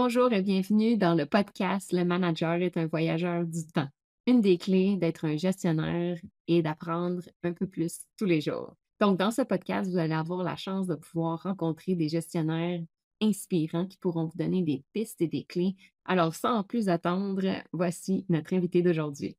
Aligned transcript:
Bonjour 0.00 0.32
et 0.32 0.42
bienvenue 0.42 0.96
dans 0.96 1.16
le 1.16 1.26
podcast 1.26 1.92
Le 1.92 2.04
manager 2.04 2.62
est 2.62 2.76
un 2.76 2.86
voyageur 2.86 3.44
du 3.44 3.66
temps. 3.66 3.88
Une 4.28 4.40
des 4.40 4.56
clés 4.56 4.96
d'être 4.96 5.24
un 5.24 5.36
gestionnaire 5.36 6.16
est 6.46 6.62
d'apprendre 6.62 7.24
un 7.42 7.52
peu 7.52 7.66
plus 7.66 8.02
tous 8.16 8.24
les 8.24 8.40
jours. 8.40 8.76
Donc, 9.00 9.18
dans 9.18 9.32
ce 9.32 9.42
podcast, 9.42 9.90
vous 9.90 9.98
allez 9.98 10.14
avoir 10.14 10.44
la 10.44 10.54
chance 10.54 10.86
de 10.86 10.94
pouvoir 10.94 11.42
rencontrer 11.42 11.96
des 11.96 12.08
gestionnaires 12.08 12.80
inspirants 13.20 13.86
qui 13.86 13.98
pourront 13.98 14.26
vous 14.26 14.38
donner 14.38 14.62
des 14.62 14.84
pistes 14.92 15.20
et 15.20 15.26
des 15.26 15.42
clés. 15.42 15.74
Alors, 16.04 16.32
sans 16.32 16.62
plus 16.62 16.88
attendre, 16.88 17.42
voici 17.72 18.24
notre 18.28 18.54
invité 18.54 18.82
d'aujourd'hui. 18.82 19.36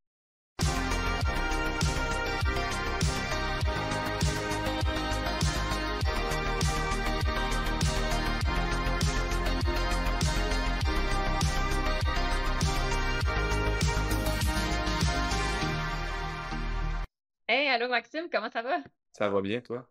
Allô 17.80 17.90
Maxime, 17.90 18.30
comment 18.32 18.52
ça 18.52 18.62
va? 18.62 18.80
Ça 19.14 19.30
va 19.30 19.42
bien, 19.42 19.62
toi? 19.62 19.90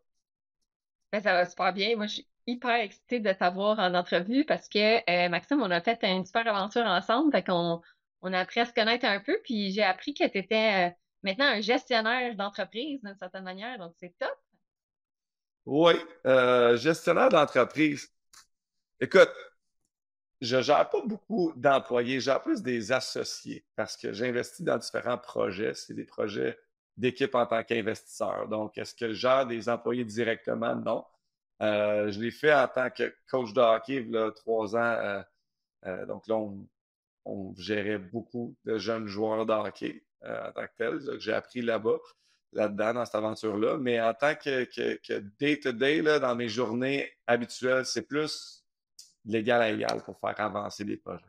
Ben, 1.11 1.23
ça 1.23 1.33
va 1.33 1.47
super 1.47 1.73
bien. 1.73 1.97
Moi, 1.97 2.07
je 2.07 2.15
suis 2.15 2.29
hyper 2.47 2.75
excitée 2.77 3.21
de 3.21 3.33
t'avoir 3.33 3.79
en 3.79 3.95
entrevue 3.95 4.45
parce 4.45 4.69
que 4.69 4.99
euh, 5.11 5.29
Maxime, 5.31 5.63
on 5.63 5.71
a 5.71 5.81
fait 5.81 5.99
une 6.03 6.27
super 6.27 6.47
aventure 6.47 6.85
ensemble. 6.85 7.33
Fait 7.33 7.43
qu'on 7.43 7.81
on 8.21 8.33
a 8.33 8.41
appris 8.41 8.61
à 8.61 8.67
se 8.67 8.75
connaître 8.75 9.07
un 9.07 9.21
peu. 9.21 9.39
Puis 9.43 9.73
j'ai 9.73 9.83
appris 9.83 10.13
que 10.13 10.29
tu 10.29 10.39
étais 10.39 10.89
euh, 10.89 10.95
maintenant 11.23 11.47
un 11.47 11.61
gestionnaire 11.61 12.35
d'entreprise 12.37 13.01
d'une 13.03 13.17
certaine 13.17 13.45
manière. 13.45 13.79
Donc, 13.79 13.95
c'est 13.97 14.15
top. 14.19 14.37
Oui, 15.65 15.95
euh, 16.27 16.77
gestionnaire 16.77 17.31
d'entreprise. 17.31 18.11
Écoute, 19.01 19.33
je 20.43 20.61
gère 20.61 20.89
pas 20.91 21.01
beaucoup 21.05 21.53
d'employés, 21.57 22.21
gère 22.21 22.43
plus 22.43 22.63
des 22.63 22.93
associés 22.93 23.65
parce 23.77 23.97
que 23.97 24.13
j'investis 24.13 24.65
dans 24.65 24.77
différents 24.77 25.19
projets. 25.19 25.73
C'est 25.75 25.95
des 25.95 26.05
projets 26.05 26.59
d'équipe 26.99 27.35
en 27.35 27.47
tant 27.47 27.63
qu'investisseur. 27.63 28.49
Donc, 28.49 28.77
est-ce 28.77 28.95
que 28.95 29.09
je 29.09 29.15
gère 29.15 29.47
des 29.47 29.69
employés 29.69 30.05
directement? 30.05 30.75
Non. 30.75 31.05
Euh, 31.63 32.11
je 32.11 32.21
l'ai 32.21 32.31
fait 32.31 32.53
en 32.53 32.69
tant 32.69 32.91
que 32.91 33.15
coach 33.31 33.53
de 33.53 33.61
hockey, 33.61 34.07
a 34.15 34.31
trois 34.33 34.77
ans. 34.77 34.81
Euh, 34.81 35.23
euh, 35.87 36.07
donc 36.07 36.27
là, 36.27 36.37
on, 37.25 37.55
gérait 37.57 37.99
beaucoup 37.99 38.57
de 38.65 38.79
jeunes 38.79 39.07
joueurs 39.07 39.47
de 39.47 39.53
hockey 39.53 40.03
en 40.25 40.51
tant 40.53 40.67
que 40.67 40.73
tel. 40.77 41.21
J'ai 41.21 41.33
appris 41.33 41.63
là-bas, 41.63 41.99
là-dedans, 42.53 42.95
dans 42.95 43.05
cette 43.05 43.15
aventure-là. 43.15 43.77
Mais 43.79 44.01
en 44.01 44.15
tant 44.15 44.35
que, 44.35 44.67
day-to-day, 45.39 46.03
dans 46.21 46.35
mes 46.35 46.49
journées 46.49 47.11
habituelles, 47.27 47.87
c'est 47.87 48.03
plus 48.03 48.65
l'égal 49.25 49.63
à 49.63 49.71
égal 49.71 50.03
pour 50.05 50.19
faire 50.19 50.41
avancer 50.41 50.85
les 50.85 50.97
projets. 50.97 51.25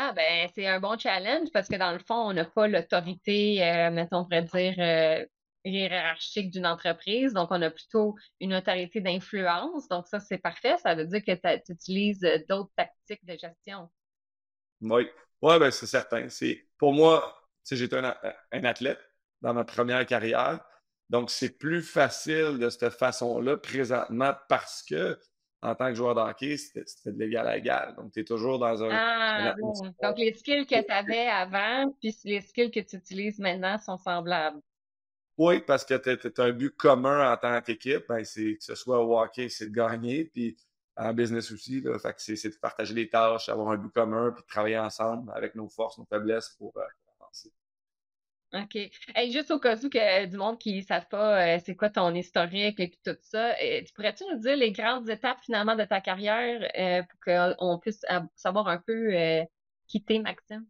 Ah 0.00 0.12
ben 0.12 0.48
c'est 0.54 0.66
un 0.68 0.78
bon 0.78 0.96
challenge 0.96 1.48
parce 1.52 1.66
que 1.66 1.74
dans 1.74 1.90
le 1.90 1.98
fond, 1.98 2.28
on 2.28 2.32
n'a 2.32 2.44
pas 2.44 2.68
l'autorité, 2.68 3.64
euh, 3.64 3.90
mettons, 3.90 4.18
on 4.18 4.24
pourrait 4.24 4.42
dire, 4.42 4.74
euh, 4.78 5.26
hiérarchique 5.64 6.50
d'une 6.52 6.66
entreprise. 6.66 7.32
Donc, 7.32 7.48
on 7.50 7.60
a 7.62 7.70
plutôt 7.70 8.14
une 8.38 8.54
autorité 8.54 9.00
d'influence. 9.00 9.88
Donc, 9.88 10.06
ça, 10.06 10.20
c'est 10.20 10.38
parfait. 10.38 10.76
Ça 10.84 10.94
veut 10.94 11.04
dire 11.04 11.24
que 11.24 11.56
tu 11.64 11.72
utilises 11.72 12.22
euh, 12.22 12.38
d'autres 12.48 12.70
tactiques 12.76 13.24
de 13.24 13.32
gestion. 13.32 13.90
Oui, 14.82 15.08
ouais, 15.42 15.58
ben, 15.58 15.72
c'est 15.72 15.86
certain. 15.86 16.28
C'est, 16.28 16.64
pour 16.78 16.92
moi, 16.92 17.36
j'étais 17.68 17.98
un, 17.98 18.16
un 18.52 18.64
athlète 18.64 19.00
dans 19.42 19.52
ma 19.52 19.64
première 19.64 20.06
carrière. 20.06 20.60
Donc, 21.10 21.28
c'est 21.28 21.58
plus 21.58 21.82
facile 21.82 22.58
de 22.60 22.70
cette 22.70 22.90
façon-là 22.90 23.56
présentement 23.56 24.34
parce 24.48 24.84
que 24.84 25.18
en 25.60 25.74
tant 25.74 25.88
que 25.88 25.94
joueur 25.94 26.14
de 26.14 26.20
hockey, 26.20 26.56
c'était 26.56 27.12
de 27.12 27.18
l'égal 27.18 27.46
à 27.48 27.56
égal. 27.56 27.94
Donc, 27.96 28.12
tu 28.12 28.20
es 28.20 28.24
toujours 28.24 28.58
dans 28.58 28.82
un. 28.82 28.90
Ah, 28.92 29.54
bon. 29.58 29.72
Donc, 30.02 30.18
les 30.18 30.32
skills 30.34 30.66
que 30.66 30.80
tu 30.84 30.92
avais 30.92 31.26
avant, 31.26 31.92
puis 32.00 32.16
les 32.24 32.40
skills 32.40 32.70
que 32.70 32.80
tu 32.80 32.96
utilises 32.96 33.38
maintenant 33.38 33.76
sont 33.78 33.96
semblables. 33.96 34.60
Oui, 35.36 35.60
parce 35.60 35.84
que 35.84 35.94
tu 35.94 36.40
as, 36.40 36.44
un 36.44 36.52
but 36.52 36.76
commun 36.76 37.32
en 37.32 37.36
tant 37.36 37.60
qu'équipe. 37.60 38.04
Ben, 38.08 38.22
que 38.22 38.56
ce 38.60 38.74
soit 38.74 39.00
au 39.04 39.18
hockey, 39.18 39.48
c'est 39.48 39.66
de 39.66 39.74
gagner. 39.74 40.24
Puis 40.24 40.56
en 40.96 41.12
business 41.12 41.50
aussi, 41.52 41.80
là, 41.80 41.98
fait 41.98 42.12
que 42.12 42.36
c'est 42.36 42.50
de 42.50 42.56
partager 42.56 42.94
les 42.94 43.08
tâches, 43.08 43.48
avoir 43.48 43.68
un 43.68 43.76
but 43.76 43.92
commun, 43.92 44.32
puis 44.32 44.42
de 44.42 44.48
travailler 44.48 44.78
ensemble 44.78 45.30
avec 45.34 45.54
nos 45.54 45.68
forces, 45.68 45.96
nos 45.98 46.06
faiblesses 46.06 46.50
pour, 46.58 46.76
euh, 46.76 46.82
avancer. 47.20 47.52
OK. 48.54 48.76
Et 48.76 49.30
juste 49.30 49.50
au 49.50 49.58
cas 49.58 49.76
où 49.76 49.90
que 49.90 50.24
du 50.24 50.36
monde 50.38 50.58
qui 50.58 50.78
ne 50.78 50.82
savent 50.82 51.08
pas 51.08 51.56
euh, 51.56 51.58
c'est 51.64 51.76
quoi 51.76 51.90
ton 51.90 52.14
historique 52.14 52.80
et 52.80 52.90
tout 53.04 53.16
ça, 53.20 53.50
euh, 53.50 53.82
tu 53.84 53.92
pourrais-tu 53.92 54.24
nous 54.24 54.38
dire 54.38 54.56
les 54.56 54.72
grandes 54.72 55.08
étapes 55.10 55.40
finalement 55.42 55.76
de 55.76 55.84
ta 55.84 56.00
carrière 56.00 56.66
euh, 56.78 57.02
pour 57.02 57.20
qu'on 57.20 57.78
puisse 57.78 58.04
savoir 58.34 58.68
un 58.68 58.78
peu 58.78 59.12
qui 59.86 60.02
t'es, 60.02 60.18
Maxime? 60.18 60.66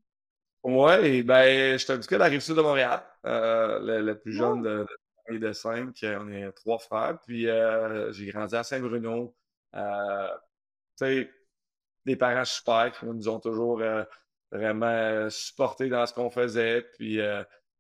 Oui, 0.65 1.23
ben, 1.23 1.79
je 1.79 1.87
petit 1.87 2.09
peu 2.09 2.17
de 2.17 2.21
la 2.21 2.27
rive 2.27 2.41
sud 2.41 2.57
de 2.57 2.63
Montréal, 2.63 3.01
le, 3.25 4.13
plus 4.15 4.33
jeune 4.33 4.63
de, 4.63 4.87
de, 5.31 5.39
de 5.39 5.53
cinq. 5.53 5.97
On 6.03 6.33
est 6.33 6.51
trois 6.53 6.79
frères. 6.79 7.19
Puis 7.25 7.47
j'ai 8.11 8.27
grandi 8.27 8.57
à 8.57 8.65
Saint-Bruno. 8.65 9.37
tu 9.73 9.81
sais, 10.97 11.31
des 12.05 12.17
parents 12.17 12.45
super 12.45 12.91
qui 12.91 13.07
nous 13.07 13.29
ont 13.29 13.39
toujours 13.39 13.81
vraiment 14.51 15.31
supportés 15.31 15.89
dans 15.89 16.07
ce 16.07 16.13
qu'on 16.13 16.31
faisait. 16.31 16.83
Puis 16.99 17.21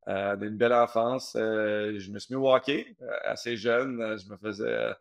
euh, 0.09 0.37
d'une 0.37 0.57
belle 0.57 0.73
enfance. 0.73 1.37
Euh, 1.37 1.99
je 1.99 2.11
me 2.11 2.19
suis 2.19 2.35
mis 2.35 2.41
au 2.41 2.53
hockey 2.53 2.97
euh, 3.03 3.07
assez 3.25 3.57
jeune. 3.57 4.19
Je 4.19 4.31
me 4.31 4.37
faisais 4.37 4.95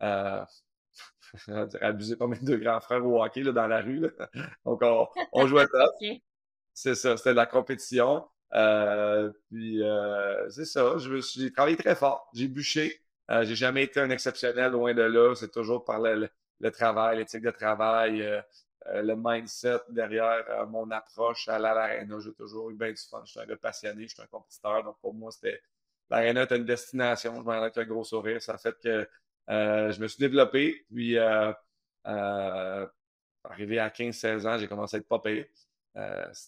abuser 1.80 2.16
par 2.16 2.28
mes 2.28 2.38
deux 2.38 2.58
grands 2.58 2.80
frères 2.80 3.04
au 3.04 3.22
hockey 3.22 3.42
là, 3.42 3.52
dans 3.52 3.66
la 3.66 3.80
rue. 3.80 4.08
Donc, 4.64 4.82
on, 5.32 5.46
jouait 5.46 5.66
ça. 5.66 5.86
C'est 6.76 6.94
ça, 6.94 7.16
c'était 7.16 7.30
de 7.30 7.36
la 7.36 7.46
compétition. 7.46 8.26
puis, 9.50 9.80
c'est 10.48 10.64
ça, 10.64 10.96
j'ai 10.98 11.52
travaillé 11.52 11.76
très 11.76 11.94
fort. 11.94 12.28
J'ai 12.34 12.48
bûché. 12.48 13.00
j'ai 13.28 13.54
jamais 13.54 13.84
été 13.84 14.00
un 14.00 14.10
exceptionnel, 14.10 14.72
loin 14.72 14.92
de 14.92 15.02
là. 15.02 15.34
C'est 15.36 15.52
toujours 15.52 15.84
par 15.84 16.00
le, 16.00 16.28
le 16.60 16.70
travail, 16.70 17.18
l'éthique 17.18 17.42
de 17.42 17.50
travail, 17.50 18.22
euh, 18.22 18.40
le 18.92 19.14
mindset 19.16 19.80
derrière 19.88 20.44
euh, 20.50 20.66
mon 20.66 20.90
approche 20.90 21.48
à 21.48 21.58
l'aréna. 21.58 22.18
J'ai 22.20 22.34
toujours 22.34 22.70
eu 22.70 22.74
bien 22.74 22.90
du 22.90 23.00
fun. 23.10 23.22
Je 23.24 23.30
suis 23.32 23.40
un 23.40 23.46
gars 23.46 23.56
passionné, 23.56 24.06
je 24.06 24.14
suis 24.14 24.22
un 24.22 24.26
compétiteur. 24.26 24.84
Donc, 24.84 24.98
pour 25.00 25.14
moi, 25.14 25.30
c'était 25.30 25.60
l'aréna 26.10 26.42
était 26.42 26.56
une 26.56 26.64
destination. 26.64 27.34
Je 27.36 27.40
m'en 27.42 27.52
avec 27.52 27.76
un 27.78 27.84
gros 27.84 28.04
sourire. 28.04 28.42
Ça 28.42 28.54
a 28.54 28.58
fait 28.58 28.76
que 28.82 29.08
euh, 29.50 29.92
je 29.92 30.00
me 30.00 30.08
suis 30.08 30.18
développé. 30.18 30.84
Puis, 30.92 31.16
arrivé 33.44 33.78
à 33.78 33.88
15-16 33.88 34.46
ans, 34.46 34.58
j'ai 34.58 34.68
commencé 34.68 34.96
à 34.96 35.00
être 35.00 35.08
pas 35.08 35.22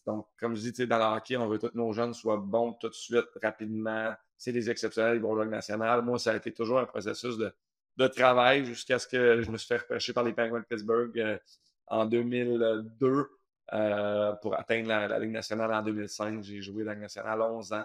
donc, 0.04 0.26
comme 0.40 0.56
je 0.56 0.70
dis, 0.70 0.86
dans 0.88 0.98
le 0.98 1.16
hockey, 1.16 1.36
on 1.36 1.46
veut 1.46 1.58
que 1.58 1.68
tous 1.68 1.76
nos 1.76 1.92
jeunes 1.92 2.12
soient 2.12 2.36
bons 2.36 2.72
tout 2.72 2.88
de 2.88 2.94
suite, 2.94 3.28
rapidement. 3.40 4.12
C'est 4.36 4.50
des 4.52 4.68
exceptionnels, 4.68 5.16
ils 5.16 5.22
vont 5.22 5.36
jouer 5.36 5.46
national. 5.46 6.02
Moi, 6.02 6.18
ça 6.18 6.32
a 6.32 6.36
été 6.36 6.52
toujours 6.52 6.80
un 6.80 6.84
processus 6.84 7.38
de, 7.38 7.54
de 7.96 8.06
travail 8.08 8.64
jusqu'à 8.64 8.98
ce 8.98 9.06
que 9.06 9.42
je 9.42 9.50
me 9.50 9.56
suis 9.56 9.68
fait 9.68 9.76
repêcher 9.78 10.12
par 10.12 10.24
les 10.24 10.32
Penguins 10.32 10.58
de 10.58 10.64
Pittsburgh 10.64 11.40
en 11.88 12.06
2002 12.06 13.30
euh, 13.72 14.32
pour 14.34 14.58
atteindre 14.58 14.88
la, 14.88 15.18
Ligue 15.18 15.32
nationale 15.32 15.72
en 15.72 15.82
2005. 15.82 16.42
J'ai 16.42 16.62
joué 16.62 16.84
la 16.84 16.92
Ligue 16.92 17.02
nationale 17.02 17.40
11 17.40 17.72
ans, 17.72 17.84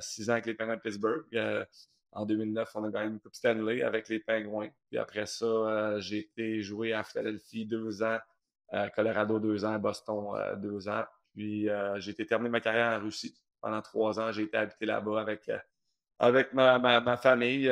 6 0.00 0.28
euh, 0.28 0.32
ans 0.32 0.34
avec 0.34 0.46
les 0.46 0.54
Penguins 0.54 0.76
de 0.76 0.80
Pittsburgh. 0.80 1.24
Euh, 1.34 1.64
en 2.12 2.24
2009, 2.26 2.70
on 2.76 2.84
a 2.84 2.90
gagné 2.90 3.10
une 3.10 3.20
Coupe 3.20 3.34
Stanley 3.34 3.82
avec 3.82 4.08
les 4.08 4.20
Penguins. 4.20 4.70
Puis 4.88 4.98
après 4.98 5.26
ça, 5.26 6.00
j'ai 6.00 6.18
été 6.18 6.60
joué 6.62 6.92
à 6.92 7.04
Philadelphie 7.04 7.66
deux 7.66 8.02
ans, 8.02 8.18
Colorado 8.96 9.38
deux 9.38 9.64
ans, 9.64 9.78
Boston 9.78 10.36
deux 10.56 10.88
ans. 10.88 11.04
Puis 11.32 11.68
j'ai 11.98 12.10
été 12.10 12.26
terminé 12.26 12.50
ma 12.50 12.60
carrière 12.60 12.98
en 12.98 13.04
Russie. 13.04 13.38
Pendant 13.60 13.80
trois 13.80 14.18
ans, 14.18 14.32
j'ai 14.32 14.42
été 14.42 14.56
habité 14.56 14.86
là-bas 14.86 15.20
avec, 15.20 15.48
avec 16.18 16.52
ma, 16.52 16.80
ma, 16.80 17.16
famille. 17.16 17.68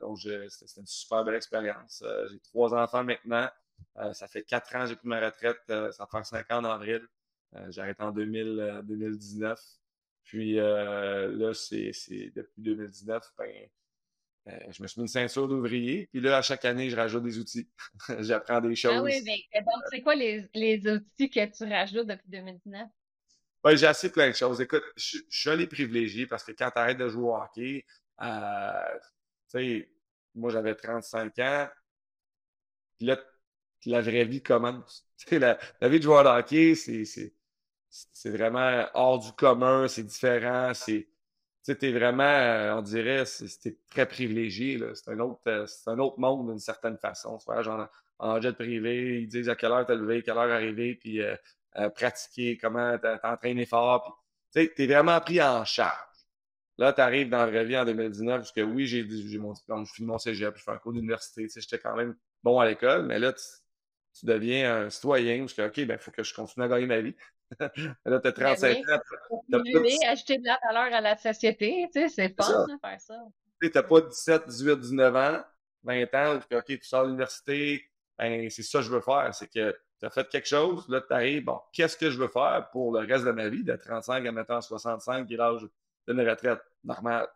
donc, 0.00 0.18
c'était 0.20 0.80
une 0.80 0.86
super 0.86 1.24
belle 1.24 1.34
expérience. 1.34 2.04
j'ai 2.30 2.38
trois 2.38 2.72
enfants 2.72 3.02
maintenant. 3.02 3.48
Euh, 3.98 4.12
ça 4.12 4.28
fait 4.28 4.42
quatre 4.42 4.74
ans 4.76 4.82
que 4.82 4.86
j'ai 4.88 4.96
pris 4.96 5.08
ma 5.08 5.20
retraite. 5.20 5.58
Euh, 5.70 5.90
ça 5.92 6.04
va 6.04 6.10
faire 6.10 6.26
cinq 6.26 6.50
ans 6.52 6.58
en 6.58 6.64
avril. 6.64 7.06
Euh, 7.54 7.70
j'ai 7.70 7.80
arrêté 7.80 8.02
en 8.02 8.12
2019. 8.12 9.60
Puis 10.24 10.56
là, 10.56 11.52
c'est 11.54 11.92
depuis 12.34 12.60
2019, 12.60 13.32
ben, 13.38 13.68
je 14.70 14.82
me 14.82 14.88
suis 14.88 15.00
mis 15.00 15.04
une 15.04 15.08
ceinture 15.08 15.46
d'ouvrier. 15.46 16.08
Puis 16.12 16.20
là, 16.20 16.38
à 16.38 16.42
chaque 16.42 16.64
année, 16.64 16.90
je 16.90 16.96
rajoute 16.96 17.22
des 17.22 17.38
outils. 17.38 17.68
J'apprends 18.20 18.60
des 18.60 18.74
choses. 18.74 18.92
Ah 18.96 19.02
oui, 19.02 19.22
mais 19.24 19.60
donc, 19.60 19.82
c'est 19.90 20.00
quoi 20.02 20.16
les, 20.16 20.48
outils 20.88 21.30
que 21.30 21.44
tu 21.46 21.64
rajoutes 21.64 22.08
depuis 22.08 22.28
2019? 22.28 22.88
Ben, 23.62 23.76
j'ai 23.76 23.86
assez 23.86 24.10
plein 24.10 24.30
de 24.30 24.34
choses. 24.34 24.60
Écoute, 24.60 24.82
je, 24.96 25.18
suis 25.30 25.50
un 25.50 25.56
des 25.56 25.68
privilégiés 25.68 26.26
parce 26.26 26.42
que 26.42 26.52
quand 26.52 26.70
tu 26.72 26.78
arrêtes 26.78 26.98
de 26.98 27.08
jouer 27.08 27.24
au 27.24 27.36
hockey, 27.36 27.86
tu 28.18 28.26
sais, 29.46 29.88
moi, 30.34 30.50
j'avais 30.50 30.74
35 30.74 31.38
ans. 31.38 31.68
Puis 32.98 33.06
là, 33.06 33.16
la 33.86 34.00
vraie 34.00 34.24
vie 34.24 34.42
commence. 34.42 35.04
La, 35.30 35.58
la, 35.80 35.88
vie 35.88 35.98
de 35.98 36.04
joueur 36.04 36.24
de 36.24 36.28
hockey, 36.28 36.74
c'est 36.74 38.30
vraiment 38.30 38.84
hors 38.94 39.18
du 39.18 39.32
commun, 39.32 39.88
c'est 39.88 40.02
différent, 40.02 40.72
c'est 40.74 41.08
tu 41.64 41.92
vraiment, 41.92 42.22
euh, 42.22 42.76
on 42.76 42.82
dirait, 42.82 43.24
c'était 43.24 43.76
très 43.90 44.06
privilégié. 44.06 44.78
C'est 44.94 45.10
un, 45.10 45.18
autre, 45.18 45.40
euh, 45.48 45.66
un 45.86 45.98
autre 45.98 46.18
monde 46.20 46.48
d'une 46.48 46.60
certaine 46.60 46.96
façon. 46.96 47.38
Tu 47.38 47.46
voyages 47.46 47.68
en 48.18 48.40
jet 48.40 48.52
privé. 48.52 49.22
Ils 49.22 49.28
disent 49.28 49.48
à 49.48 49.56
quelle 49.56 49.72
heure 49.72 49.86
t'as 49.86 49.94
levé, 49.94 50.22
quelle 50.22 50.36
heure 50.36 50.52
arriver, 50.52 50.94
puis 50.94 51.20
euh, 51.20 51.34
euh, 51.76 51.90
pratiquer, 51.90 52.56
comment 52.56 52.96
t'entraîner 52.98 53.66
fort. 53.66 54.24
Tu 54.54 54.72
t'es 54.74 54.86
vraiment 54.86 55.20
pris 55.20 55.42
en 55.42 55.64
charge. 55.64 55.98
Là, 56.78 56.92
tu 56.92 57.00
arrives 57.00 57.30
dans 57.30 57.38
la 57.38 57.46
vraie 57.46 57.64
vie 57.64 57.76
en 57.76 57.84
2019, 57.84 58.38
parce 58.38 58.52
que 58.52 58.60
oui, 58.60 58.86
j'ai 58.86 59.04
mon 59.38 59.52
diplôme, 59.52 59.86
je 59.86 59.92
finis 59.94 60.08
mon 60.08 60.18
cégep, 60.18 60.56
je 60.56 60.62
fais 60.62 60.72
un 60.72 60.76
cours 60.76 60.92
d'université, 60.92 61.48
j'étais 61.48 61.78
quand 61.78 61.96
même 61.96 62.14
bon 62.42 62.60
à 62.60 62.66
l'école, 62.66 63.06
mais 63.06 63.18
là, 63.18 63.32
tu, 64.18 64.26
deviens 64.26 64.86
un 64.86 64.90
citoyen, 64.90 65.40
parce 65.40 65.54
que, 65.54 65.62
OK, 65.62 65.86
ben, 65.86 65.94
il 65.94 65.98
faut 65.98 66.10
que 66.10 66.22
je 66.22 66.34
continue 66.34 66.64
à 66.64 66.68
gagner 66.68 66.86
ma 66.86 67.00
vie. 67.00 67.14
là, 68.04 68.20
tu 68.20 68.28
as 68.28 68.32
37 68.32 68.78
ans. 68.78 69.00
Tu 69.64 70.06
acheter 70.06 70.38
de 70.38 70.46
la 70.46 70.58
valeur 70.66 70.94
à 70.94 71.00
la 71.00 71.16
société, 71.16 71.88
tu 71.92 72.00
sais, 72.00 72.08
c'est 72.08 72.34
fun 72.34 72.66
de 72.66 72.78
faire 72.80 73.00
ça. 73.00 73.14
Tu 73.60 73.70
n'as 73.74 73.82
pas 73.82 74.00
17, 74.00 74.48
18, 74.48 74.80
19 74.80 75.16
ans, 75.16 75.44
20 75.84 76.14
ans, 76.14 76.40
OK, 76.52 76.64
tu 76.66 76.78
sors 76.82 77.02
de 77.02 77.08
l'université, 77.08 77.88
ben, 78.18 78.50
c'est 78.50 78.62
ça 78.62 78.78
que 78.78 78.84
je 78.84 78.90
veux 78.90 79.00
faire, 79.00 79.34
c'est 79.34 79.50
que 79.50 79.76
tu 79.98 80.06
as 80.06 80.10
fait 80.10 80.28
quelque 80.28 80.48
chose, 80.48 80.88
là, 80.88 81.00
tu 81.00 81.12
arrives, 81.12 81.44
bon, 81.44 81.60
qu'est-ce 81.72 81.96
que 81.96 82.10
je 82.10 82.18
veux 82.18 82.28
faire 82.28 82.68
pour 82.72 82.92
le 82.92 83.06
reste 83.06 83.24
de 83.24 83.30
ma 83.30 83.48
vie, 83.48 83.64
de 83.64 83.76
35 83.76 84.26
à 84.26 84.32
maintenant 84.32 84.60
65, 84.60 85.26
qui 85.26 85.34
est 85.34 85.36
l'âge 85.36 85.66
d'une 86.08 86.28
retraite 86.28 86.60
normale? 86.84 87.28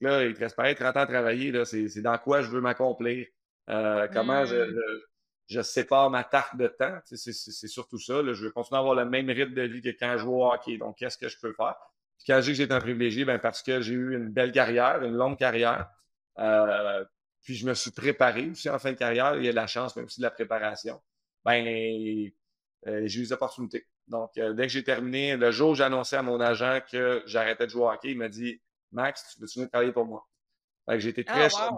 là, 0.00 0.24
il 0.24 0.34
te 0.34 0.40
reste 0.40 0.56
pareil 0.56 0.74
30 0.74 0.96
ans 0.96 1.00
à 1.00 1.06
travailler, 1.06 1.52
là, 1.52 1.64
c'est 1.64 2.00
dans 2.00 2.16
quoi 2.18 2.42
je 2.42 2.48
veux 2.48 2.60
m'accomplir, 2.60 3.26
euh, 3.68 4.08
comment 4.12 4.44
je, 4.44 4.56
je, 4.56 5.00
je, 5.50 5.60
sépare 5.62 6.10
ma 6.10 6.24
tarte 6.24 6.56
de 6.56 6.68
temps, 6.68 6.98
c'est 7.04 7.68
surtout 7.68 7.98
ça, 7.98 8.22
là, 8.22 8.32
je 8.32 8.44
veux 8.44 8.50
continuer 8.50 8.76
à 8.76 8.80
avoir 8.80 8.94
le 8.94 9.04
même 9.04 9.28
rythme 9.28 9.54
de 9.54 9.62
vie 9.62 9.82
que 9.82 9.90
quand 9.90 10.12
je 10.12 10.18
joue 10.18 10.34
au 10.34 10.52
hockey, 10.52 10.78
donc 10.78 10.96
qu'est-ce 10.96 11.18
que 11.18 11.28
je 11.28 11.38
peux 11.38 11.52
faire? 11.52 11.76
Puis 12.18 12.26
quand 12.26 12.40
je 12.40 12.52
dis 12.52 12.58
que 12.58 12.64
j'ai 12.64 12.72
un 12.72 12.80
privilégié, 12.80 13.24
ben 13.24 13.38
parce 13.38 13.62
que 13.62 13.80
j'ai 13.80 13.94
eu 13.94 14.16
une 14.16 14.28
belle 14.28 14.52
carrière, 14.52 15.02
une 15.02 15.14
longue 15.14 15.38
carrière, 15.38 15.90
euh, 16.38 17.04
puis 17.42 17.54
je 17.54 17.66
me 17.66 17.74
suis 17.74 17.90
préparé 17.90 18.50
aussi 18.50 18.68
en 18.68 18.78
fin 18.78 18.92
de 18.92 18.96
carrière, 18.96 19.36
il 19.36 19.44
y 19.44 19.48
a 19.48 19.50
de 19.50 19.56
la 19.56 19.66
chance, 19.66 19.96
mais 19.96 20.02
aussi 20.02 20.20
de 20.20 20.24
la 20.26 20.30
préparation. 20.30 21.00
Ben, 21.44 21.66
euh, 22.86 23.02
j'ai 23.06 23.20
eu 23.20 23.22
des 23.22 23.32
opportunités. 23.32 23.86
Donc, 24.06 24.36
euh, 24.38 24.52
dès 24.52 24.64
que 24.64 24.72
j'ai 24.72 24.84
terminé, 24.84 25.36
le 25.36 25.50
jour 25.50 25.70
où 25.70 25.74
j'ai 25.74 25.84
annoncé 25.84 26.16
à 26.16 26.22
mon 26.22 26.40
agent 26.40 26.80
que 26.90 27.22
j'arrêtais 27.26 27.66
de 27.66 27.70
jouer 27.70 27.82
au 27.82 27.90
hockey, 27.90 28.10
il 28.10 28.18
m'a 28.18 28.28
dit 28.28 28.60
Max, 28.92 29.34
tu 29.34 29.40
veux-tu 29.40 29.58
venir 29.58 29.70
travailler 29.70 29.92
pour 29.92 30.04
moi? 30.04 30.26
Fait 30.86 30.94
que 30.94 31.00
j'ai 31.00 31.10
été 31.10 31.24
très 31.24 31.48
ah, 31.56 31.70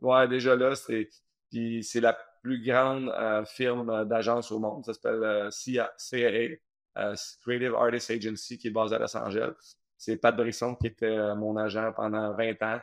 Ouais, 0.00 0.28
déjà 0.28 0.56
là, 0.56 0.74
c'est. 0.76 1.08
Puis 1.50 1.82
c'est 1.82 2.00
la 2.00 2.16
plus 2.42 2.64
grande 2.64 3.08
euh, 3.08 3.44
firme 3.44 4.06
d'agence 4.06 4.50
au 4.50 4.58
monde. 4.58 4.84
Ça 4.84 4.94
s'appelle 4.94 5.50
CAA, 5.50 7.14
Creative 7.42 7.74
Artist 7.74 8.10
Agency, 8.10 8.58
qui 8.58 8.68
est 8.68 8.72
basée 8.72 8.96
à 8.96 8.98
Los 8.98 9.16
Angeles. 9.16 9.76
C'est 9.96 10.16
Pat 10.16 10.34
Brisson 10.34 10.74
qui 10.74 10.86
était 10.86 11.34
mon 11.34 11.56
agent 11.56 11.92
pendant 11.92 12.32
20 12.34 12.62
ans. 12.62 12.80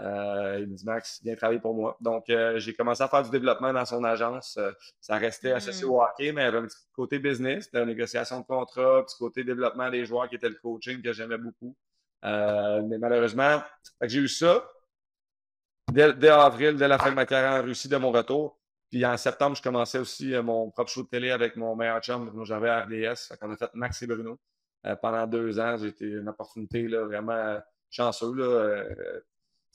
Euh, 0.00 0.58
il 0.60 0.68
me 0.68 0.76
dit 0.76 0.84
Max, 0.84 1.20
viens 1.24 1.34
travailler 1.34 1.58
pour 1.58 1.74
moi. 1.74 1.96
Donc, 2.00 2.30
euh, 2.30 2.58
j'ai 2.58 2.72
commencé 2.72 3.02
à 3.02 3.08
faire 3.08 3.22
du 3.22 3.30
développement 3.30 3.72
dans 3.72 3.84
son 3.84 4.04
agence. 4.04 4.56
Euh, 4.56 4.70
ça 5.00 5.16
restait 5.16 5.52
associé 5.52 5.86
mm. 5.86 5.90
au 5.90 6.02
hockey, 6.02 6.32
mais 6.32 6.42
il 6.42 6.44
y 6.44 6.48
avait 6.48 6.58
un 6.58 6.66
petit 6.66 6.76
côté 6.92 7.18
business, 7.18 7.70
de 7.72 7.80
négociation 7.80 8.40
de 8.40 8.46
contrat, 8.46 8.98
un 8.98 9.02
petit 9.02 9.16
côté 9.18 9.42
développement 9.42 9.90
des 9.90 10.04
joueurs 10.04 10.28
qui 10.28 10.36
était 10.36 10.48
le 10.48 10.54
coaching 10.54 11.02
que 11.02 11.12
j'aimais 11.12 11.38
beaucoup. 11.38 11.74
mais 12.22 12.98
malheureusement, 12.98 13.60
j'ai 14.02 14.20
eu 14.20 14.28
ça 14.28 14.64
dès, 15.90 16.28
avril, 16.28 16.76
dès 16.76 16.86
la 16.86 16.98
fin 16.98 17.10
de 17.10 17.16
ma 17.16 17.26
carrière 17.26 17.60
en 17.60 17.64
Russie, 17.64 17.88
de 17.88 17.96
mon 17.96 18.12
retour. 18.12 18.56
Puis 18.90 19.04
en 19.04 19.16
septembre, 19.16 19.56
je 19.56 19.62
commençais 19.62 19.98
aussi 19.98 20.32
mon 20.42 20.70
propre 20.70 20.90
show 20.90 21.02
de 21.02 21.08
télé 21.08 21.30
avec 21.30 21.56
mon 21.56 21.76
meilleur 21.76 22.00
chum, 22.00 22.44
j'avais 22.44 22.70
RDS. 22.70 23.32
On 23.42 23.52
a 23.52 23.56
fait 23.56 23.70
Max 23.74 24.02
et 24.02 24.06
Bruno. 24.06 24.38
pendant 25.02 25.26
deux 25.26 25.60
ans, 25.60 25.76
j'ai 25.76 25.88
été 25.88 26.06
une 26.06 26.28
opportunité 26.28 26.88
là, 26.88 27.04
vraiment 27.04 27.58
chanceux. 27.90 28.34
Là, 28.34 28.84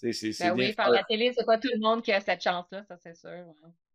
ben 0.04 0.54
oui, 0.58 0.74
par 0.74 0.90
la 0.90 1.04
télé, 1.04 1.32
c'est 1.36 1.46
pas 1.46 1.58
tout 1.58 1.70
le 1.74 1.80
monde 1.80 2.02
qui 2.02 2.12
a 2.12 2.20
cette 2.20 2.42
chance-là, 2.42 2.84
ça 2.84 2.98
c'est 2.98 3.16
sûr. 3.16 3.30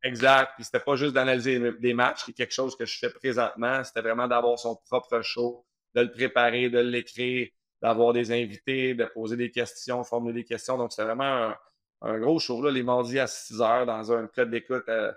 Exact. 0.02 0.52
Puis 0.54 0.64
c'était 0.64 0.80
pas 0.80 0.96
juste 0.96 1.12
d'analyser 1.12 1.72
des 1.78 1.92
matchs, 1.92 2.24
qui 2.24 2.30
est 2.30 2.34
quelque 2.34 2.54
chose 2.54 2.76
que 2.76 2.86
je 2.86 2.98
fais 2.98 3.10
présentement. 3.10 3.82
C'était 3.84 4.00
vraiment 4.00 4.26
d'avoir 4.26 4.58
son 4.58 4.76
propre 4.86 5.20
show, 5.22 5.66
de 5.94 6.02
le 6.02 6.10
préparer, 6.10 6.70
de 6.70 6.78
l'écrire, 6.78 7.48
d'avoir 7.82 8.12
des 8.12 8.32
invités, 8.32 8.94
de 8.94 9.04
poser 9.04 9.36
des 9.36 9.50
questions, 9.50 10.02
formuler 10.02 10.42
des 10.42 10.44
questions. 10.44 10.78
Donc 10.78 10.92
c'était 10.92 11.04
vraiment 11.04 11.48
un, 11.48 11.56
gros 12.02 12.38
show 12.38 12.62
là, 12.62 12.70
les 12.70 12.82
mardis 12.82 13.18
à 13.18 13.26
6 13.26 13.60
heures 13.60 13.86
dans 13.86 14.12
un 14.12 14.26
code 14.28 14.50
d'écoute 14.50 14.84
euh, 14.88 15.12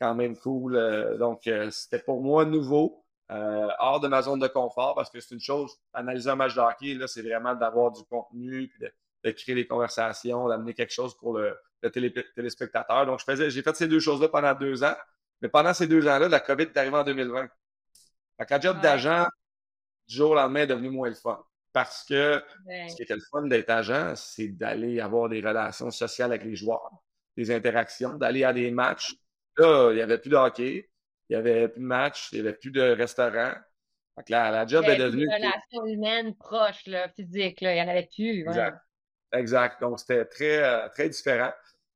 quand 0.00 0.14
même 0.14 0.36
cool. 0.36 0.76
Euh, 0.76 1.16
donc 1.16 1.46
euh, 1.46 1.70
c'était 1.70 1.98
pour 1.98 2.22
moi 2.22 2.44
nouveau. 2.44 3.04
hors 3.30 4.00
de 4.00 4.08
ma 4.08 4.22
zone 4.22 4.40
de 4.40 4.48
confort 4.48 4.94
parce 4.94 5.10
que 5.10 5.20
c'est 5.20 5.34
une 5.34 5.40
chose, 5.40 5.78
analyser 5.92 6.30
un 6.30 6.36
match 6.36 6.54
de 6.54 6.60
hockey, 6.60 6.94
là, 6.94 7.06
c'est 7.06 7.22
vraiment 7.22 7.54
d'avoir 7.54 7.92
du 7.92 8.02
contenu, 8.04 8.68
puis 8.68 8.78
de, 8.80 8.92
de 9.24 9.30
créer 9.32 9.54
des 9.54 9.66
conversations, 9.66 10.48
d'amener 10.48 10.74
quelque 10.74 10.92
chose 10.92 11.16
pour 11.16 11.36
le, 11.38 11.56
téléspectateur. 12.34 13.06
Donc, 13.06 13.20
je 13.20 13.24
faisais, 13.24 13.50
j'ai 13.50 13.62
fait 13.62 13.76
ces 13.76 13.88
deux 13.88 14.00
choses-là 14.00 14.28
pendant 14.28 14.54
deux 14.54 14.82
ans. 14.84 14.94
Mais 15.40 15.48
pendant 15.48 15.74
ces 15.74 15.86
deux 15.86 16.06
ans-là, 16.08 16.28
la 16.28 16.40
COVID 16.40 16.64
est 16.64 16.76
arrivée 16.76 16.96
en 16.96 17.04
2020. 17.04 17.48
Fait 18.38 18.46
qu'un 18.46 18.60
job 18.60 18.80
d'agent, 18.80 19.26
du 20.08 20.16
jour 20.16 20.30
au 20.32 20.34
lendemain, 20.34 20.60
est 20.60 20.66
devenu 20.66 20.90
moins 20.90 21.08
le 21.08 21.14
fun. 21.14 21.44
Parce 21.76 22.06
que 22.08 22.42
ce 22.88 22.96
qui 22.96 23.02
était 23.02 23.16
le 23.16 23.20
fun 23.30 23.42
d'être 23.42 23.68
agent, 23.68 24.14
c'est 24.16 24.48
d'aller 24.48 24.98
avoir 24.98 25.28
des 25.28 25.42
relations 25.42 25.90
sociales 25.90 26.32
avec 26.32 26.44
les 26.44 26.56
joueurs, 26.56 26.90
des 27.36 27.50
interactions, 27.50 28.14
d'aller 28.14 28.44
à 28.44 28.54
des 28.54 28.70
matchs. 28.70 29.14
Là, 29.58 29.90
il 29.90 29.96
n'y 29.96 30.00
avait 30.00 30.16
plus 30.16 30.30
de 30.30 30.36
hockey, 30.36 30.88
il 31.28 31.32
n'y 31.32 31.36
avait 31.36 31.68
plus 31.68 31.82
de 31.82 31.86
matchs, 31.86 32.30
il 32.32 32.40
n'y 32.40 32.48
avait 32.48 32.56
plus 32.56 32.70
de 32.70 32.80
restaurants. 32.80 33.52
Fait 34.14 34.24
que 34.26 34.32
la, 34.32 34.50
la 34.50 34.66
job 34.66 34.86
est 34.86 34.96
devenue. 34.96 35.24
Une 35.24 35.34
relation 35.34 35.84
humaine 35.84 36.34
proche, 36.36 36.86
là, 36.86 37.10
physique, 37.10 37.60
là, 37.60 37.72
il 37.72 37.74
n'y 37.74 37.82
en 37.82 37.88
avait 37.88 38.08
plus. 38.10 38.40
Exact. 38.40 38.80
Exact. 39.34 39.80
Donc, 39.82 40.00
c'était 40.00 40.24
très, 40.24 40.62
euh, 40.62 40.88
très 40.88 41.10
différent. 41.10 41.52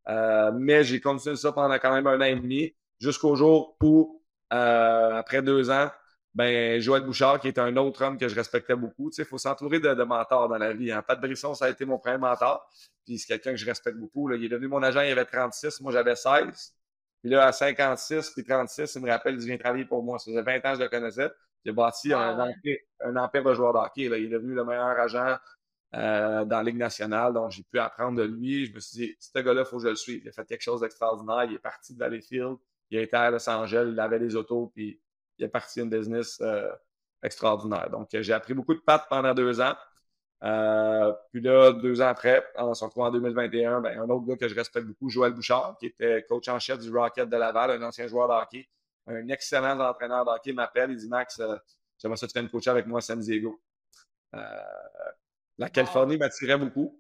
Euh, 0.09 0.53
mais 0.53 0.85
j'ai 0.85 1.01
continué 1.01 1.37
ça 1.37 1.53
pendant 1.53 1.79
quand 1.79 1.95
même 1.95 2.07
un 2.07 2.21
an 2.21 2.25
et 2.25 2.37
demi, 2.37 2.77
jusqu'au 3.01 3.35
jour 3.35 3.79
où, 3.83 4.23
euh, 4.53 5.15
après 5.15 5.41
deux 5.41 5.71
ans, 5.71 5.89
ben, 6.35 6.81
Joël 6.81 7.03
Bouchard, 7.03 7.41
qui 7.41 7.49
est 7.49 7.59
un 7.59 7.77
autre 7.77 8.05
homme 8.05 8.17
que 8.17 8.29
je 8.29 8.35
respectais 8.35 8.77
beaucoup. 8.77 9.11
Tu 9.11 9.17
sais, 9.17 9.23
il 9.23 9.29
faut 9.29 9.39
s'entourer 9.39 9.81
de, 9.81 9.93
mentors 10.05 10.49
dans 10.49 10.59
la 10.59 10.73
vie. 10.73 10.93
Hein. 10.93 11.03
Pat 11.03 11.21
Brisson, 11.21 11.55
ça 11.55 11.67
a 11.67 11.71
été 11.71 11.85
mon 11.85 11.99
premier 11.99 12.19
mentor. 12.19 12.69
Puis 13.05 13.19
c'est 13.19 13.27
quelqu'un 13.27 13.51
que 13.51 13.57
je 13.57 13.67
respecte 13.67 13.99
beaucoup. 13.99 14.29
Là. 14.29 14.37
Il 14.37 14.45
est 14.45 14.49
devenu 14.49 14.69
mon 14.69 14.83
agent, 14.83 15.01
il 15.01 15.11
avait 15.11 15.25
36, 15.25 15.81
moi 15.81 15.93
j'avais 15.93 16.15
16. 16.15 16.75
Puis 17.21 17.31
là, 17.31 17.47
à 17.47 17.53
56 17.53 18.31
puis 18.31 18.45
36, 18.45 18.95
il 18.95 19.03
me 19.03 19.11
rappelle, 19.11 19.35
il 19.35 19.45
vient 19.45 19.59
travailler 19.59 19.85
pour 19.85 20.03
moi. 20.03 20.19
Ça 20.19 20.31
faisait 20.31 20.43
20 20.43 20.57
ans 20.59 20.73
que 20.73 20.79
je 20.79 20.83
le 20.85 20.89
connaissais. 20.89 21.31
Il 21.65 21.71
a 21.71 21.75
bâti 21.75 22.13
un, 22.13 22.39
ah 22.39 22.47
empire, 22.47 22.79
un, 23.01 23.17
empire, 23.17 23.45
de 23.45 23.55
joueurs 23.55 23.73
d'hockey. 23.73 24.03
Il 24.03 24.13
est 24.15 24.29
devenu 24.29 24.55
le 24.55 24.65
meilleur 24.65 24.99
agent 24.99 25.37
euh, 25.95 26.45
dans 26.45 26.57
la 26.59 26.63
Ligue 26.63 26.79
nationale. 26.79 27.35
Donc, 27.35 27.51
j'ai 27.51 27.63
pu 27.65 27.79
apprendre 27.79 28.17
de 28.17 28.23
lui. 28.23 28.67
Je 28.67 28.75
me 28.75 28.81
suis 28.81 28.99
dit, 28.99 29.17
ce 29.19 29.39
gars-là, 29.39 29.63
il 29.63 29.67
faut 29.67 29.77
que 29.77 29.83
je 29.83 29.89
le 29.89 29.97
suive. 29.97 30.23
Il 30.25 30.29
a 30.29 30.33
fait 30.33 30.47
quelque 30.47 30.63
chose 30.63 30.81
d'extraordinaire. 30.81 31.45
Il 31.45 31.55
est 31.55 31.59
parti 31.59 31.93
de 31.93 31.99
Valleyfield. 31.99 32.57
Il 32.91 32.99
a 32.99 33.03
été 33.03 33.17
à 33.17 33.31
Los 33.31 33.49
Angeles. 33.51 33.91
Il 33.93 34.01
avait 34.01 34.19
des 34.19 34.35
autos. 34.35 34.73
Puis, 34.75 34.99
il 35.41 35.45
est 35.45 35.49
parti 35.49 35.81
d'une 35.81 35.91
business 35.91 36.39
euh, 36.43 36.71
extraordinaire. 37.23 37.89
Donc, 37.91 38.09
j'ai 38.13 38.33
appris 38.33 38.55
beaucoup 38.55 38.75
de 38.75 38.81
pattes 38.81 39.07
pendant 39.09 39.35
deux 39.35 39.61
ans. 39.61 39.75
Euh, 40.43 41.13
puis 41.33 41.41
là, 41.41 41.73
deux 41.73 42.01
ans 42.01 42.07
après, 42.07 42.45
on 42.57 42.73
se 42.75 42.85
retrouve 42.85 43.05
en 43.05 43.11
2021, 43.11 43.81
ben, 43.81 44.01
un 44.01 44.09
autre 44.09 44.27
gars 44.27 44.37
que 44.37 44.49
je 44.49 44.55
respecte 44.55 44.87
beaucoup, 44.87 45.11
Joël 45.11 45.33
Bouchard, 45.33 45.77
qui 45.79 45.87
était 45.87 46.25
coach 46.29 46.49
en 46.49 46.59
chef 46.59 46.79
du 46.79 46.91
Rocket 46.95 47.29
de 47.29 47.37
Laval, 47.37 47.71
un 47.73 47.83
ancien 47.83 48.07
joueur 48.07 48.29
de 48.29 48.35
hockey, 48.35 48.69
un 49.07 49.29
excellent 49.29 49.79
entraîneur 49.81 50.25
de 50.25 50.31
hockey, 50.31 50.53
m'appelle, 50.53 50.93
il 50.93 50.97
dit 50.97 51.09
Max, 51.09 51.43
j'aimerais 51.99 52.17
ça 52.17 52.27
te 52.27 52.33
faire 52.33 52.43
une 52.43 52.49
coach 52.51 52.69
avec 52.69 52.87
moi 52.87 52.99
à 52.99 53.03
San 53.03 53.19
Diego. 53.19 53.61
La 54.33 55.69
Californie 55.69 56.17
m'attirait 56.17 56.57
beaucoup 56.57 56.99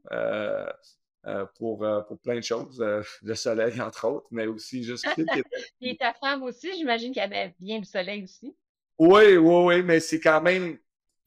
euh, 1.26 1.30
euh, 1.30 1.46
pour, 1.58 1.84
euh, 1.84 2.00
pour 2.02 2.18
plein 2.18 2.36
de 2.36 2.42
choses. 2.42 2.80
le 3.22 3.34
soleil, 3.34 3.80
entre 3.80 4.06
autres, 4.06 4.26
mais 4.30 4.46
aussi 4.46 4.82
juste. 4.82 5.06
Et 5.80 5.96
ta 5.96 6.14
femme 6.14 6.42
aussi, 6.42 6.72
j'imagine 6.74 7.12
qu'elle 7.12 7.32
avait 7.32 7.54
bien 7.58 7.78
le 7.78 7.84
soleil 7.84 8.24
aussi. 8.24 8.56
Oui, 8.98 9.36
oui, 9.36 9.64
oui, 9.64 9.82
mais 9.82 10.00
c'est 10.00 10.20
quand 10.20 10.40
même. 10.40 10.76
Tu 10.76 10.82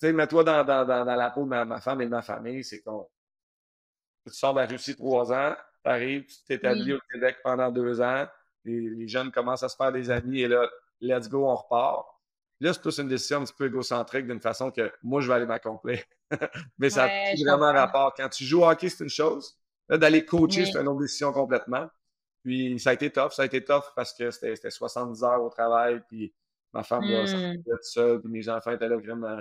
sais, 0.08 0.14
mets-toi 0.14 0.44
dans, 0.44 0.64
dans, 0.64 0.86
dans, 0.86 1.16
la 1.16 1.30
peau 1.30 1.44
de 1.44 1.50
ma, 1.50 1.80
femme 1.80 2.02
et 2.02 2.06
de 2.06 2.10
ma 2.10 2.22
famille, 2.22 2.64
c'est 2.64 2.82
qu'on. 2.82 3.08
Tu 4.26 4.34
sors 4.34 4.54
de 4.54 4.60
la 4.60 4.66
Russie 4.66 4.96
trois 4.96 5.32
ans, 5.34 5.56
tu 5.84 5.90
arrives, 5.90 6.26
tu 6.26 6.36
t'établis 6.48 6.94
au 6.94 7.00
Québec 7.12 7.38
pendant 7.44 7.70
deux 7.70 8.00
ans, 8.00 8.26
les, 8.64 8.80
les, 8.80 9.08
jeunes 9.08 9.32
commencent 9.32 9.64
à 9.64 9.70
se 9.70 9.76
faire 9.76 9.92
des 9.92 10.10
amis 10.10 10.42
et 10.42 10.48
là, 10.48 10.70
let's 11.02 11.28
go, 11.28 11.46
on 11.46 11.56
repart. 11.56 12.06
Là, 12.62 12.72
c'est 12.72 12.82
plus 12.82 12.98
une 13.00 13.10
décision 13.10 13.42
un 13.42 13.44
petit 13.44 13.54
peu 13.54 13.66
égocentrique 13.66 14.26
d'une 14.26 14.40
façon 14.40 14.72
que 14.72 14.94
moi, 15.04 15.20
je 15.20 15.28
vais 15.28 15.34
aller 15.34 15.46
m'accomplir. 15.46 16.02
Mais 16.78 16.90
ça 16.90 17.04
a 17.04 17.36
vraiment 17.36 17.66
un 17.66 17.74
rapport. 17.74 18.14
Quand 18.16 18.30
tu 18.30 18.46
joues 18.46 18.62
au 18.62 18.70
hockey, 18.70 18.88
c'est 18.88 19.04
une 19.04 19.10
chose. 19.10 19.58
Là, 19.90 19.98
d'aller 19.98 20.26
coacher, 20.26 20.66
c'est 20.66 20.80
une 20.80 20.88
autre 20.88 21.02
décision 21.02 21.34
complètement. 21.34 21.88
Puis 22.44 22.80
ça 22.80 22.92
a 22.92 22.94
été 22.94 23.10
tough. 23.10 23.32
Ça 23.32 23.44
a 23.44 23.46
été 23.46 23.64
tough 23.64 23.84
parce 23.96 24.14
que 24.14 24.32
c'était 24.32 24.70
70 24.70 25.24
heures 25.24 25.44
au 25.44 25.50
travail. 25.50 26.02
Puis 26.08 26.34
ma 26.74 26.84
femme 26.84 27.10
va 27.10 27.28
sortir 27.28 27.56
toute 27.66 27.84
seule. 27.84 28.22
Puis 28.22 28.30
mes 28.30 28.50
enfants 28.50 28.72
étaient 28.72 28.88
là 28.88 28.98
vraiment. 28.98 29.40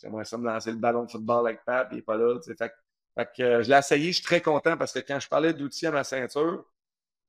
J'aimerais 0.00 0.24
ça 0.24 0.36
me 0.36 0.44
lancer 0.44 0.70
le 0.70 0.78
ballon 0.78 1.04
de 1.04 1.10
football 1.10 1.46
avec 1.46 1.64
Pat. 1.64 1.88
Puis 1.88 1.96
il 1.96 2.00
n'est 2.00 2.04
pas 2.04 2.16
là. 2.16 2.38
Fait, 2.44 2.72
fait 3.16 3.28
que 3.36 3.42
euh, 3.42 3.62
je 3.62 3.70
l'ai 3.70 3.78
essayé. 3.78 4.08
Je 4.08 4.16
suis 4.16 4.24
très 4.24 4.40
content 4.40 4.76
parce 4.76 4.92
que 4.92 4.98
quand 4.98 5.20
je 5.20 5.28
parlais 5.28 5.52
d'outils 5.54 5.86
à 5.86 5.90
ma 5.90 6.04
ceinture, 6.04 6.64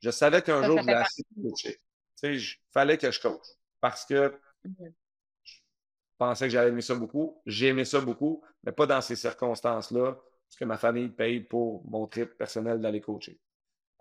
je 0.02 0.10
savais 0.10 0.42
qu'un 0.42 0.64
jour, 0.64 0.78
je 0.78 0.84
voulais 0.84 1.02
essayer 1.02 1.26
de 1.36 1.50
coacher. 1.50 1.82
Il 2.24 2.42
fallait 2.72 2.98
que 2.98 3.12
je 3.12 3.22
coach. 3.22 3.46
Parce 3.82 4.06
que 4.06 4.34
mmh 4.66 4.88
pensais 6.18 6.46
que 6.46 6.52
j'allais 6.52 6.70
aimer 6.70 6.82
ça 6.82 6.96
beaucoup. 6.96 7.42
J'ai 7.46 7.68
aimé 7.68 7.86
ça 7.86 8.00
beaucoup, 8.02 8.44
mais 8.64 8.72
pas 8.72 8.86
dans 8.86 9.02
ces 9.02 9.16
circonstances-là, 9.16 10.18
parce 10.48 10.58
que 10.60 10.66
ma 10.66 10.78
famille 10.78 11.10
paye 11.10 11.42
pour 11.42 11.84
mon 11.90 12.08
trip 12.08 12.38
personnel 12.38 12.80
d'aller 12.80 13.02
coacher. 13.02 13.40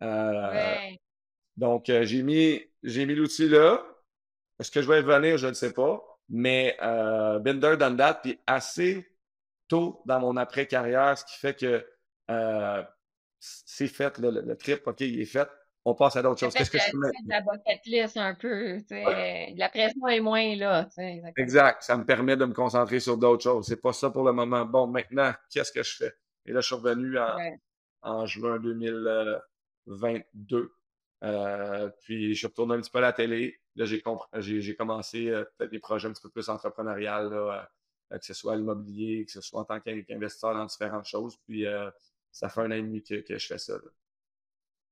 Euh, 0.02 0.76
Donc, 1.56 1.84
j'ai 1.86 2.22
mis, 2.22 2.62
j'ai 2.82 3.06
mis 3.06 3.14
l'outil 3.14 3.48
là. 3.48 3.84
Est-ce 4.60 4.70
que 4.70 4.82
je 4.82 4.88
vais 4.88 5.00
revenir? 5.00 5.38
Je 5.38 5.48
ne 5.48 5.54
sais 5.54 5.72
pas. 5.72 6.02
Mais 6.28 6.76
euh, 6.82 7.38
Binder 7.38 7.76
done 7.76 7.96
that, 7.96 8.20
puis 8.22 8.38
assez 8.46 9.06
tôt 9.68 10.02
dans 10.06 10.20
mon 10.20 10.36
après-carrière, 10.36 11.18
ce 11.18 11.24
qui 11.24 11.38
fait 11.38 11.54
que 11.54 11.86
c'est 13.66 13.88
fait, 13.88 14.18
le, 14.18 14.54
trip, 14.54 14.86
OK, 14.86 15.00
il 15.00 15.20
est 15.20 15.26
fait. 15.26 15.48
On 15.86 15.94
passe 15.94 16.16
à 16.16 16.22
d'autres 16.22 16.40
choses. 16.40 16.54
Qu'est-ce 16.54 16.70
que 16.70 16.78
je 16.78 16.84
fais 16.84 16.92
la 17.26 17.42
bucket 17.42 17.80
list 17.84 18.16
un 18.16 18.34
peu. 18.34 18.80
La 18.90 19.68
pression 19.68 20.08
est 20.08 20.20
moins 20.20 20.56
là. 20.56 20.88
Exact. 21.36 21.82
Ça 21.82 21.96
me 21.98 22.06
permet 22.06 22.36
de 22.36 22.46
me 22.46 22.54
concentrer 22.54 23.00
sur 23.00 23.18
d'autres 23.18 23.42
choses. 23.42 23.66
C'est 23.66 23.80
pas 23.80 23.92
ça 23.92 24.08
pour 24.10 24.24
le 24.24 24.32
moment. 24.32 24.64
Bon, 24.64 24.86
maintenant, 24.86 25.32
qu'est-ce 25.50 25.72
que 25.72 25.82
je 25.82 25.96
fais? 25.96 26.14
Et 26.46 26.52
là, 26.52 26.60
je 26.60 26.66
suis 26.66 26.74
revenu 26.74 27.16
en, 28.02 28.26
juin 28.26 28.58
2022. 28.58 30.72
Euh, 31.22 31.88
puis 32.02 32.34
je 32.34 32.38
suis 32.38 32.46
retourné 32.46 32.74
un 32.74 32.80
petit 32.80 32.90
peu 32.90 32.98
à 32.98 33.02
la 33.02 33.12
télé. 33.12 33.60
Là, 33.76 33.86
j'ai, 33.86 34.02
j'ai, 34.60 34.76
commencé 34.76 35.30
euh, 35.30 35.44
peut-être 35.56 35.70
des 35.70 35.78
projets 35.78 36.08
un 36.08 36.12
petit 36.12 36.22
peu 36.22 36.28
plus 36.28 36.48
entrepreneurial, 36.48 37.30
là, 37.30 37.68
euh, 38.12 38.18
que 38.18 38.24
ce 38.24 38.34
soit 38.34 38.56
l'immobilier, 38.56 39.24
que 39.24 39.32
ce 39.32 39.40
soit 39.40 39.62
en 39.62 39.64
tant 39.64 39.80
qu'investisseur 39.80 40.54
dans 40.54 40.66
différentes 40.66 41.06
choses. 41.06 41.36
Puis 41.46 41.64
ça 42.30 42.48
fait 42.48 42.60
un 42.60 42.70
an 42.70 42.74
et 42.74 42.82
demi 42.82 43.02
que, 43.02 43.24
je 43.26 43.46
fais 43.46 43.58
ça. 43.58 43.74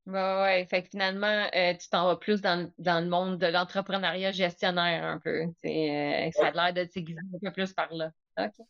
Oui, 0.07 0.15
ouais. 0.15 0.67
Fait 0.69 0.83
que 0.83 0.89
finalement, 0.89 1.49
tu 1.53 1.89
t'en 1.91 2.07
vas 2.07 2.17
plus 2.17 2.41
dans, 2.41 2.73
le 2.79 3.09
monde 3.09 3.39
de 3.39 3.47
l'entrepreneuriat 3.47 4.33
gestionnaire 4.33 5.05
un 5.05 5.19
peu. 5.19 5.45
Ça 5.63 6.49
a 6.49 6.51
l'air 6.51 6.73
de 6.73 6.85
t'aiguiser 6.85 7.21
un 7.35 7.39
peu 7.39 7.53
plus 7.53 7.73
par 7.73 7.93
là. 7.93 8.11
OK. 8.39 8.67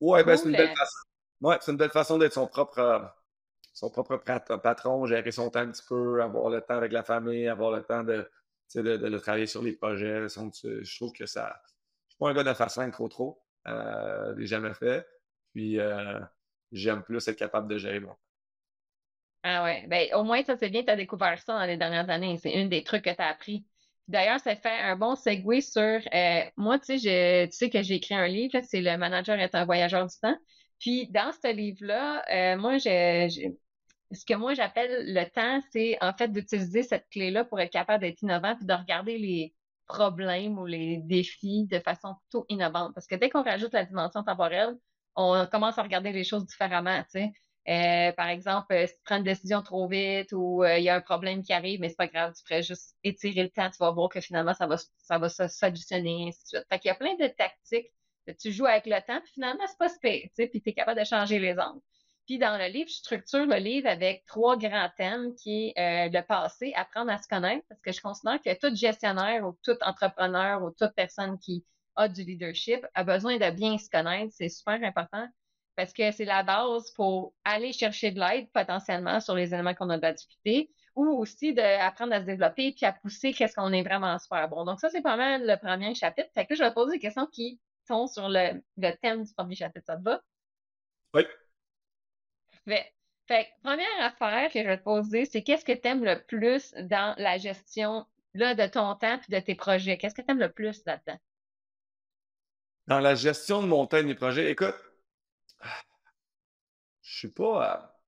Oui, 0.00 0.24
ben, 0.24 0.36
c'est 0.36 0.48
une 0.48 0.56
belle 0.56 0.68
façon. 0.68 1.09
Ouais, 1.40 1.56
c'est 1.60 1.72
une 1.72 1.78
belle 1.78 1.90
façon 1.90 2.18
d'être 2.18 2.34
son 2.34 2.46
propre, 2.46 3.12
son 3.72 3.90
propre 3.90 4.16
patron, 4.56 5.06
gérer 5.06 5.32
son 5.32 5.50
temps 5.50 5.60
un 5.60 5.70
petit 5.70 5.84
peu, 5.88 6.22
avoir 6.22 6.50
le 6.50 6.60
temps 6.60 6.76
avec 6.76 6.92
la 6.92 7.02
famille, 7.02 7.48
avoir 7.48 7.70
le 7.70 7.82
temps 7.82 8.04
de, 8.04 8.30
de, 8.74 9.18
travailler 9.18 9.46
sur 9.46 9.62
les 9.62 9.72
projets. 9.72 10.28
Je 10.28 10.96
trouve 10.96 11.12
que 11.12 11.26
ça. 11.26 11.60
Je 12.08 12.14
suis 12.14 12.18
pas 12.18 12.30
un 12.30 12.34
gars 12.34 12.44
de 12.44 12.54
faire 12.54 12.70
5 12.70 12.92
trop 12.92 13.08
trop. 13.08 13.42
Euh, 13.66 14.34
je 14.34 14.40
l'ai 14.40 14.46
jamais 14.46 14.74
fait. 14.74 15.06
Puis 15.52 15.78
euh, 15.80 16.20
j'aime 16.72 17.02
plus 17.02 17.26
être 17.26 17.36
capable 17.36 17.68
de 17.68 17.78
gérer 17.78 18.00
mon 18.00 18.14
Ah 19.42 19.64
ouais. 19.64 19.86
Ben, 19.88 20.08
au 20.14 20.24
moins, 20.24 20.42
ça, 20.44 20.56
c'est 20.56 20.70
bien, 20.70 20.82
tu 20.82 20.90
as 20.90 20.96
découvert 20.96 21.38
ça 21.40 21.54
dans 21.54 21.66
les 21.66 21.76
dernières 21.76 22.08
années. 22.10 22.38
C'est 22.38 22.54
un 22.54 22.66
des 22.66 22.84
trucs 22.84 23.04
que 23.04 23.14
tu 23.14 23.22
as 23.22 23.28
appris. 23.28 23.64
D'ailleurs, 24.08 24.40
ça 24.40 24.56
fait 24.56 24.68
un 24.68 24.96
bon 24.96 25.14
segue 25.14 25.60
sur 25.60 25.80
euh, 25.82 26.42
moi, 26.56 26.78
tu 26.78 26.98
sais, 26.98 27.48
tu 27.50 27.56
sais 27.56 27.70
que 27.70 27.82
j'ai 27.82 27.94
écrit 27.94 28.14
un 28.14 28.26
livre, 28.26 28.58
c'est 28.62 28.80
Le 28.80 28.96
manager 28.96 29.38
est 29.38 29.54
un 29.54 29.64
voyageur 29.64 30.06
du 30.06 30.16
temps. 30.20 30.36
Puis 30.80 31.08
dans 31.08 31.32
ce 31.32 31.52
livre-là, 31.52 32.24
euh, 32.32 32.58
moi, 32.58 32.78
j'ai 32.78 33.28
ce 34.12 34.24
que 34.24 34.34
moi 34.34 34.54
j'appelle 34.54 35.12
le 35.14 35.24
temps, 35.30 35.60
c'est 35.72 35.96
en 36.00 36.12
fait 36.12 36.28
d'utiliser 36.28 36.82
cette 36.82 37.08
clé-là 37.10 37.44
pour 37.44 37.60
être 37.60 37.70
capable 37.72 38.00
d'être 38.02 38.22
innovant 38.22 38.56
puis 38.56 38.66
de 38.66 38.74
regarder 38.74 39.18
les 39.18 39.54
problèmes 39.86 40.58
ou 40.58 40.66
les 40.66 40.98
défis 40.98 41.66
de 41.66 41.78
façon 41.80 42.14
plutôt 42.22 42.46
innovante. 42.48 42.92
Parce 42.94 43.06
que 43.06 43.14
dès 43.14 43.30
qu'on 43.30 43.42
rajoute 43.42 43.72
la 43.72 43.84
dimension 43.84 44.22
temporelle, 44.24 44.76
on 45.16 45.46
commence 45.46 45.78
à 45.78 45.82
regarder 45.82 46.12
les 46.12 46.24
choses 46.24 46.46
différemment, 46.46 47.02
tu 47.04 47.20
sais. 47.20 47.32
Euh, 47.68 48.12
par 48.12 48.28
exemple, 48.28 48.72
euh, 48.72 48.86
si 48.86 48.94
tu 48.94 49.00
prends 49.04 49.18
une 49.18 49.22
décision 49.24 49.62
trop 49.62 49.86
vite 49.86 50.32
ou 50.32 50.64
euh, 50.64 50.78
il 50.78 50.84
y 50.84 50.88
a 50.88 50.96
un 50.96 51.00
problème 51.00 51.42
qui 51.42 51.52
arrive, 51.52 51.78
mais 51.80 51.90
c'est 51.90 51.96
pas 51.96 52.06
grave, 52.06 52.32
tu 52.34 52.42
pourrais 52.42 52.62
juste 52.62 52.96
étirer 53.04 53.42
le 53.42 53.50
temps, 53.50 53.70
tu 53.70 53.76
vas 53.78 53.90
voir 53.90 54.08
que 54.08 54.20
finalement 54.20 54.54
ça 54.54 54.66
va, 54.66 54.76
ça 54.98 55.18
va 55.18 55.28
se 55.28 55.46
solutionner, 55.46 56.28
ainsi 56.28 56.42
de 56.42 56.48
suite. 56.48 56.66
Fait 56.70 56.78
qu'il 56.78 56.88
y 56.88 56.92
a 56.92 56.94
plein 56.94 57.14
de 57.16 57.26
tactiques. 57.28 57.92
Tu 58.38 58.52
joues 58.52 58.66
avec 58.66 58.86
le 58.86 59.00
temps, 59.06 59.20
puis 59.20 59.32
finalement, 59.32 59.64
c'est 59.66 59.78
pas 59.78 59.88
super, 59.88 60.12
tu 60.12 60.30
sais, 60.34 60.46
puis 60.46 60.60
tu 60.62 60.70
es 60.70 60.72
capable 60.72 61.00
de 61.00 61.04
changer 61.04 61.38
les 61.38 61.58
angles. 61.58 61.80
Puis 62.26 62.38
dans 62.38 62.56
le 62.56 62.66
livre, 62.66 62.88
je 62.88 62.94
structure 62.94 63.44
le 63.44 63.56
livre 63.56 63.88
avec 63.88 64.24
trois 64.26 64.56
grands 64.56 64.90
thèmes 64.96 65.34
qui 65.34 65.72
est 65.74 66.08
le 66.10 66.20
passé, 66.22 66.72
apprendre 66.76 67.10
à 67.10 67.18
se 67.18 67.26
connaître, 67.26 67.64
parce 67.68 67.80
que 67.80 67.92
je 67.92 68.00
considère 68.00 68.40
que 68.40 68.54
tout 68.58 68.74
gestionnaire 68.74 69.44
ou 69.44 69.58
tout 69.64 69.76
entrepreneur 69.80 70.62
ou 70.62 70.70
toute 70.70 70.94
personne 70.94 71.38
qui 71.38 71.64
a 71.96 72.08
du 72.08 72.22
leadership 72.22 72.86
a 72.94 73.02
besoin 73.02 73.36
de 73.38 73.50
bien 73.50 73.76
se 73.78 73.90
connaître. 73.90 74.32
C'est 74.36 74.48
super 74.48 74.80
important 74.82 75.26
parce 75.74 75.92
que 75.92 76.12
c'est 76.12 76.24
la 76.24 76.44
base 76.44 76.92
pour 76.92 77.34
aller 77.44 77.72
chercher 77.72 78.12
de 78.12 78.20
l'aide 78.20 78.48
potentiellement 78.52 79.18
sur 79.18 79.34
les 79.34 79.52
éléments 79.52 79.74
qu'on 79.74 79.90
a 79.90 79.96
de 79.96 80.02
la 80.02 80.12
difficulté 80.12 80.70
ou 80.94 81.08
aussi 81.18 81.52
d'apprendre 81.52 82.12
à 82.12 82.20
se 82.20 82.26
développer 82.26 82.72
puis 82.72 82.86
à 82.86 82.92
pousser 82.92 83.32
qu'est-ce 83.32 83.56
qu'on 83.56 83.72
est 83.72 83.82
vraiment 83.82 84.18
super 84.18 84.48
bon. 84.48 84.64
Donc 84.64 84.78
ça, 84.78 84.88
c'est 84.90 85.02
pas 85.02 85.16
mal 85.16 85.46
le 85.46 85.56
premier 85.56 85.94
chapitre. 85.94 86.28
Fait 86.34 86.46
que 86.46 86.52
là, 86.52 86.58
je 86.58 86.64
vais 86.64 86.74
poser 86.74 86.92
des 86.92 87.00
questions 87.00 87.26
qui 87.26 87.58
sont 87.90 88.06
sur 88.06 88.28
le, 88.28 88.60
thème 89.02 89.24
du 89.24 89.34
premier 89.34 89.54
chapitre. 89.54 89.86
Ça 89.86 89.96
te 89.96 90.02
va? 90.02 90.22
Oui. 91.14 91.26
Fait, 92.64 92.92
fait 93.26 93.48
première 93.62 94.00
affaire 94.00 94.50
que 94.52 94.60
je 94.60 94.66
vais 94.66 94.78
te 94.78 94.84
poser, 94.84 95.24
c'est 95.24 95.42
qu'est-ce 95.42 95.64
que 95.64 95.72
tu 95.72 95.88
aimes 95.88 96.04
le 96.04 96.22
plus 96.22 96.72
dans 96.74 97.14
la 97.18 97.38
gestion 97.38 98.06
là, 98.34 98.54
de 98.54 98.66
ton 98.66 98.94
temps 98.94 99.18
et 99.28 99.32
de 99.32 99.40
tes 99.40 99.54
projets? 99.54 99.98
Qu'est-ce 99.98 100.14
que 100.14 100.22
tu 100.22 100.30
aimes 100.30 100.40
le 100.40 100.52
plus 100.52 100.84
là-dedans? 100.86 101.18
Dans 102.86 103.00
la 103.00 103.14
gestion 103.14 103.62
de 103.62 103.66
mon 103.66 103.86
temps 103.86 103.98
et 103.98 104.02
mes 104.02 104.14
projets, 104.14 104.50
écoute, 104.50 104.74
je 107.02 107.18
suis 107.18 107.28
pas, 107.28 108.00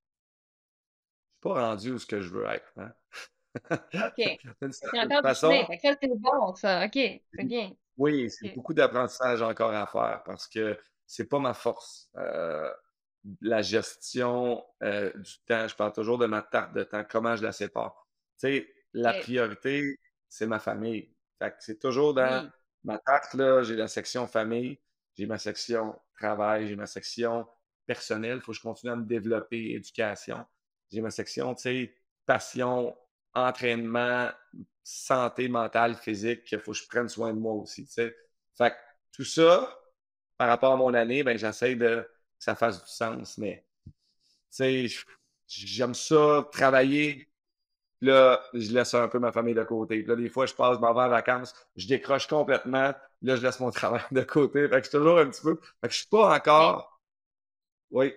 je 1.25 1.35
suis 1.35 1.55
pas 1.55 1.67
rendu 1.69 1.93
où 1.93 1.99
ce 1.99 2.07
que 2.07 2.21
je 2.21 2.29
veux 2.31 2.47
être. 2.47 2.73
Hein. 2.77 2.93
OK. 3.71 4.39
C'est 4.71 4.99
encore 4.99 5.23
façon... 5.23 5.53
c'est 5.81 5.99
bon, 6.17 6.55
ça. 6.55 6.87
OK, 6.87 6.95
c'est 6.95 7.45
bien. 7.45 7.73
Oui, 7.97 8.31
c'est 8.31 8.55
beaucoup 8.55 8.75
d'apprentissage 8.75 9.43
encore 9.43 9.73
à 9.73 9.87
faire 9.87 10.23
parce 10.25 10.47
que 10.47 10.79
c'est 11.07 11.29
pas 11.29 11.39
ma 11.39 11.55
force. 11.55 12.09
Euh, 12.17 12.71
la 13.41 13.63
gestion 13.63 14.65
euh, 14.83 15.13
du 15.15 15.33
temps, 15.47 15.69
je 15.69 15.77
parle 15.77 15.93
toujours 15.93 16.19
de 16.19 16.27
ma 16.27 16.43
tarte 16.43 16.75
de 16.75 16.83
temps, 16.83 17.05
comment 17.09 17.37
je 17.37 17.43
la 17.43 17.53
sépare. 17.53 18.07
Tu 18.39 18.49
sais, 18.49 18.75
la 18.93 19.15
priorité, 19.15 19.99
c'est 20.29 20.47
ma 20.47 20.59
famille. 20.59 21.15
Fait 21.39 21.55
c'est 21.61 21.79
toujours 21.79 22.15
dans 22.15 22.51
ma 22.85 22.99
tarte, 22.99 23.35
là, 23.35 23.63
j'ai 23.63 23.77
la 23.77 23.89
section 23.89 24.27
famille, 24.27 24.79
j'ai 25.17 25.27
ma 25.27 25.39
section 25.39 25.99
travail, 26.19 26.69
j'ai 26.69 26.77
ma 26.77 26.87
section 26.87 27.47
personnelle, 27.87 28.39
il 28.39 28.41
faut 28.41 28.53
que 28.53 28.59
je 28.59 28.63
continue 28.63 28.93
à 28.93 28.97
me 28.97 29.05
développer, 29.05 29.73
éducation. 29.75 30.45
J'ai 30.91 31.01
ma 31.01 31.11
section, 31.11 31.55
tu 31.55 31.63
sais, 31.63 31.95
passion, 32.27 32.97
entraînement, 33.35 34.31
santé 34.85 35.49
mentale, 35.49 35.97
physique, 35.97 36.51
il 36.53 36.59
faut 36.61 36.73
que 36.73 36.79
je 36.79 36.87
prenne 36.89 37.09
soin 37.09 37.33
de 37.33 37.39
moi 37.39 37.53
aussi, 37.55 37.87
tu 37.87 37.93
sais. 37.93 38.17
Fait 38.57 38.71
que 38.71 38.77
tout 39.13 39.25
ça, 39.25 39.79
par 40.39 40.49
rapport 40.49 40.73
à 40.75 40.77
mon 40.77 40.95
année, 40.95 41.23
ben 41.25 41.39
j'essaie 41.39 41.77
de 41.77 42.03
que 42.03 42.45
ça 42.45 42.55
fasse 42.57 42.83
du 42.83 42.91
sens, 42.91 43.39
mais 43.39 43.65
j'aime 45.49 45.95
ça, 45.95 46.49
travailler, 46.53 47.29
Là, 48.03 48.43
je 48.55 48.73
laisse 48.73 48.95
un 48.95 49.09
peu 49.09 49.19
ma 49.19 49.33
famille 49.33 49.55
de 49.55 49.65
côté. 49.65 50.03
là, 50.05 50.17
des 50.17 50.29
fois, 50.29 50.47
je 50.47 50.55
passe, 50.55 50.79
vais 50.81 50.87
en 50.87 50.95
vacances, 50.95 51.55
je 51.77 51.89
décroche 51.89 52.27
complètement. 52.29 52.93
Là, 53.23 53.37
je 53.37 53.43
laisse 53.43 53.61
mon 53.61 53.71
travail 53.73 54.03
de 54.13 54.23
côté. 54.23 54.69
Fait 54.69 54.71
que 54.71 54.85
je 54.85 54.91
suis 54.91 54.99
toujours 54.99 55.19
un 55.21 55.27
petit 55.31 55.43
peu. 55.43 55.61
Fait 55.81 55.89
que 55.89 55.95
je 55.95 55.99
suis 56.01 56.09
pas 56.09 56.37
encore. 56.37 57.01
Oui. 57.91 58.15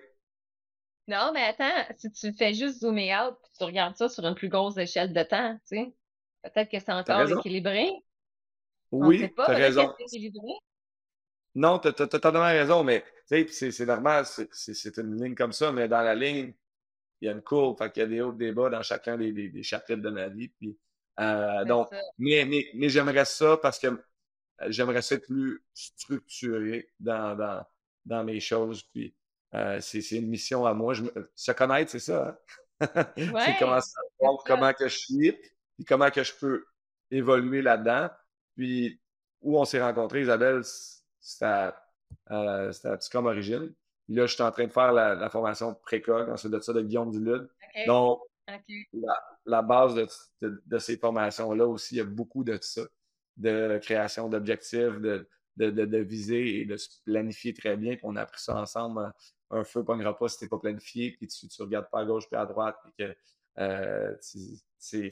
Non, 1.08 1.30
mais 1.32 1.44
attends, 1.44 1.94
si 1.96 2.10
tu 2.10 2.32
fais 2.32 2.52
juste 2.52 2.80
zoomer 2.80 3.14
out, 3.14 3.36
tu 3.56 3.64
regardes 3.64 3.96
ça 3.96 4.08
sur 4.08 4.26
une 4.26 4.34
plus 4.34 4.48
grosse 4.48 4.76
échelle 4.76 5.12
de 5.12 5.22
temps, 5.22 5.54
tu 5.68 5.76
sais, 5.76 5.94
peut-être 6.42 6.70
que 6.70 6.80
c'est 6.80 6.92
encore 6.92 7.30
équilibré. 7.30 7.92
Oui, 8.90 9.30
tu 9.32 9.40
as 9.40 9.46
raison. 9.46 9.94
Non, 11.54 11.78
tu 11.78 11.88
as, 11.88 11.92
totalement 11.92 12.44
raison, 12.44 12.84
mais 12.84 13.04
tu 13.28 13.48
sais, 13.48 13.70
c'est 13.70 13.86
normal, 13.86 14.26
c'est 14.26 14.98
une 14.98 15.22
ligne 15.22 15.34
comme 15.34 15.52
ça, 15.52 15.72
mais 15.72 15.88
dans 15.88 16.02
la 16.02 16.14
ligne, 16.14 16.52
il 17.20 17.26
y 17.26 17.28
a 17.28 17.32
une 17.32 17.42
courbe, 17.42 17.78
fait 17.78 17.90
qu'il 17.90 18.02
y 18.02 18.04
a 18.04 18.08
des 18.08 18.20
hauts, 18.20 18.32
des 18.32 18.52
bas 18.52 18.68
dans 18.68 18.82
chacun 18.82 19.16
des, 19.16 19.32
des, 19.32 19.62
chapitres 19.62 20.02
de 20.02 20.10
ma 20.10 20.28
vie. 20.28 20.48
Puis, 20.48 20.78
euh, 21.18 21.64
donc, 21.64 21.88
mais, 22.18 22.44
mais, 22.44 22.66
mais 22.74 22.90
j'aimerais 22.90 23.24
ça 23.24 23.56
parce 23.56 23.78
que 23.78 23.86
euh, 23.86 24.00
j'aimerais 24.68 25.00
ça 25.00 25.14
être 25.14 25.26
plus 25.26 25.64
structuré 25.72 26.90
dans, 27.00 27.34
dans, 27.34 27.64
dans 28.04 28.22
mes 28.22 28.38
choses. 28.38 28.82
Puis, 28.82 29.15
euh, 29.54 29.80
c'est 29.80 30.00
une 30.12 30.28
mission 30.28 30.66
à 30.66 30.74
moi. 30.74 30.94
Je 30.94 31.04
se 31.34 31.52
connaître, 31.52 31.90
c'est 31.90 31.98
ça. 31.98 32.38
Hein? 32.80 32.88
c'est 33.16 33.56
comment 33.58 33.80
savoir 33.80 34.44
comment 34.44 34.72
que 34.72 34.88
je 34.88 34.98
suis, 34.98 35.32
puis 35.76 35.84
comment 35.86 36.10
que 36.10 36.22
je 36.22 36.34
peux 36.34 36.64
évoluer 37.10 37.62
là-dedans. 37.62 38.10
Puis, 38.56 39.00
où 39.42 39.58
on 39.58 39.64
s'est 39.64 39.80
rencontrés, 39.80 40.22
Isabelle, 40.22 40.62
c'était 41.20 41.44
à, 41.44 41.82
euh, 42.30 42.72
à 42.84 43.18
Origine. 43.18 43.72
Là, 44.08 44.26
je 44.26 44.34
suis 44.34 44.42
en 44.42 44.50
train 44.52 44.66
de 44.66 44.72
faire 44.72 44.92
la, 44.92 45.28
formation 45.30 45.74
précoce, 45.74 46.28
ensuite 46.28 46.52
de 46.52 46.60
ça, 46.60 46.72
de 46.72 46.82
Guillaume 46.82 47.10
Dulude. 47.10 47.48
Donc, 47.86 48.20
la, 49.44 49.62
base 49.62 49.94
de, 50.40 50.78
ces 50.78 50.96
formations-là 50.96 51.66
aussi, 51.66 51.96
il 51.96 51.98
y 51.98 52.00
a 52.00 52.04
beaucoup 52.04 52.44
de 52.44 52.58
ça, 52.60 52.82
de 53.36 53.78
création 53.82 54.28
d'objectifs, 54.28 55.00
de, 55.00 55.28
de, 55.56 55.98
viser 55.98 56.60
et 56.60 56.64
de 56.64 56.76
se 56.76 56.88
planifier 57.04 57.52
très 57.52 57.76
bien. 57.76 57.96
Puis 57.96 58.04
on 58.04 58.16
a 58.16 58.22
appris 58.22 58.40
ça 58.40 58.56
ensemble. 58.56 59.12
Un 59.50 59.64
feu 59.64 59.80
ne 59.80 59.84
pognera 59.84 60.16
pas 60.16 60.28
si 60.28 60.38
tu 60.38 60.44
n'es 60.44 60.48
pas 60.48 60.58
planifié, 60.58 61.12
puis 61.12 61.26
tu 61.28 61.62
regardes 61.62 61.88
pas 61.90 62.00
à 62.00 62.04
gauche 62.04 62.26
puis 62.26 62.36
à 62.36 62.46
droite, 62.46 62.76
puis 62.82 62.92
que 62.98 63.16
euh, 63.58 64.14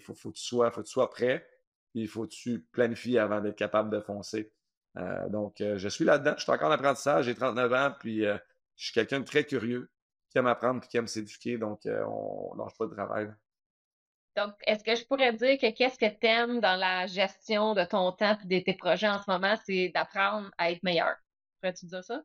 faut, 0.01 0.15
faut, 0.15 0.31
que 0.31 0.37
tu 0.37 0.43
sois, 0.43 0.71
faut 0.71 0.83
que 0.83 0.87
tu 0.87 0.93
sois 0.93 1.11
prêt, 1.11 1.47
puis 1.91 2.03
il 2.03 2.09
faut 2.09 2.25
que 2.25 2.33
tu 2.33 2.61
planifies 2.73 3.19
avant 3.19 3.41
d'être 3.41 3.57
capable 3.57 3.91
de 3.91 4.01
foncer. 4.01 4.53
Euh, 4.97 5.29
donc, 5.29 5.61
euh, 5.61 5.79
je 5.79 5.89
suis 5.89 6.05
là-dedans. 6.05 6.35
Je 6.37 6.43
suis 6.43 6.53
encore 6.53 6.69
en 6.69 6.73
apprentissage, 6.73 7.27
j'ai 7.27 7.35
39 7.35 7.73
ans, 7.73 7.95
puis 7.99 8.23
je 8.23 8.39
suis 8.77 8.93
quelqu'un 8.93 9.21
de 9.21 9.25
très 9.25 9.45
curieux, 9.45 9.91
qui 10.31 10.39
aime 10.39 10.47
apprendre 10.47 10.83
et 10.85 10.89
qui 10.89 10.97
aime 10.97 11.07
s'éduquer, 11.07 11.59
donc 11.59 11.81
on 11.87 12.55
ne 12.55 12.59
lâche 12.59 12.77
pas 12.77 12.87
de 12.87 12.95
travail. 12.95 13.33
Donc, 14.37 14.55
est-ce 14.67 14.83
que 14.83 14.97
je 14.97 15.07
pourrais 15.07 15.33
dire 15.33 15.59
que 15.59 15.71
qu'est-ce 15.71 15.99
que 15.99 16.11
tu 16.11 16.27
aimes 16.27 16.61
dans 16.61 16.75
la 16.75 17.07
gestion 17.07 17.75
de 17.75 17.85
ton 17.85 18.11
temps 18.11 18.37
et 18.43 18.59
de 18.59 18.65
tes 18.65 18.75
projets 18.75 19.09
en 19.09 19.23
ce 19.23 19.31
moment, 19.31 19.55
c'est 19.65 19.91
d'apprendre 19.91 20.51
à 20.59 20.73
être 20.73 20.83
meilleur? 20.83 21.15
Pourrais-tu 21.61 21.87
dire 21.87 22.03
ça? 22.03 22.21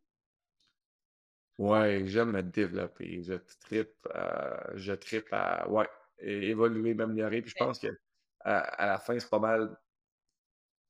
Ouais, 1.60 2.04
j'aime 2.06 2.32
me 2.32 2.42
développer. 2.42 3.22
Je 3.22 3.34
tripe, 3.60 4.08
euh, 4.16 4.58
je 4.76 4.94
tripe 4.94 5.28
à 5.34 5.68
ouais, 5.70 5.90
évoluer, 6.20 6.94
m'améliorer. 6.94 7.42
Puis 7.42 7.52
je 7.52 7.56
pense 7.58 7.80
que 7.80 7.90
à, 8.40 8.86
la 8.86 8.98
fin, 8.98 9.20
c'est 9.20 9.30
pas 9.30 9.40
mal. 9.40 9.78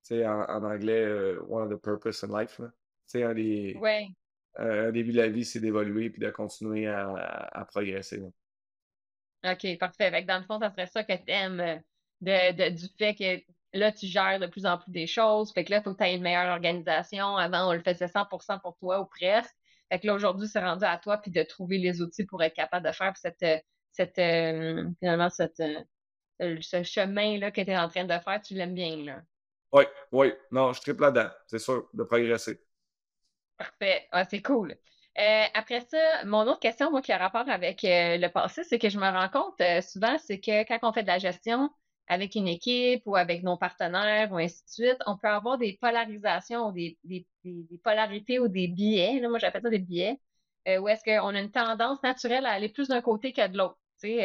Tu 0.04 0.10
sais, 0.10 0.28
en, 0.28 0.64
anglais, 0.64 1.06
euh, 1.06 1.42
one 1.50 1.64
of 1.64 1.72
the 1.72 1.82
purpose 1.82 2.24
in 2.24 2.40
life. 2.40 2.58
Tu 2.58 2.64
sais, 3.08 3.24
un 3.24 3.34
des, 3.34 3.76
Ouais. 3.82 4.10
un 4.58 4.92
début 4.92 5.12
de 5.12 5.18
la 5.18 5.28
vie, 5.30 5.44
c'est 5.44 5.60
d'évoluer 5.60 6.12
puis 6.12 6.22
de 6.22 6.30
continuer 6.30 6.86
à, 6.86 7.16
à- 7.52 7.66
progresser. 7.66 8.22
OK, 9.44 9.78
parfait. 9.80 10.12
Fait 10.12 10.22
dans 10.22 10.38
le 10.38 10.46
fond, 10.46 10.60
ça 10.60 10.70
serait 10.70 10.86
ça 10.86 11.04
que 11.04 11.14
tu 11.14 11.32
aimes 11.32 11.62
euh, 11.62 11.80
de, 12.22 12.70
du 12.70 12.88
fait 12.96 13.16
que 13.16 13.42
là, 13.76 13.92
tu 13.92 14.06
gères 14.06 14.40
de 14.40 14.46
plus 14.46 14.68
en 14.68 14.78
plus 14.78 14.92
des 14.92 15.08
choses. 15.08 15.52
Fait 15.52 15.64
que 15.64 15.72
là, 15.72 15.78
il 15.78 15.84
faut 15.84 15.94
que 15.94 15.98
tu 15.98 16.04
aies 16.04 16.16
une 16.16 16.22
meilleure 16.22 16.54
organisation. 16.54 17.38
Avant, 17.38 17.72
on 17.72 17.74
le 17.74 17.82
faisait 17.82 18.08
100% 18.08 18.60
pour 18.60 18.78
toi 18.78 19.02
ou 19.02 19.06
presque. 19.06 19.56
Fait 19.92 20.00
que 20.00 20.08
là, 20.08 20.14
aujourd'hui, 20.14 20.48
c'est 20.48 20.60
rendu 20.60 20.86
à 20.86 20.98
toi 20.98 21.18
puis 21.18 21.32
de 21.32 21.44
trouver 21.44 21.78
les 21.78 22.02
outils 22.02 22.26
pour 22.26 22.44
être 22.44 22.54
capable 22.56 22.86
de 22.86 22.92
faire 22.92 23.16
cette, 23.18 23.46
cette 23.92 24.20
euh, 24.20 24.90
finalement, 25.00 25.30
cette, 25.30 25.60
euh, 25.60 26.58
ce 26.62 26.84
chemin-là 26.84 27.52
que 27.52 27.62
tu 27.62 27.72
es 27.72 27.78
en 27.78 27.90
train 27.90 28.06
de 28.06 28.20
faire, 28.20 28.42
tu 28.42 28.54
l'aimes 28.54 28.76
bien, 28.76 28.98
là. 28.98 29.22
Oui, 29.72 29.84
oui. 30.12 30.34
Non, 30.52 30.74
je 30.74 30.82
triple 30.82 31.02
là-dedans, 31.02 31.30
c'est 31.48 31.60
sûr, 31.60 31.88
de 31.94 32.04
progresser. 32.04 32.60
Parfait. 33.58 34.08
Ah, 34.12 34.26
c'est 34.26 34.42
cool. 34.42 34.76
Euh, 35.18 35.44
après 35.54 35.82
ça, 35.82 36.24
mon 36.26 36.48
autre 36.48 36.60
question, 36.60 36.92
moi, 36.92 37.02
qui 37.02 37.12
a 37.12 37.18
rapport 37.18 37.50
avec 37.50 37.84
euh, 37.84 38.18
le 38.18 38.30
passé, 38.30 38.64
c'est 38.64 38.80
que 38.80 38.90
je 38.90 38.98
me 38.98 39.10
rends 39.10 39.30
compte 39.30 39.60
euh, 39.62 39.82
souvent, 39.82 40.18
c'est 40.18 40.40
que 40.40 40.64
quand 40.68 40.80
on 40.84 40.94
fait 40.94 41.04
de 41.04 41.08
la 41.08 41.18
gestion 41.20 41.70
avec 42.10 42.36
une 42.36 42.48
équipe 42.48 43.04
ou 43.06 43.16
avec 43.16 43.44
nos 43.44 43.58
partenaires 43.58 44.32
ou 44.32 44.38
ainsi 44.38 44.64
de 44.66 44.70
suite, 44.70 44.98
on 45.06 45.18
peut 45.18 45.28
avoir 45.28 45.58
des 45.58 45.78
polarisations, 45.80 46.72
des, 46.72 46.98
des, 47.04 47.26
polarités 47.84 48.40
ou 48.40 48.48
des 48.48 48.68
biais. 48.68 49.20
Là, 49.20 49.30
moi, 49.30 49.40
j'appelle 49.40 49.62
ça 49.62 49.70
des 49.70 49.80
biais, 49.80 50.20
où 50.68 50.88
est-ce 50.90 51.04
qu'on 51.04 51.36
a 51.36 51.40
une 51.40 51.52
tendance 51.52 52.02
naturelle 52.04 52.46
à 52.46 52.52
aller 52.52 52.70
plus 52.70 52.88
d'un 52.90 53.02
côté 53.02 53.32
que 53.32 53.48
de 53.48 53.58
l'autre, 53.58 53.78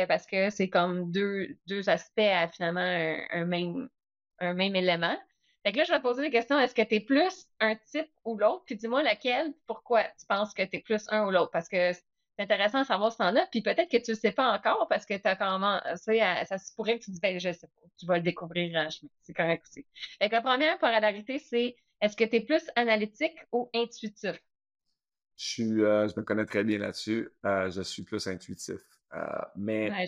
parce 0.09 0.27
que 0.27 0.51
c'est 0.51 0.69
comme 0.69 1.11
deux, 1.11 1.57
deux 1.67 1.89
aspects 1.89 2.19
à 2.19 2.49
finalement 2.49 2.81
un 3.31 3.45
même, 3.45 3.89
un 4.39 4.55
même 4.55 4.75
élément. 4.77 5.17
Fait 5.65 5.73
que 5.73 5.79
là, 5.79 5.85
je 5.85 5.93
vais 5.93 5.99
te 5.99 6.03
poser 6.03 6.23
des 6.23 6.31
questions. 6.31 6.59
Est-ce 6.59 6.75
que 6.75 6.83
tu 6.83 6.97
es 6.97 7.01
plus 7.01 7.47
un 7.61 7.75
type 7.75 8.11
ou 8.25 8.37
l'autre? 8.37 8.65
Puis 8.67 8.77
dis-moi 8.77 9.03
laquelle, 9.03 9.55
pourquoi 9.67 10.05
tu 10.05 10.27
penses 10.29 10.53
que 10.53 10.63
tu 10.63 10.77
es 10.77 10.81
plus 10.81 11.07
un 11.09 11.27
ou 11.27 11.31
l'autre? 11.31 11.51
Parce 11.53 11.69
que 11.69 11.93
c'est 12.37 12.45
intéressant 12.45 12.81
de 12.81 12.87
savoir 12.87 13.13
ce 13.13 13.19
temps 13.19 13.31
là 13.31 13.47
Puis 13.51 13.63
peut-être 13.63 13.91
que 13.91 13.97
tu 13.97 14.11
ne 14.11 14.17
sais 14.17 14.33
pas 14.33 14.53
encore 14.53 14.89
parce 14.89 15.07
que 15.07 15.15
tu 15.15 15.27
as 15.27 15.37
quand 15.37 15.59
même, 15.59 15.81
ça, 15.97 16.45
ça 16.45 16.59
se 16.59 16.75
pourrait 16.75 16.99
que 16.99 17.05
tu 17.05 17.13
te 17.13 17.21
ben, 17.21 17.39
je 17.39 17.53
sais 17.53 17.67
pas. 17.67 17.83
Tu 17.99 18.07
vas 18.07 18.17
le 18.17 18.23
découvrir 18.23 18.77
en 18.77 18.91
chemin. 18.91 19.11
C'est 19.23 19.35
correct 19.35 19.65
aussi. 19.69 19.87
Fait 20.19 20.29
que 20.29 20.35
la 20.35 20.43
première 20.43 20.79
polarité, 20.79 21.39
c'est 21.39 21.77
est-ce 22.01 22.17
que 22.17 22.25
tu 22.25 22.37
es 22.37 22.41
plus 22.41 22.63
analytique 22.77 23.37
ou 23.53 23.71
intuitif? 23.75 24.39
Je 25.37 25.45
suis, 25.47 25.83
euh, 25.83 26.09
je 26.09 26.19
me 26.19 26.25
connais 26.25 26.45
très 26.45 26.65
bien 26.65 26.79
là-dessus. 26.79 27.31
Euh, 27.45 27.71
je 27.71 27.83
suis 27.83 28.03
plus 28.03 28.27
intuitif. 28.27 28.81
Euh, 29.15 29.21
mais. 29.57 29.91
Ouais, 29.91 30.07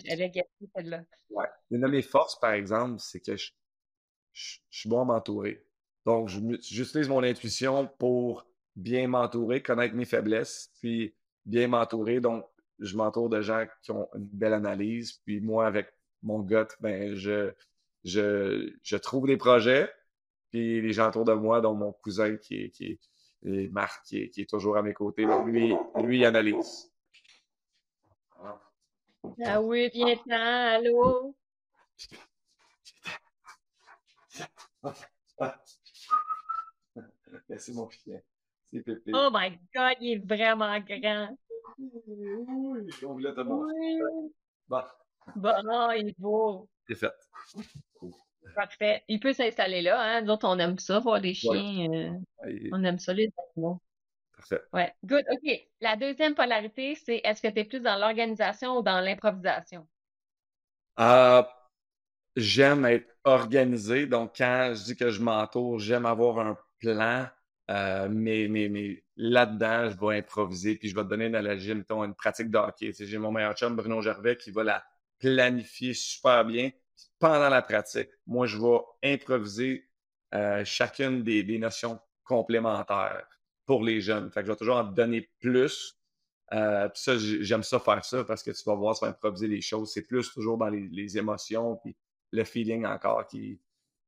celle-là. 0.75 1.01
Ouais. 1.29 1.47
Une 1.71 1.81
de 1.81 1.87
mes 1.87 2.01
forces, 2.01 2.39
par 2.39 2.51
exemple, 2.51 2.99
c'est 2.99 3.19
que 3.19 3.35
je, 3.35 3.51
je, 4.33 4.57
suis 4.69 4.89
bon 4.89 5.01
à 5.01 5.05
m'entourer. 5.05 5.65
Donc, 6.05 6.29
j'utilise 6.29 7.09
mon 7.09 7.23
intuition 7.23 7.87
pour 7.99 8.47
bien 8.75 9.07
m'entourer, 9.07 9.61
connaître 9.61 9.95
mes 9.95 10.05
faiblesses, 10.05 10.71
puis 10.79 11.13
bien 11.47 11.67
m'entourer. 11.67 12.19
Donc, 12.19 12.45
je 12.79 12.95
m'entoure 12.95 13.29
de 13.29 13.41
gens 13.41 13.65
qui 13.81 13.91
ont 13.91 14.07
une 14.13 14.27
belle 14.27 14.53
analyse. 14.53 15.13
Puis 15.25 15.41
moi, 15.41 15.65
avec 15.65 15.91
mon 16.21 16.41
gut, 16.41 16.67
ben, 16.79 17.15
je, 17.15 17.51
je, 18.03 18.71
je 18.83 18.97
trouve 18.97 19.27
des 19.27 19.37
projets. 19.37 19.91
Puis 20.51 20.81
les 20.81 20.93
gens 20.93 21.09
autour 21.09 21.25
de 21.25 21.33
moi, 21.33 21.61
dont 21.61 21.73
mon 21.73 21.93
cousin 21.93 22.37
qui 22.37 22.63
est, 22.63 22.69
qui 22.69 22.99
est, 23.43 23.71
Marc, 23.71 24.05
qui 24.05 24.19
est, 24.19 24.29
qui 24.29 24.41
est, 24.41 24.49
toujours 24.49 24.77
à 24.77 24.81
mes 24.81 24.93
côtés, 24.93 25.25
lui, 25.45 25.73
lui, 25.95 26.19
il 26.19 26.25
analyse. 26.25 26.91
Ah 29.45 29.61
oui, 29.61 29.89
viens-t'en, 29.93 30.31
allô? 30.31 31.35
C'est 37.57 37.73
mon 37.73 37.89
chien. 37.89 38.21
Oh 39.13 39.29
my 39.33 39.57
God, 39.75 39.97
il 40.01 40.13
est 40.13 40.25
vraiment 40.25 40.79
grand. 40.79 41.37
Oui, 41.77 42.89
on 43.03 43.13
voulait 43.13 43.33
te 43.33 43.41
montrer. 43.41 43.99
Bon. 44.67 44.81
Bon, 45.35 45.91
il 45.91 46.09
est 46.09 46.19
beau. 46.19 46.69
C'est 46.87 46.95
fait. 46.95 47.13
Parfait. 48.55 49.03
Il 49.07 49.19
peut 49.19 49.33
s'installer 49.33 49.81
là, 49.81 50.01
hein. 50.01 50.21
Nous 50.21 50.31
autres, 50.31 50.47
on 50.47 50.57
aime 50.57 50.79
ça, 50.79 50.99
voir 50.99 51.19
les 51.19 51.33
chiens. 51.33 51.91
Euh, 51.91 52.11
on 52.71 52.83
aime 52.83 52.97
ça, 52.97 53.13
les 53.13 53.29
animaux. 53.55 53.81
Parfait. 54.35 54.61
Ouais. 54.73 54.93
Good. 55.03 55.25
OK. 55.31 55.67
La 55.81 55.95
deuxième 55.95 56.33
polarité, 56.33 56.95
c'est 56.95 57.21
est-ce 57.23 57.41
que 57.41 57.47
tu 57.49 57.59
es 57.59 57.65
plus 57.65 57.81
dans 57.81 57.97
l'organisation 57.97 58.77
ou 58.77 58.81
dans 58.81 59.01
l'improvisation? 59.01 59.87
Euh, 60.99 61.43
j'aime 62.35 62.85
être 62.85 63.13
organisé. 63.23 64.07
Donc, 64.07 64.35
quand 64.37 64.73
je 64.73 64.83
dis 64.85 64.95
que 64.95 65.09
je 65.09 65.21
m'entoure, 65.21 65.79
j'aime 65.79 66.05
avoir 66.05 66.39
un 66.39 66.57
plan. 66.79 67.27
Euh, 67.69 68.07
mais 68.09 68.47
mais, 68.47 68.69
mais 68.69 69.03
là-dedans, 69.15 69.89
je 69.89 69.97
vais 69.99 70.17
improviser. 70.17 70.75
Puis 70.75 70.89
je 70.89 70.95
vais 70.95 71.03
te 71.03 71.09
donner 71.09 71.25
une 71.25 71.35
analogie, 71.35 71.73
mettons, 71.75 72.03
une 72.03 72.15
pratique 72.15 72.49
de. 72.49 72.59
J'ai 72.79 73.17
mon 73.17 73.31
meilleur 73.31 73.55
chum, 73.55 73.75
Bruno 73.75 74.01
Gervais, 74.01 74.37
qui 74.37 74.51
va 74.51 74.63
la 74.63 74.83
planifier 75.19 75.93
super 75.93 76.45
bien 76.45 76.71
pendant 77.19 77.49
la 77.49 77.61
pratique. 77.61 78.09
Moi, 78.25 78.47
je 78.47 78.57
vais 78.57 78.79
improviser 79.03 79.89
euh, 80.33 80.63
chacune 80.65 81.23
des, 81.23 81.43
des, 81.43 81.57
notions 81.57 81.99
complémentaires 82.23 83.27
pour 83.65 83.83
les 83.83 84.01
jeunes. 84.01 84.31
Fait 84.31 84.41
que 84.41 84.47
je 84.47 84.51
vais 84.51 84.57
toujours 84.57 84.77
en 84.77 84.83
donner 84.83 85.29
plus. 85.39 85.97
Euh, 86.53 86.87
ça, 86.93 87.17
j'aime 87.17 87.63
ça 87.63 87.79
faire 87.79 88.05
ça 88.05 88.23
parce 88.23 88.43
que 88.43 88.51
tu 88.51 88.63
vas 88.65 88.75
voir, 88.75 88.95
ça 88.95 89.07
va 89.07 89.11
improviser 89.11 89.47
les 89.47 89.61
choses. 89.61 89.91
C'est 89.91 90.03
plus 90.03 90.31
toujours 90.31 90.57
dans 90.57 90.69
les, 90.69 90.87
les 90.89 91.17
émotions. 91.17 91.77
Puis 91.83 91.95
le 92.31 92.43
feeling 92.43 92.85
encore 92.85 93.27
qui 93.27 93.59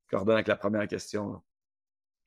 coordonne 0.09 0.35
avec 0.35 0.47
la 0.47 0.55
première 0.55 0.87
question. 0.87 1.41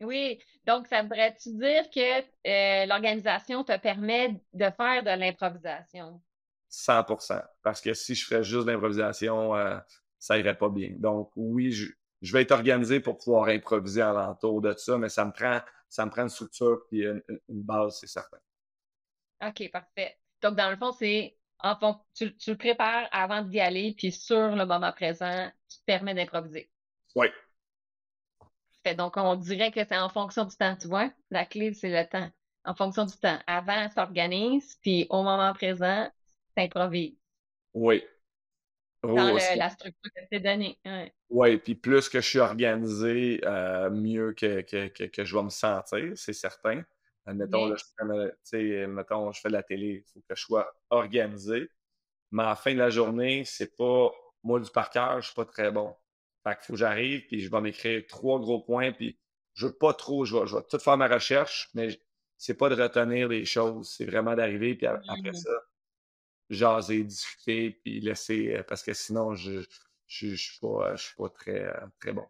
Oui, 0.00 0.42
donc 0.66 0.86
ça 0.86 1.02
voudrait-tu 1.02 1.50
dire 1.56 1.88
que 1.90 2.20
euh, 2.46 2.86
l'organisation 2.86 3.62
te 3.62 3.76
permet 3.78 4.40
de 4.52 4.70
faire 4.76 5.02
de 5.02 5.18
l'improvisation? 5.18 6.20
100% 6.70 7.42
Parce 7.62 7.80
que 7.80 7.94
si 7.94 8.14
je 8.14 8.26
ferais 8.26 8.42
juste 8.42 8.66
de 8.66 8.72
l'improvisation, 8.72 9.54
euh, 9.54 9.78
ça 10.18 10.38
irait 10.38 10.56
pas 10.56 10.70
bien. 10.70 10.90
Donc 10.96 11.30
oui, 11.36 11.72
je, 11.72 12.32
vais 12.32 12.42
être 12.42 12.52
organisé 12.52 13.00
pour 13.00 13.18
pouvoir 13.18 13.48
improviser 13.48 14.02
alentour 14.02 14.60
de 14.60 14.72
ça, 14.76 14.98
mais 14.98 15.08
ça 15.08 15.24
me 15.24 15.32
prend, 15.32 15.60
ça 15.88 16.06
me 16.06 16.10
prend 16.10 16.22
une 16.22 16.28
structure 16.28 16.82
et 16.92 17.04
une, 17.04 17.22
base, 17.48 17.98
c'est 18.00 18.06
certain. 18.06 18.38
OK, 19.46 19.70
parfait. 19.70 20.18
Donc 20.40 20.56
dans 20.56 20.70
le 20.70 20.76
fond, 20.76 20.92
c'est 20.92 21.36
en 21.58 21.76
fond, 21.76 22.00
tu, 22.14 22.36
tu, 22.36 22.50
le 22.50 22.56
prépares 22.56 23.08
avant 23.12 23.42
d'y 23.42 23.60
aller, 23.60 23.94
puis 23.96 24.10
sur 24.10 24.56
le 24.56 24.66
moment 24.66 24.92
présent, 24.92 25.48
tu 25.68 25.78
te 25.78 25.84
permets 25.84 26.14
d'improviser. 26.14 26.68
Oui. 27.14 27.28
Donc, 28.96 29.16
on 29.16 29.36
dirait 29.36 29.70
que 29.70 29.84
c'est 29.84 29.98
en 29.98 30.08
fonction 30.08 30.44
du 30.44 30.56
temps, 30.56 30.76
tu 30.76 30.88
vois? 30.88 31.10
La 31.30 31.46
clé, 31.46 31.72
c'est 31.72 31.90
le 31.90 32.08
temps. 32.08 32.28
En 32.64 32.74
fonction 32.74 33.04
du 33.04 33.16
temps. 33.16 33.38
Avant, 33.46 33.88
s'organise, 33.90 34.76
puis 34.82 35.06
au 35.10 35.22
moment 35.22 35.52
présent, 35.52 36.10
t'improvises. 36.56 37.16
Oui. 37.74 38.04
Dans 39.02 39.34
la 39.34 39.70
structure 39.70 40.10
que 40.14 40.36
tu 40.36 40.40
donnée. 40.40 40.78
Oui, 41.28 41.56
puis 41.58 41.74
plus 41.74 42.08
que 42.08 42.20
je 42.20 42.28
suis 42.28 42.38
organisé, 42.38 43.40
euh, 43.44 43.90
mieux 43.90 44.32
que, 44.32 44.60
que, 44.60 45.06
que, 45.06 45.24
je 45.24 45.36
vais 45.36 45.42
me 45.42 45.50
sentir, 45.50 46.12
c'est 46.14 46.32
certain. 46.32 46.84
Admettons, 47.26 47.66
là, 47.66 47.76
je, 47.76 48.86
mettons, 48.86 49.32
je 49.32 49.40
fais 49.40 49.48
de 49.48 49.54
la 49.54 49.62
télé, 49.62 50.04
il 50.06 50.12
faut 50.12 50.20
que 50.20 50.34
je 50.34 50.42
sois 50.42 50.72
organisé. 50.90 51.68
Mais 52.30 52.44
à 52.44 52.50
la 52.50 52.56
fin 52.56 52.72
de 52.72 52.78
la 52.78 52.90
journée, 52.90 53.44
c'est 53.44 53.76
pas. 53.76 54.10
Moi, 54.44 54.60
du 54.60 54.70
par 54.70 54.90
cœur, 54.90 55.20
je 55.20 55.26
suis 55.26 55.34
pas 55.34 55.44
très 55.44 55.70
bon. 55.70 55.94
Fait 56.44 56.56
qu'il 56.56 56.64
faut 56.64 56.72
que 56.72 56.78
j'arrive, 56.78 57.26
puis 57.26 57.40
je 57.40 57.50
vais 57.50 57.60
m'écrire 57.60 58.02
trois 58.08 58.40
gros 58.40 58.60
points, 58.60 58.92
puis 58.92 59.18
je 59.54 59.66
veux 59.66 59.72
pas 59.72 59.94
trop, 59.94 60.24
je 60.24 60.36
vais, 60.36 60.46
je 60.46 60.56
vais 60.56 60.62
tout 60.68 60.78
faire 60.78 60.96
ma 60.96 61.08
recherche, 61.08 61.70
mais 61.74 62.00
c'est 62.36 62.56
pas 62.56 62.68
de 62.68 62.80
retenir 62.80 63.28
les 63.28 63.44
choses, 63.44 63.90
c'est 63.90 64.04
vraiment 64.04 64.34
d'arriver, 64.34 64.74
puis 64.74 64.86
après 64.86 65.30
mmh. 65.30 65.34
ça, 65.34 65.50
jaser, 66.50 67.04
discuter, 67.04 67.70
puis 67.82 68.00
laisser, 68.00 68.56
euh, 68.56 68.62
parce 68.64 68.82
que 68.82 68.92
sinon, 68.92 69.34
je 69.34 69.62
je, 70.12 70.34
suis 70.34 70.58
pas, 70.60 70.94
je 70.94 71.02
suis 71.04 71.16
pas 71.16 71.28
très, 71.30 71.64
euh, 71.64 71.86
très 72.00 72.12
bon. 72.12 72.26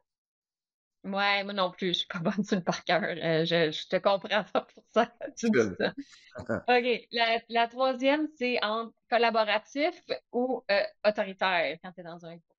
Ouais, 1.05 1.43
moi 1.43 1.53
non 1.53 1.73
plus, 1.73 1.89
je 1.89 1.99
suis 1.99 2.07
pas 2.07 2.19
bonne 2.21 2.45
sur 2.45 2.57
le 2.57 2.63
par 2.63 2.85
cœur. 2.85 3.03
Euh, 3.03 3.45
je, 3.45 3.89
te 3.89 3.97
comprends 3.97 4.45
pas 4.45 4.61
pour 4.63 4.85
ça. 4.95 5.13
Tu 5.37 5.51
dis 5.51 5.75
ça. 5.79 5.93
OK. 6.69 7.41
La, 7.49 7.69
troisième, 7.69 8.29
c'est 8.39 8.63
en 8.63 8.93
collaboratif 9.11 10.01
ou 10.31 10.63
euh, 10.71 10.83
autoritaire 11.05 11.77
quand 11.83 11.93
tu 11.93 12.01
es 12.01 12.05
dans 12.05 12.25
un 12.25 12.37
groupe? 12.37 12.52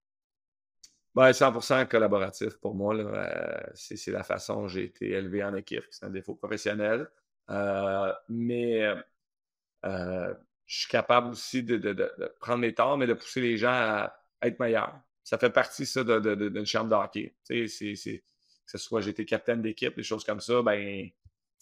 Ben, 1.16 1.32
100% 1.32 1.88
collaboratif 1.88 2.58
pour 2.58 2.76
moi. 2.76 2.96
Euh, 2.96 3.62
c'est 3.76 4.12
la 4.12 4.24
façon 4.24 4.62
dont 4.62 4.68
j'ai 4.68 4.86
été 4.86 5.12
élevé 5.12 5.44
en 5.44 5.54
équipe. 5.56 5.86
C'est 5.92 6.06
un 6.06 6.10
défaut 6.10 6.36
professionnel. 6.36 7.08
mais 8.30 8.96
je 10.66 10.80
suis 10.80 10.90
capable 10.90 11.30
aussi 11.30 11.64
de, 11.64 12.12
prendre 12.40 12.60
mes 12.60 12.74
temps, 12.74 12.98
mais 12.98 13.08
de 13.08 13.14
pousser 13.14 13.42
les 13.42 13.58
gens 13.58 13.70
à 13.70 14.14
être 14.42 14.60
meilleurs. 14.60 15.00
ça 15.24 15.38
fait 15.38 15.50
partie, 15.50 15.86
ça, 15.86 16.04
d'une 16.04 16.66
chambre 16.66 16.90
d'hockey. 16.90 17.36
Tu 17.46 17.68
sais, 17.68 17.94
que 17.96 18.72
ce 18.72 18.78
soit 18.78 19.06
été 19.08 19.26
capitaine 19.26 19.62
d'équipe, 19.62 19.96
des 19.96 20.04
choses 20.04 20.24
comme 20.24 20.40
ça, 20.40 20.62
ben, 20.62 21.10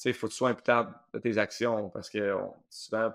il 0.05 0.13
faut 0.13 0.27
que 0.27 0.31
tu 0.31 0.37
sois 0.37 0.49
imputable 0.49 0.95
de 1.13 1.19
tes 1.19 1.37
actions 1.37 1.89
parce 1.89 2.09
que 2.09 2.35
souvent, 2.69 3.13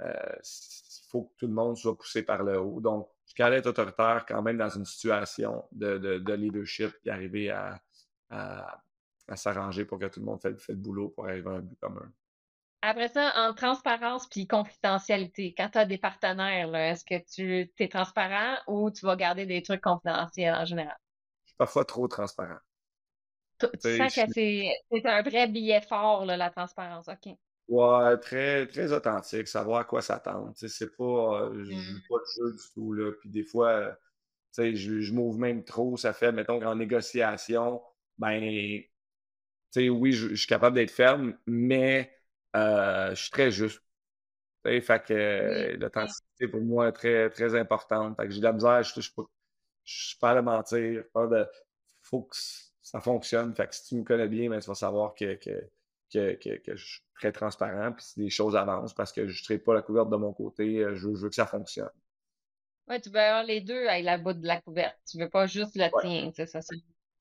euh, 0.00 0.12
il 0.36 1.10
faut 1.10 1.24
que 1.24 1.34
tout 1.38 1.46
le 1.46 1.52
monde 1.52 1.76
soit 1.76 1.96
poussé 1.96 2.22
par 2.22 2.42
le 2.42 2.60
haut. 2.60 2.80
Donc, 2.80 3.08
je 3.38 3.44
suis 3.44 3.54
être 3.54 3.66
autoritaire 3.66 4.24
quand 4.26 4.42
même 4.42 4.58
dans 4.58 4.68
une 4.68 4.84
situation 4.84 5.64
de, 5.72 6.34
leadership 6.34 6.92
et 7.04 7.10
arriver 7.10 7.50
à, 7.50 7.80
s'arranger 9.34 9.84
pour 9.84 9.98
que 9.98 10.06
tout 10.06 10.20
le 10.20 10.26
monde 10.26 10.40
fait, 10.40 10.56
le 10.68 10.74
boulot 10.74 11.10
pour 11.10 11.26
arriver 11.26 11.48
à 11.48 11.52
un 11.54 11.60
but 11.60 11.78
commun. 11.78 12.12
Après 12.82 13.08
ça, 13.08 13.32
en 13.36 13.54
transparence 13.54 14.28
puis 14.28 14.46
confidentialité, 14.46 15.54
quand 15.56 15.68
tu 15.70 15.78
as 15.78 15.84
des 15.84 15.98
partenaires, 15.98 16.74
est-ce 16.74 17.04
que 17.04 17.22
tu 17.32 17.70
es 17.78 17.88
transparent 17.88 18.56
ou 18.66 18.90
tu 18.90 19.04
vas 19.04 19.16
garder 19.16 19.46
des 19.46 19.62
trucs 19.62 19.80
confidentiels 19.80 20.54
en 20.54 20.64
général? 20.64 20.96
Je 21.44 21.50
suis 21.50 21.56
parfois 21.56 21.84
trop 21.84 22.06
transparent. 22.06 22.58
Tu, 23.58 23.66
sens 23.96 24.14
que 24.14 24.32
c'est 24.32 25.06
un 25.06 25.22
vrai 25.22 25.48
billet 25.48 25.80
fort, 25.80 26.24
la 26.24 26.50
transparence. 26.50 27.08
OK. 27.08 27.34
Ouais, 27.68 28.16
très, 28.18 28.66
très 28.66 28.92
authentique, 28.92 29.46
savoir 29.46 29.80
à 29.80 29.84
quoi 29.84 30.00
s'attendre. 30.00 30.52
C'est 30.56 30.96
pas, 30.96 31.42
euh, 31.42 31.64
je 31.64 31.72
mmh. 31.72 32.02
pas 32.08 32.16
de 32.16 32.24
jeu 32.36 32.52
du 32.52 32.62
tout, 32.74 32.92
là. 32.94 33.12
Puis 33.20 33.28
des 33.28 33.44
fois, 33.44 33.68
euh, 34.58 34.74
je, 34.74 35.00
je 35.00 35.12
m'ouvre 35.12 35.38
même 35.38 35.64
trop. 35.64 35.96
Ça 35.98 36.14
fait, 36.14 36.32
mettons, 36.32 36.60
qu'en 36.60 36.76
négociation, 36.76 37.82
ben, 38.16 38.80
tu 39.72 39.88
oui, 39.90 40.12
je, 40.12 40.34
suis 40.34 40.46
capable 40.46 40.76
d'être 40.76 40.90
ferme, 40.90 41.36
mais 41.46 42.10
euh, 42.56 43.10
je 43.14 43.22
suis 43.22 43.30
très 43.30 43.50
juste. 43.50 43.82
fait 44.64 45.04
que 45.06 45.76
l'authenticité, 45.78 46.48
pour 46.48 46.62
moi, 46.62 46.88
est 46.88 46.92
très, 46.92 47.30
très 47.30 47.54
importante. 47.54 48.16
Fait 48.16 48.26
que 48.26 48.30
j'ai 48.32 48.40
de 48.40 48.44
la 48.44 48.52
misère, 48.54 48.82
je 48.82 49.00
suis 49.00 49.12
pas, 49.12 49.24
je 49.84 50.06
suis 50.08 50.18
pas 50.18 50.30
à 50.32 50.42
mentir. 50.42 51.04
De, 51.14 51.46
faut 52.02 52.22
que 52.22 52.36
ça 52.82 53.00
fonctionne. 53.00 53.54
Fait 53.54 53.68
que 53.68 53.74
si 53.74 53.84
tu 53.88 53.96
me 53.96 54.04
connais 54.04 54.28
bien, 54.28 54.48
ben, 54.50 54.60
tu 54.60 54.68
vas 54.68 54.74
savoir 54.74 55.14
que, 55.14 55.34
que 55.34 55.70
que, 56.12 56.38
je 56.42 56.84
suis 56.84 57.02
très 57.14 57.32
transparent, 57.32 57.92
puis 57.92 58.04
si 58.04 58.20
des 58.20 58.30
choses 58.30 58.56
avancent, 58.56 58.94
parce 58.94 59.12
que 59.12 59.28
je 59.28 59.40
ne 59.40 59.44
traite 59.44 59.64
pas 59.64 59.74
la 59.74 59.82
couverte 59.82 60.10
de 60.10 60.16
mon 60.16 60.32
côté, 60.32 60.78
euh, 60.78 60.94
je, 60.94 61.08
veux 61.08 61.28
que 61.28 61.34
ça 61.34 61.46
fonctionne. 61.46 61.90
Oui, 62.88 63.00
tu 63.00 63.10
veux 63.10 63.20
avoir 63.20 63.44
les 63.44 63.60
deux 63.60 63.86
avec 63.86 64.04
la 64.04 64.18
bout 64.18 64.32
de 64.32 64.46
la 64.46 64.60
couverte. 64.60 64.96
Tu 65.08 65.18
ne 65.18 65.24
veux 65.24 65.30
pas 65.30 65.46
juste 65.46 65.76
le 65.76 65.88
tien, 66.00 66.30
c'est 66.34 66.46
ça. 66.46 66.60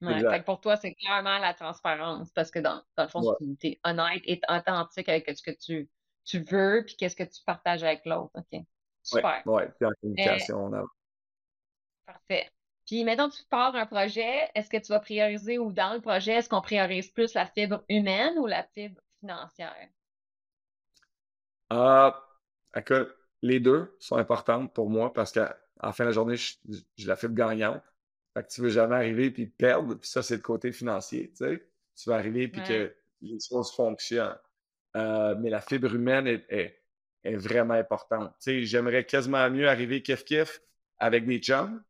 Ouais, 0.01 0.43
pour 0.43 0.61
toi, 0.61 0.77
c'est 0.77 0.93
clairement 0.93 1.39
la 1.39 1.53
transparence, 1.53 2.31
parce 2.31 2.51
que 2.51 2.59
dans, 2.59 2.81
dans 2.95 3.03
le 3.03 3.09
fond, 3.09 3.35
tu 3.59 3.67
es 3.67 3.79
honnête 3.83 4.21
et 4.25 4.39
authentique 4.47 5.09
avec 5.09 5.29
ce 5.35 5.41
que 5.41 5.57
tu, 5.57 5.89
tu 6.23 6.39
veux, 6.39 6.83
puis 6.85 6.95
qu'est-ce 6.97 7.15
que 7.15 7.23
tu 7.23 7.41
partages 7.45 7.83
avec 7.83 8.05
l'autre. 8.05 8.31
OK. 8.35 8.61
Super. 9.03 9.41
Oui, 9.45 9.53
ouais, 9.53 9.69
puis 9.77 9.87
en 9.87 9.91
communication, 10.01 10.65
on 10.65 10.73
a... 10.73 10.83
Parfait. 12.05 12.49
Puis 12.87 13.03
maintenant, 13.03 13.29
tu 13.29 13.43
pars 13.49 13.75
un 13.75 13.85
projet, 13.85 14.49
est-ce 14.55 14.69
que 14.69 14.77
tu 14.77 14.87
vas 14.87 15.01
prioriser 15.01 15.59
ou 15.59 15.73
dans 15.73 15.93
le 15.93 15.99
projet, 15.99 16.35
est-ce 16.35 16.47
qu'on 16.47 16.61
priorise 16.61 17.09
plus 17.09 17.33
la 17.33 17.45
fibre 17.45 17.83
humaine 17.89 18.39
ou 18.39 18.47
la 18.47 18.63
fibre 18.63 19.01
financière? 19.19 19.89
Euh, 21.73 22.11
les 23.41 23.59
deux 23.59 23.93
sont 23.99 24.15
importantes 24.15 24.73
pour 24.73 24.89
moi 24.89 25.13
parce 25.13 25.33
qu'à 25.33 25.57
la 25.83 25.91
fin 25.91 26.05
de 26.05 26.09
la 26.09 26.13
journée, 26.13 26.37
j'ai 26.37 27.07
la 27.07 27.17
fibre 27.17 27.35
gagnante. 27.35 27.83
Fait 28.33 28.43
que 28.43 28.47
tu 28.47 28.61
veux 28.61 28.69
jamais 28.69 28.95
arriver 28.95 29.31
puis 29.31 29.47
perdre, 29.47 29.95
puis 29.95 30.09
ça, 30.09 30.23
c'est 30.23 30.37
le 30.37 30.41
côté 30.41 30.71
financier. 30.71 31.29
Tu, 31.31 31.37
sais. 31.37 31.69
tu 31.95 32.09
vas 32.09 32.15
arriver 32.15 32.47
puis 32.47 32.63
que 32.63 32.95
les 33.21 33.37
choses 33.39 33.75
fonctionnent. 33.75 34.37
Euh, 34.95 35.35
mais 35.39 35.49
la 35.49 35.59
fibre 35.59 35.93
humaine 35.93 36.25
est, 36.25 36.45
est, 36.49 37.35
vraiment 37.35 37.73
importante. 37.73 38.33
Tu 38.39 38.43
sais, 38.51 38.63
j'aimerais 38.63 39.03
quasiment 39.03 39.49
mieux 39.49 39.67
arriver 39.67 39.99
kiff-kiff 39.99 40.61
avec 40.99 41.25
des 41.25 41.39
chums 41.39 41.83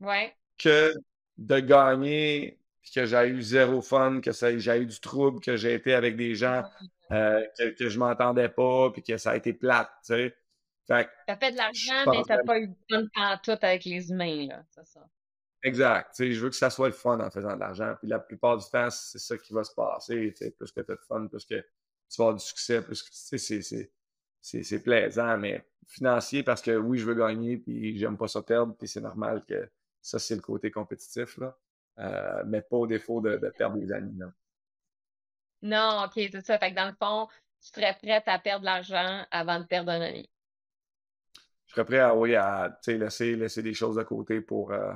Ouais. 0.00 0.34
Que 0.58 0.94
de 1.38 1.60
gagner, 1.60 2.58
puis 2.82 2.92
que 2.92 3.06
j'ai 3.06 3.28
eu 3.28 3.42
zéro 3.42 3.80
fun, 3.80 4.20
que 4.20 4.30
j'ai 4.32 4.78
eu 4.78 4.86
du 4.86 5.00
trouble, 5.00 5.40
que 5.40 5.56
j'ai 5.56 5.74
été 5.74 5.94
avec 5.94 6.16
des 6.16 6.34
gens 6.34 6.64
euh, 7.12 7.44
que, 7.58 7.70
que, 7.70 7.88
je 7.88 7.98
m'entendais 7.98 8.48
pas, 8.48 8.90
puis 8.90 9.02
que 9.02 9.16
ça 9.16 9.32
a 9.32 9.36
été 9.36 9.52
plate, 9.52 9.90
tu 10.04 10.14
sais. 10.14 10.36
Fait 10.86 11.08
T'as 11.26 11.36
fait 11.36 11.52
de 11.52 11.56
l'argent, 11.56 12.10
mais 12.10 12.22
t'as 12.26 12.42
pas 12.42 12.58
eu 12.58 12.68
de 12.68 12.74
fun 12.90 13.06
en 13.16 13.36
tout 13.38 13.58
avec 13.62 13.84
les 13.84 14.10
humains, 14.10 14.46
là, 14.48 14.62
c'est 14.70 14.86
ça. 14.86 15.00
Exact. 15.62 16.14
Tu 16.14 16.24
sais, 16.24 16.32
je 16.32 16.40
veux 16.40 16.50
que 16.50 16.56
ça 16.56 16.70
soit 16.70 16.88
le 16.88 16.94
fun 16.94 17.20
en 17.20 17.30
faisant 17.30 17.54
de 17.54 17.60
l'argent. 17.60 17.94
Puis 18.00 18.08
la 18.08 18.18
plupart 18.18 18.56
du 18.56 18.64
temps, 18.70 18.88
c'est 18.90 19.18
ça 19.18 19.36
qui 19.36 19.52
va 19.52 19.62
se 19.62 19.74
passer. 19.74 20.32
Tu 20.36 20.44
sais, 20.44 20.50
plus 20.52 20.72
que 20.72 20.80
tu 20.80 20.90
as 20.92 20.94
de 20.94 21.00
fun, 21.06 21.26
plus 21.26 21.44
que 21.44 21.56
tu 21.56 22.16
vas 22.16 22.24
avoir 22.24 22.34
du 22.34 22.44
succès, 22.44 22.82
plus 22.82 23.02
que 23.02 23.10
tu 23.10 23.38
sais, 23.38 24.62
c'est 24.62 24.82
plaisant, 24.82 25.36
mais 25.36 25.64
financier 25.86 26.42
parce 26.42 26.62
que 26.62 26.76
oui, 26.76 26.98
je 26.98 27.04
veux 27.04 27.14
gagner, 27.14 27.58
puis 27.58 27.98
j'aime 27.98 28.16
pas 28.16 28.28
ça 28.28 28.42
perdre, 28.42 28.74
puis 28.76 28.88
c'est 28.88 29.00
normal 29.00 29.44
que 29.46 29.68
ça, 30.02 30.18
c'est 30.18 30.34
le 30.34 30.40
côté 30.40 30.70
compétitif, 30.70 31.36
là. 31.38 31.56
Euh, 31.98 32.42
mais 32.46 32.62
pas 32.62 32.76
au 32.76 32.86
défaut 32.86 33.20
de, 33.20 33.36
perdre 33.56 33.76
des 33.76 33.92
amis, 33.92 34.14
non. 34.14 34.32
Non, 35.62 36.04
OK, 36.04 36.12
c'est 36.14 36.40
ça. 36.40 36.58
Fait 36.58 36.70
que 36.70 36.76
dans 36.76 36.86
le 36.86 36.94
fond, 36.94 37.28
tu 37.60 37.68
serais 37.68 37.94
prête 38.00 38.26
à 38.26 38.38
perdre 38.38 38.60
de 38.60 38.66
l'argent 38.66 39.26
avant 39.30 39.60
de 39.60 39.64
perdre 39.64 39.92
un 39.92 40.00
ami. 40.00 40.30
Je 41.66 41.72
serais 41.72 41.84
prêt 41.84 41.98
à, 41.98 42.14
oui, 42.14 42.34
à 42.34 42.78
laisser, 42.86 43.36
laisser 43.36 43.62
des 43.62 43.74
choses 43.74 43.96
de 43.96 44.02
côté 44.02 44.40
pour, 44.40 44.72
euh, 44.72 44.94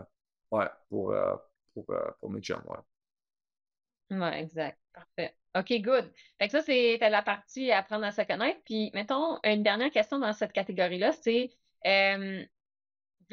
ouais, 0.50 0.68
pour, 0.88 1.12
euh, 1.12 1.36
pour, 1.74 1.84
pour, 2.20 2.30
mes 2.30 2.40
chums, 2.40 2.64
ouais. 2.66 4.18
Ouais, 4.18 4.40
exact. 4.40 4.80
Parfait. 4.92 5.36
OK, 5.56 5.72
good. 5.82 6.10
Fait 6.38 6.46
que 6.46 6.52
ça, 6.52 6.62
c'était 6.62 7.10
la 7.10 7.22
partie 7.22 7.70
apprendre 7.70 8.04
à 8.04 8.12
se 8.12 8.22
connaître. 8.22 8.60
Puis, 8.64 8.90
mettons, 8.94 9.38
une 9.44 9.62
dernière 9.62 9.90
question 9.90 10.18
dans 10.18 10.32
cette 10.32 10.52
catégorie-là, 10.52 11.12
c'est, 11.12 11.50
je 11.84 12.46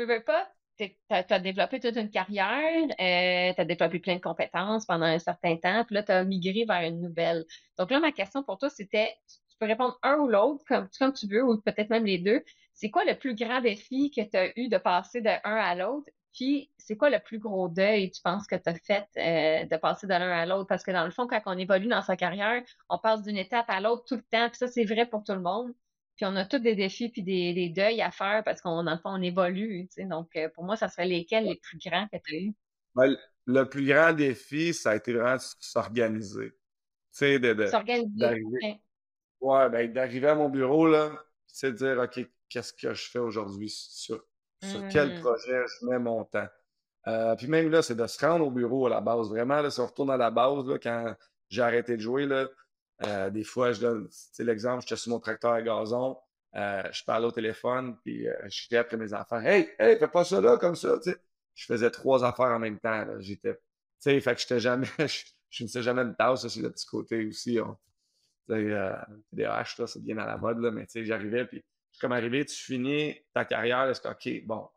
veux 0.04 0.24
pas, 0.24 0.52
tu 0.89 1.34
as, 1.34 1.39
développé 1.39 1.80
toute 1.80 1.96
une 1.96 2.10
carrière, 2.10 2.84
euh, 2.84 3.54
tu 3.54 3.62
as 3.62 3.65
développé 3.65 4.00
plein 4.00 4.15
de 4.15 4.22
compétences 4.22 4.86
pendant 4.86 5.06
un 5.06 5.20
certain 5.20 5.56
temps, 5.58 5.84
puis 5.86 5.96
là, 5.96 6.04
tu 6.04 6.12
as 6.12 6.24
migré 6.24 6.65
vers 6.65 6.82
une 6.82 7.02
nouvelle. 7.02 7.46
Donc 7.78 7.91
là, 7.91 8.00
ma 8.00 8.12
question 8.12 8.44
pour 8.44 8.58
toi, 8.58 8.70
c'était, 8.70 9.15
tu 9.28 9.58
peux 9.60 9.65
répondre 9.65 9.98
un 10.04 10.17
ou 10.17 10.28
l'autre, 10.28 10.63
comme, 10.67 11.13
tu 11.13 11.28
veux, 11.28 11.44
ou 11.44 11.60
peut-être 11.62 11.89
même 11.89 12.06
les 12.06 12.17
deux. 12.17 12.44
C'est 12.74 12.89
quoi 12.89 13.06
le 13.06 13.15
plus 13.15 13.36
grand 13.36 13.62
défi 13.62 14.12
que 14.12 14.22
tu 14.22 14.38
as 14.38 14.58
eu 14.58 14.70
de 14.70 14.78
passer 14.78 15.22
de 15.22 15.30
un 15.30 15.56
à 15.56 15.76
l'autre? 15.76 16.10
Puis, 16.34 16.72
c'est 16.78 16.96
quoi 16.96 17.10
le 17.10 17.20
plus 17.20 17.39
gros 17.39 17.67
deuil, 17.67 18.10
tu 18.10 18.22
penses, 18.22 18.48
que 18.48 18.56
tu 18.56 18.70
as 18.70 18.76
fait 18.76 19.08
euh, 19.17 19.65
de 19.65 19.78
passer 19.78 20.08
de 20.08 20.12
l'un 20.12 20.32
à 20.32 20.46
l'autre? 20.46 20.67
Parce 20.67 20.84
que 20.84 20.91
dans 20.91 21.04
le 21.04 21.12
fond, 21.12 21.28
quand 21.28 21.41
on 21.46 21.58
évolue 21.58 21.88
dans 21.88 22.02
sa 22.02 22.15
carrière, 22.15 22.63
on 22.89 22.98
passe 22.98 23.22
d'une 23.24 23.38
étape 23.38 23.70
à 23.70 23.82
l'autre 23.82 24.06
tout 24.08 24.15
le 24.15 24.24
temps. 24.24 24.48
Puis 24.50 24.58
ça, 24.58 24.67
c'est 24.67 24.86
vrai 24.86 25.06
pour 25.06 25.24
tout 25.24 25.34
le 25.34 25.41
monde. 25.41 25.74
Puis 26.15 26.26
on 26.26 26.36
a 26.36 26.45
tous 26.45 26.60
des 26.60 26.76
défis 26.76 27.10
puis 27.10 27.24
des, 27.24 27.69
deuils 27.69 28.02
à 28.02 28.12
faire 28.12 28.43
parce 28.43 28.62
qu'on 28.62 28.86
on 29.06 29.21
évolue. 29.21 29.88
Donc, 29.97 30.36
euh, 30.36 30.50
pour 30.50 30.63
moi, 30.63 30.76
ça 30.76 30.89
serait 30.89 31.08
lesquels 31.08 31.45
les 31.45 31.56
plus 31.56 31.78
grands 31.78 32.08
que 32.08 32.17
tu 32.24 32.36
as 32.36 32.39
eu? 32.39 32.54
Ben, 32.95 33.15
le 33.45 33.63
plus 33.65 33.86
grand 33.86 34.13
défi, 34.13 34.74
ça 34.74 34.91
a 34.91 34.95
été 34.95 35.13
vraiment 35.13 35.36
de 35.36 35.41
s'organiser. 35.60 36.52
Tu 36.52 36.58
sais, 37.12 37.39
de, 37.39 37.65
S'organiser. 37.65 38.43
Ouais, 39.39 39.69
ben, 39.69 39.91
d'arriver 39.91 40.28
à 40.28 40.36
mon 40.36 40.50
bureau, 40.50 40.88
là, 40.88 41.12
c'est 41.47 41.71
de 41.71 41.78
dire, 41.78 41.97
OK, 42.00 42.26
qu'est-ce 42.50 42.74
que 42.74 42.93
je 42.93 43.10
fais 43.10 43.19
aujourd'hui? 43.19 43.69
Sur, 43.69 44.24
quel 44.91 45.17
mmh. 45.17 45.21
projet 45.21 45.63
je 45.67 45.86
mets 45.88 46.00
mon 46.00 46.24
temps? 46.26 46.47
Euh, 47.08 47.36
puis 47.36 47.47
même 47.47 47.69
là, 47.71 47.82
c'est 47.82 47.95
de 47.95 48.06
se 48.06 48.24
rendre 48.24 48.45
au 48.45 48.52
bureau 48.52 48.86
à 48.86 48.89
la 48.89 49.02
base. 49.02 49.30
Vraiment, 49.30 49.62
là, 49.62 49.71
si 49.71 49.80
on 49.80 49.88
retourne 49.88 50.12
à 50.12 50.17
la 50.17 50.30
base, 50.30 50.65
là, 50.67 50.78
quand 50.78 51.15
j'ai 51.50 51.63
arrêté 51.63 51.97
de 51.97 52.02
jouer, 52.02 52.28
là, 52.28 52.47
euh, 53.04 53.30
des 53.30 53.44
fois, 53.44 53.72
je 53.72 53.82
donne 53.82 54.10
l'exemple, 54.40 54.82
j'étais 54.82 54.96
sur 54.96 55.12
mon 55.12 55.20
tracteur 55.20 55.52
à 55.52 55.62
gazon, 55.62 56.18
euh, 56.56 56.84
je 56.92 57.04
parle 57.04 57.26
au 57.26 57.32
téléphone, 57.32 57.98
puis 58.04 58.28
euh, 58.28 58.34
je 58.50 58.68
crie 58.68 58.78
après 58.78 58.98
mes 58.98 59.14
enfants 59.14 59.40
Hey, 59.40 59.70
hey, 59.80 59.98
fais 59.98 60.08
pas 60.08 60.24
ça 60.24 60.42
là 60.42 60.58
comme 60.58 60.76
ça. 60.76 61.00
Je 61.54 61.66
faisais 61.66 61.90
trois 61.90 62.24
affaires 62.26 62.48
en 62.48 62.60
même 62.60 62.80
temps. 62.80 63.06
J'étais. 63.20 63.58
fait 64.04 64.22
que 64.22 64.42
j'étais 64.42 64.60
jamais. 64.60 64.88
je, 65.50 65.64
ne 65.64 65.68
sais 65.68 65.82
jamais 65.82 66.06
de 66.06 66.14
ça, 66.18 66.50
c'est 66.50 66.62
le 66.62 66.72
petit 66.72 66.86
côté 66.86 67.26
aussi. 67.26 67.60
On, 67.60 67.78
euh, 68.50 68.96
TDAH, 69.32 69.76
là, 69.80 69.88
c'est 69.88 70.04
bien 70.04 70.18
à 70.18 70.26
la 70.26 70.38
mode, 70.38 70.60
là, 70.60 70.72
mais 70.72 70.86
j'arrivais, 70.94 71.46
puis 71.46 71.64
comme 72.00 72.12
arrivé, 72.12 72.46
tu 72.46 72.56
finis 72.56 73.16
ta 73.34 73.46
carrière, 73.46 73.84
est-ce 73.90 74.02
que, 74.02 74.08
OK, 74.08 74.46
bon, 74.46 74.68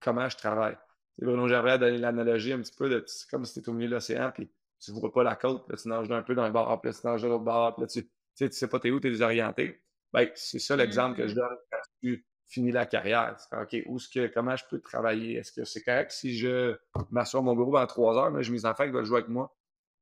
comment 0.00 0.28
je 0.28 0.36
travaille? 0.36 0.76
Bruno 1.18 1.48
Gervais 1.48 1.72
a 1.72 1.78
donné 1.78 1.98
l'analogie 1.98 2.52
un 2.52 2.60
petit 2.60 2.74
peu 2.76 2.88
de 2.88 3.04
comme 3.30 3.44
si 3.44 3.54
tu 3.54 3.60
étais 3.60 3.68
au 3.68 3.72
milieu 3.72 3.88
de 3.88 3.94
l'océan, 3.94 4.30
puis 4.32 4.50
tu 4.80 4.92
vois 4.92 5.12
pas 5.12 5.22
la 5.22 5.36
côte, 5.36 5.68
là, 5.68 5.76
tu 5.76 5.88
nages 5.88 6.10
un 6.10 6.22
peu 6.22 6.34
dans 6.34 6.42
un 6.42 6.50
bar, 6.50 6.80
puis 6.80 6.90
là, 6.90 6.98
tu 6.98 7.06
nages 7.06 7.22
de 7.22 7.28
l'autre 7.28 7.44
bar, 7.44 7.74
puis 7.74 7.82
là, 7.82 7.86
tu, 7.86 8.00
sais, 8.34 8.48
tu 8.48 8.56
sais 8.56 8.68
pas 8.68 8.80
t'es 8.80 8.90
où, 8.90 9.00
t'es 9.00 9.10
désorienté. 9.10 9.82
Ben, 10.12 10.28
c'est 10.34 10.58
ça 10.58 10.76
l'exemple 10.76 11.16
que 11.16 11.28
je 11.28 11.34
donne 11.34 11.56
quand 11.70 11.78
tu 12.02 12.26
finis 12.48 12.72
la 12.72 12.86
carrière. 12.86 13.36
OK, 13.52 13.76
où 13.86 13.98
ce 13.98 14.08
que, 14.08 14.26
comment 14.26 14.56
je 14.56 14.64
peux 14.68 14.80
travailler? 14.80 15.36
Est-ce 15.36 15.52
que 15.52 15.64
c'est 15.64 15.82
correct 15.82 16.10
si 16.10 16.36
je 16.36 16.76
m'assois 17.10 17.40
à 17.40 17.42
mon 17.42 17.54
bureau 17.54 17.72
pendant 17.72 17.86
trois 17.86 18.16
heures, 18.18 18.30
mais 18.30 18.42
j'ai 18.42 18.52
mes 18.52 18.64
enfants 18.64 18.84
qui 18.84 18.90
veulent 18.90 19.04
jouer 19.04 19.18
avec 19.18 19.28
moi? 19.28 19.54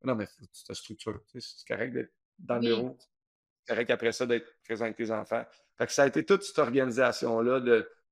Non, 0.04 0.14
mais 0.14 0.26
faut 0.26 0.46
tu 0.52 0.64
te 0.64 0.72
structures. 0.72 1.20
C'est 1.34 1.66
correct 1.66 1.92
d'être 1.92 2.12
dans 2.38 2.54
le 2.56 2.60
bureau. 2.60 2.96
C'est 2.98 3.74
correct 3.74 3.90
après 3.90 4.12
ça 4.12 4.26
d'être 4.26 4.46
présent 4.64 4.84
avec 4.84 4.96
tes 4.96 5.10
enfants. 5.10 5.44
Fait 5.76 5.86
que 5.86 5.92
ça 5.92 6.04
a 6.04 6.06
été 6.06 6.24
toute 6.24 6.42
cette 6.42 6.58
organisation-là 6.58 7.60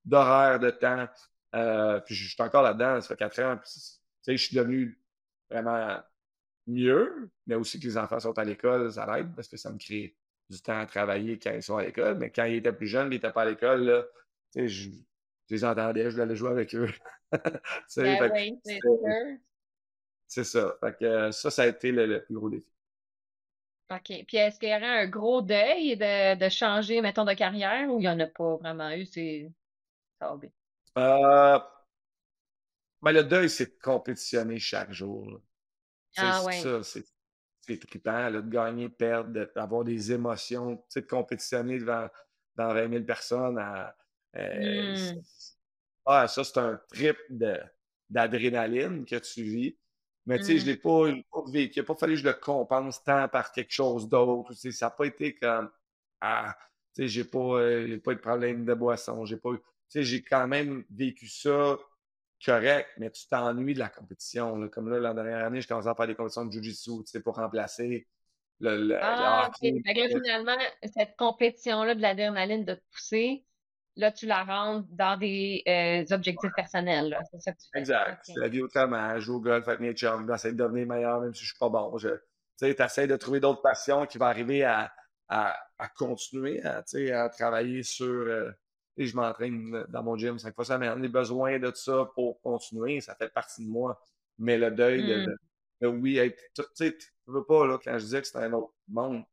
d'horaire, 0.05 0.61
de, 0.61 0.71
temps. 0.71 1.09
Euh, 1.55 2.01
puis 2.01 2.15
je 2.15 2.29
suis 2.29 2.43
encore 2.43 2.63
là-dedans, 2.63 3.01
ça 3.01 3.09
fait 3.09 3.17
quatre 3.17 3.41
ans. 3.41 3.57
Puis, 3.57 4.37
je 4.37 4.37
suis 4.37 4.57
devenu 4.57 5.01
vraiment 5.49 5.99
mieux, 6.67 7.31
mais 7.47 7.55
aussi 7.55 7.79
que 7.79 7.87
les 7.87 7.99
enfants 7.99 8.21
sont 8.21 8.39
à 8.39 8.45
l'école, 8.45 8.93
ça 8.93 9.07
l'aide 9.07 9.35
parce 9.35 9.49
que 9.49 9.57
ça 9.57 9.71
me 9.71 9.79
crée 9.79 10.17
du 10.49 10.61
temps 10.61 10.79
à 10.79 10.87
travailler 10.87 11.39
quand 11.39 11.53
ils 11.53 11.63
sont 11.63 11.77
à 11.77 11.85
l'école. 11.85 12.19
Mais 12.19 12.31
quand 12.31 12.45
ils 12.45 12.57
étaient 12.57 12.73
plus 12.73 12.87
jeunes, 12.87 13.09
ils 13.09 13.17
n'étaient 13.17 13.33
pas 13.33 13.43
à 13.43 13.47
l'école, 13.47 13.85
là, 13.85 14.05
je, 14.55 14.91
je 15.49 15.55
les 15.55 15.65
entendais, 15.65 16.05
je 16.05 16.11
voulais 16.11 16.23
aller 16.23 16.37
jouer 16.37 16.51
avec 16.51 16.75
eux. 16.75 16.89
Ben 17.97 18.33
oui, 18.33 18.59
c'est 20.27 20.45
ça. 20.45 20.77
Fait 20.81 20.97
que 20.97 21.31
ça, 21.33 21.51
ça 21.51 21.63
a 21.63 21.67
été 21.67 21.91
le, 21.93 22.23
plus 22.25 22.35
gros 22.35 22.49
défi. 22.49 22.73
OK. 23.91 24.25
Puis 24.27 24.37
est-ce 24.37 24.59
qu'il 24.59 24.69
y 24.69 24.75
aurait 24.75 25.03
un 25.03 25.07
gros 25.07 25.43
deuil 25.43 25.97
de, 25.97 26.37
de, 26.37 26.49
changer, 26.49 27.01
mettons, 27.01 27.25
de 27.25 27.35
carrière 27.35 27.91
ou 27.91 27.99
il 27.99 28.03
n'y 28.03 28.09
en 28.09 28.19
a 28.21 28.27
pas 28.27 28.57
vraiment 28.57 28.91
eu? 28.91 29.07
C'est. 29.07 29.53
Ça 30.21 30.31
va 30.31 30.37
bien? 30.37 30.51
Euh... 30.99 31.59
Ben, 33.03 33.13
le 33.13 33.25
deuil, 33.25 33.51
c'est 33.51 33.67
de 33.67 33.83
compétitionner 33.83 34.59
chaque 34.59 34.93
jour. 34.93 35.41
Ah 36.17 36.45
ouais. 36.45 36.61
ça, 36.61 36.83
c'est 36.83 37.05
trippant, 37.75 38.29
là, 38.29 38.41
de 38.41 38.49
gagner, 38.49 38.89
de 38.89 38.95
perdre, 38.95 39.49
d'avoir 39.55 39.85
des 39.85 40.13
émotions, 40.13 40.83
de 40.95 41.01
compétitionner 41.01 41.79
devant, 41.79 42.09
dans 42.55 42.73
20 42.73 42.91
000 42.91 43.05
personnes. 43.05 43.59
À, 43.59 43.95
euh, 44.37 45.13
mmh. 45.13 45.21
ah, 46.07 46.29
ça, 46.29 46.45
c'est 46.45 46.59
un 46.59 46.81
trip 46.89 47.17
d'adrénaline 48.09 49.05
que 49.05 49.17
tu 49.17 49.43
vis. 49.43 49.77
Mais 50.27 50.39
tu 50.39 50.45
sais, 50.45 50.59
je 50.59 50.67
ne 50.67 50.73
mmh. 50.73 50.75
l'ai 50.75 50.77
pas, 50.77 51.23
pas, 51.33 51.51
vécu. 51.51 51.73
Il 51.77 51.83
n'a 51.83 51.87
pas 51.87 51.95
fallu 51.95 52.15
que 52.15 52.21
je 52.21 52.25
le 52.25 52.35
compense 52.35 53.03
tant 53.05 53.29
par 53.29 53.53
quelque 53.53 53.73
chose 53.73 54.09
d'autre. 54.09 54.53
Ça 54.55 54.87
n'a 54.87 54.91
pas 54.91 55.05
été 55.05 55.35
comme 55.35 55.71
Ah, 56.21 56.57
tu 56.95 57.03
sais, 57.03 57.09
j'ai 57.09 57.25
pas, 57.25 57.61
euh, 57.61 58.01
pas 58.01 58.13
eu 58.13 58.17
de 58.17 58.21
problème 58.21 58.65
de 58.65 58.75
boisson. 58.75 59.25
J'ai 59.25 59.37
pas 59.37 59.51
Tu 59.55 59.63
sais, 59.89 60.03
j'ai 60.03 60.23
quand 60.23 60.49
même 60.49 60.85
vécu 60.91 61.29
ça 61.29 61.79
correct, 62.47 62.89
mais 62.99 63.11
tu 63.11 63.27
t'ennuies 63.29 63.75
de 63.75 63.81
la 63.81 63.89
compétition. 63.89 64.69
Comme 64.69 64.89
là, 64.89 64.99
l'an 64.99 65.15
dernière 65.15 65.45
année, 65.45 65.61
je 65.61 65.69
commençais 65.69 65.89
à 65.89 65.95
faire 65.95 66.07
des 66.07 66.15
compétitions 66.15 66.45
de 66.45 67.05
sais, 67.05 67.21
pour 67.21 67.37
remplacer 67.37 68.07
le, 68.61 68.89
le, 68.89 68.99
ah, 69.03 69.51
là, 69.61 70.09
finalement, 70.09 70.57
cette 70.95 71.15
compétition-là 71.17 71.95
de 71.95 72.01
l'adrénaline 72.01 72.65
de 72.65 72.75
te 72.75 72.83
pousser, 72.91 73.45
là, 73.97 74.13
tu 74.13 74.25
la 74.27 74.45
rentres 74.45 74.89
dans 74.91 75.19
des 75.19 75.63
euh, 75.69 76.15
objectifs 76.15 76.53
personnels. 76.57 77.19
C'est 77.31 77.41
ça 77.41 77.53
que 77.53 77.59
tu 77.59 77.67
fais. 77.73 77.81
Exact. 77.81 78.21
C'est 78.23 78.41
la 78.41 78.49
vie 78.49 78.63
autrement. 78.63 79.15
Je 79.17 79.21
joue 79.21 79.37
au 79.37 79.41
golf 79.41 79.69
avec 79.69 79.81
mes 79.81 79.93
chums, 79.93 80.27
j'essaie 80.31 80.53
de 80.53 80.57
devenir 80.57 80.87
meilleur 80.87 81.21
même 81.21 81.35
si 81.35 81.43
je 81.43 81.49
suis 81.49 81.59
pas 81.59 81.69
bon. 81.69 81.95
tu 81.99 82.09
sais, 82.57 82.77
essaies 82.79 83.07
de 83.07 83.17
trouver 83.17 83.41
d'autres 83.41 83.61
passions 83.61 84.07
qui 84.07 84.17
vont 84.17 84.27
arriver 84.27 84.65
à, 84.65 84.91
à, 85.29 85.55
à 85.79 85.89
continuer 85.89 86.63
à, 86.65 86.83
à 86.83 87.29
travailler 87.29 87.83
sur... 87.83 88.07
Euh, 88.07 88.51
et 88.97 89.07
je 89.07 89.15
m'entraîne 89.15 89.85
dans 89.89 90.03
mon 90.03 90.17
gym 90.17 90.39
cinq 90.39 90.55
fois 90.55 90.65
semaine. 90.65 91.03
J'ai 91.03 91.09
besoin 91.09 91.59
de 91.59 91.71
ça 91.75 92.11
pour 92.15 92.41
continuer. 92.41 93.01
Ça 93.01 93.15
fait 93.15 93.29
partie 93.29 93.65
de 93.65 93.71
moi. 93.71 94.01
Mais 94.39 94.59
le 94.59 94.71
deuil 94.71 95.07
de, 95.07 95.89
mmh. 95.89 96.01
oui, 96.01 96.33
tu 96.55 96.63
sais, 96.75 96.97
tu 96.97 97.09
veux 97.27 97.45
pas, 97.45 97.67
là, 97.67 97.79
quand 97.83 97.99
je 97.99 98.05
disais 98.05 98.21
que 98.21 98.27
c'était 98.27 98.45
un 98.45 98.53
autre 98.53 98.75
monde. 98.89 99.25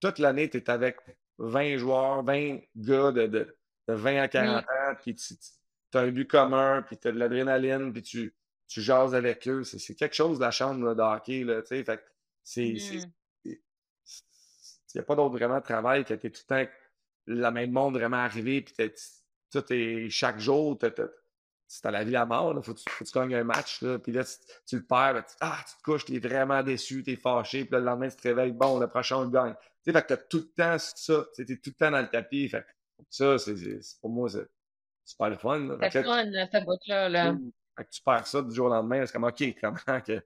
Toute 0.00 0.18
l'année, 0.18 0.48
tu 0.48 0.56
es 0.56 0.70
avec 0.70 0.96
20 1.38 1.76
joueurs, 1.76 2.22
20 2.22 2.60
gars 2.76 3.12
de, 3.12 3.26
de, 3.26 3.56
20 3.88 4.22
à 4.22 4.28
40 4.28 4.64
ans, 4.64 4.94
puis 5.02 5.14
tu 5.14 5.34
as 5.94 6.00
un 6.00 6.10
but 6.10 6.26
commun, 6.28 6.82
puis 6.82 6.96
tu 6.96 7.08
as 7.08 7.12
de 7.12 7.18
l'adrénaline, 7.18 7.92
puis 7.92 8.02
tu, 8.02 8.34
tu 8.68 8.80
jases 8.80 9.14
avec 9.14 9.46
eux. 9.48 9.64
C'est 9.64 9.94
quelque 9.94 10.14
chose 10.14 10.38
de 10.38 10.44
la 10.44 10.50
chambre 10.50 10.94
de 10.94 11.02
hockey, 11.02 11.44
là, 11.44 11.62
tu 11.62 11.68
sais. 11.68 11.84
Fait 11.84 12.02
c'est. 12.42 12.72
Mmh. 12.72 13.10
Il 14.92 14.98
n'y 14.98 15.00
a 15.02 15.04
pas 15.04 15.14
d'autre 15.14 15.36
vraiment 15.36 15.60
travail 15.60 16.04
qui 16.04 16.12
a 16.12 16.16
été 16.16 16.30
tout 16.32 16.42
le 16.48 16.64
temps 16.64 16.72
la 17.34 17.50
même 17.50 17.72
monde 17.72 17.94
vraiment 17.94 18.18
arrivé, 18.18 18.62
puis 18.62 18.74
tout 19.50 19.64
est 19.72 20.08
chaque 20.10 20.38
jour, 20.38 20.78
c'est 21.66 21.86
à 21.86 21.90
la 21.90 22.02
vie 22.02 22.16
à 22.16 22.26
mort, 22.26 22.52
il 22.56 22.62
faut, 22.64 22.74
que 22.74 23.04
tu 23.04 23.12
gagnes 23.12 23.34
un 23.34 23.44
match, 23.44 23.80
là, 23.82 23.98
puis 23.98 24.12
là, 24.12 24.24
tu, 24.66 24.76
le 24.76 24.84
perds, 24.84 25.14
ben, 25.14 25.22
tu, 25.22 25.36
ah, 25.40 25.58
tu 25.68 25.76
te 25.76 25.82
couches, 25.82 26.04
tu 26.04 26.16
es 26.16 26.18
vraiment 26.18 26.62
déçu, 26.62 27.04
tu 27.04 27.12
es 27.12 27.16
fâché, 27.16 27.64
puis 27.64 27.78
le 27.78 27.84
lendemain, 27.84 28.08
tu 28.08 28.16
te 28.16 28.26
réveilles, 28.26 28.52
bon, 28.52 28.80
le 28.80 28.88
prochain, 28.88 29.18
on 29.18 29.22
le 29.22 29.30
gagne. 29.30 29.54
Tu 29.54 29.60
sais, 29.84 29.92
fait 29.92 30.06
que 30.06 30.14
tu 30.14 30.28
tout 30.28 30.38
le 30.38 30.62
temps 30.62 30.78
ça, 30.78 31.24
tu 31.34 31.42
es 31.42 31.44
tout 31.44 31.60
le 31.66 31.72
temps 31.72 31.90
dans 31.92 32.00
le 32.00 32.08
tapis, 32.08 32.48
fait 32.48 32.66
ça, 33.08 33.38
c'est, 33.38 33.80
pour 34.00 34.10
moi, 34.10 34.28
c'est 34.28 34.48
super 35.04 35.30
le 35.30 35.36
fun. 35.36 35.78
C'est 35.90 36.02
fun, 36.02 36.30
cette 36.50 36.64
boîte-là. 36.64 37.08
Là. 37.08 37.36
Fait 37.76 37.84
que 37.84 37.90
tu 37.90 38.02
perds 38.02 38.26
ça 38.26 38.42
du 38.42 38.54
jour 38.54 38.66
au 38.66 38.70
lendemain, 38.70 39.06
c'est 39.06 39.12
comme, 39.12 39.24
OK, 39.24 39.42
comment 39.60 40.00
que, 40.00 40.20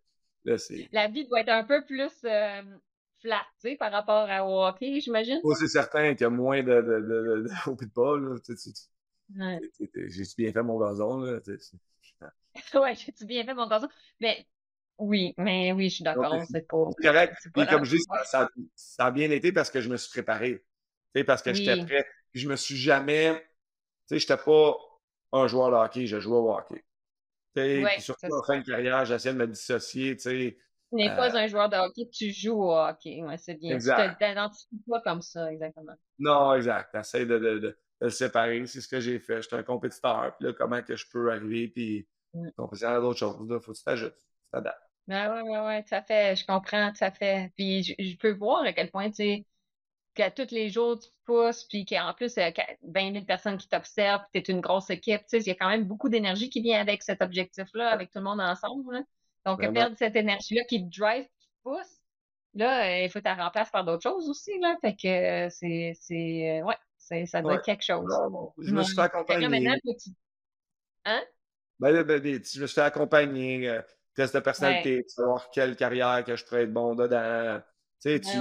là. 0.45 0.57
La 0.93 1.09
vie 1.09 1.27
doit 1.27 1.41
être 1.41 1.51
un 1.51 1.65
peu 1.65 1.85
plus... 1.85 2.13
Euh, 2.25 2.63
flat, 3.25 3.47
tu 3.61 3.71
sais, 3.71 3.77
par 3.77 3.91
rapport 3.91 4.29
à 4.29 4.45
au 4.45 4.63
hockey, 4.65 5.01
j'imagine. 5.01 5.41
Oui, 5.43 5.55
c'est 5.59 5.69
certain 5.69 6.13
qu'il 6.15 6.23
y 6.23 6.25
a 6.25 6.31
moins 6.31 6.63
de, 6.63 6.75
de, 6.75 7.01
de, 7.01 7.47
de 7.47 7.91
au. 7.95 8.37
J'ai-tu 10.09 10.35
bien 10.37 10.53
fait 10.53 10.63
mon 10.63 10.79
gazon? 10.79 11.21
Là, 11.21 11.41
ouais, 12.75 12.95
j'ai-tu 12.95 13.25
bien 13.25 13.45
fait 13.45 13.55
mon 13.55 13.67
gazon? 13.67 13.89
Mais 14.21 14.47
oui, 14.99 15.35
mais 15.39 15.73
oui, 15.73 15.89
je 15.89 15.97
suis 15.97 16.05
d'accord. 16.05 16.39
C'est 16.51 16.69
pas. 16.69 16.91
correct. 17.03 17.35
Puis 17.55 17.67
comme 17.67 17.85
je 17.85 17.97
dis, 17.97 18.03
ça, 18.25 18.49
ça, 18.75 19.07
a 19.07 19.11
bien 19.11 19.31
été 19.31 19.53
parce 19.53 19.71
que 19.71 19.81
je 19.81 19.89
me 19.89 19.97
suis 19.97 20.11
préparé. 20.11 20.65
Tu 21.15 21.21
sais, 21.21 21.25
parce 21.25 21.43
que 21.43 21.53
j'étais 21.53 21.83
prêt. 21.85 22.07
Je 22.35 22.49
me 22.49 22.57
suis 22.57 22.77
jamais. 22.77 23.41
Tu 24.07 24.15
sais, 24.15 24.19
j'étais 24.19 24.37
pas 24.37 24.77
un 25.33 25.47
joueur 25.49 25.71
de 25.71 25.77
hockey, 25.77 26.07
je 26.07 26.21
jouais 26.21 26.37
au 26.37 26.55
hockey. 26.55 26.85
Puis 27.55 27.85
surtout 28.01 28.33
en 28.33 28.43
fin 28.43 28.59
de 28.59 28.65
carrière, 28.65 29.05
j'essayais 29.05 29.35
de 29.35 29.39
me 29.39 29.47
dissocier, 29.47 30.17
tu 30.17 30.23
sais. 30.23 30.59
Tu 30.97 31.03
n'es 31.03 31.15
pas 31.15 31.35
euh, 31.35 31.39
un 31.39 31.47
joueur 31.49 31.69
de 31.69 31.77
hockey, 31.77 32.09
tu 32.13 32.31
joues 32.31 32.63
au 32.63 32.73
hockey. 32.73 33.23
Ouais, 33.23 33.37
c'est 33.37 33.55
bien. 33.55 33.75
Exact. 33.75 34.17
Tu 34.19 34.27
t'identifies 34.27 34.83
pas 34.89 35.01
comme 35.01 35.23
ça, 35.23 35.53
exactement. 35.53 35.95
Non, 36.19 36.55
exact. 36.55 36.91
Tu 36.93 36.99
essaies 37.01 37.27
de, 37.27 37.39
de, 37.39 37.59
de, 37.59 37.79
le 38.01 38.11
séparer. 38.11 38.65
C'est 38.67 38.81
ce 38.81 38.89
que 38.89 39.01
j'ai 39.01 39.19
fait. 39.19 39.43
J'étais 39.43 39.57
un 39.57 39.63
compétiteur. 39.63 40.37
Puis 40.39 40.47
là, 40.47 40.53
comment 40.53 40.83
que 40.83 40.95
je 40.95 41.05
peux 41.11 41.33
arriver 41.33 41.69
puis 41.69 42.07
mm. 42.35 42.51
compétition 42.57 42.89
à 42.89 43.01
d'autres 43.01 43.19
choses. 43.19 43.37
Il 43.41 43.61
faut 43.61 43.73
que 43.73 43.77
tu 43.77 43.85
t'ajustes. 43.85 44.17
Tu 44.17 44.51
t'adaptes. 44.53 44.79
Ben 45.07 45.31
ouais, 45.35 45.43
ouais, 45.43 45.67
ouais, 45.67 45.85
ça 45.87 46.03
fait, 46.03 46.35
je 46.35 46.47
comprends, 46.47 46.95
ça 46.95 47.11
fait. 47.11 47.53
Puis 47.57 47.83
je, 47.83 48.17
peux 48.17 48.33
voir 48.33 48.63
à 48.63 48.73
quel 48.73 48.91
point, 48.91 49.11
tu 49.11 49.17
sais, 49.17 49.47
qu'à 50.15 50.31
tous 50.31 50.51
les 50.51 50.71
jours, 50.71 50.99
tu 50.99 51.11
pousses, 51.27 51.65
puis 51.65 51.85
qu'en 51.85 52.15
plus, 52.15 52.35
il 52.37 52.41
y 52.41 52.43
a 52.43 52.53
20 52.85 53.13
000 53.13 53.25
personnes 53.27 53.59
qui 53.59 53.69
t'observent, 53.69 54.25
puis 54.33 54.43
tu 54.43 54.51
es 54.51 54.55
une 54.55 54.63
grosse 54.63 54.89
équipe, 54.89 55.21
tu 55.23 55.27
sais, 55.29 55.39
il 55.41 55.49
y 55.49 55.51
a 55.51 55.57
quand 55.57 55.69
même 55.69 55.85
beaucoup 55.85 56.09
d'énergie 56.09 56.49
qui 56.49 56.63
vient 56.63 56.81
avec 56.81 57.03
cet 57.03 57.21
objectif-là, 57.21 57.91
avec 57.91 58.11
tout 58.13 58.19
le 58.19 58.25
monde 58.25 58.41
ensemble. 58.41 59.05
Donc, 59.45 59.61
perdre 59.73 59.97
cette 59.99 60.17
énergie-là 60.17 60.65
qui 60.65 60.89
te 60.89 60.99
drive, 60.99 61.25
qui 61.39 61.49
te 61.49 61.63
pousse, 61.63 62.01
là, 62.55 62.87
euh, 62.87 63.05
il 63.05 63.11
faut 63.11 63.19
que 63.19 63.25
tu 63.25 63.37
la 63.37 63.45
remplaces 63.45 63.71
par 63.71 63.85
d'autres 63.85 64.03
choses 64.03 64.29
aussi, 64.29 64.59
là. 64.61 64.77
Fait 64.81 64.95
que 64.95 65.47
euh, 65.47 65.51
c'est, 65.51 65.93
c'est, 66.01 66.61
euh, 66.61 66.65
ouais, 66.65 67.27
ça 67.27 67.43
doit 67.43 67.55
être 67.55 67.65
quelque 67.65 67.85
chose. 67.85 68.11
je 68.59 68.73
me 68.73 68.83
suis 68.83 68.95
fait 68.95 69.03
accompagner. 69.03 69.69
Hein? 71.07 71.23
Ben, 71.79 72.03
ben, 72.03 72.19
ben, 72.21 72.21
je 72.23 72.63
me 72.63 72.67
suis 72.67 72.75
fait 72.75 72.81
accompagner, 72.81 73.81
test 74.15 74.35
de 74.35 74.41
personnalité, 74.41 75.05
savoir 75.09 75.51
quelle 75.51 75.77
carrière 75.77 76.25
que 76.25 76.37
je 76.37 76.45
pourrais 76.45 76.63
être 76.63 76.73
bon 76.73 76.95
dedans. 76.95 77.61
Tu 78.01 78.11
sais, 78.11 78.21
tu, 78.21 78.39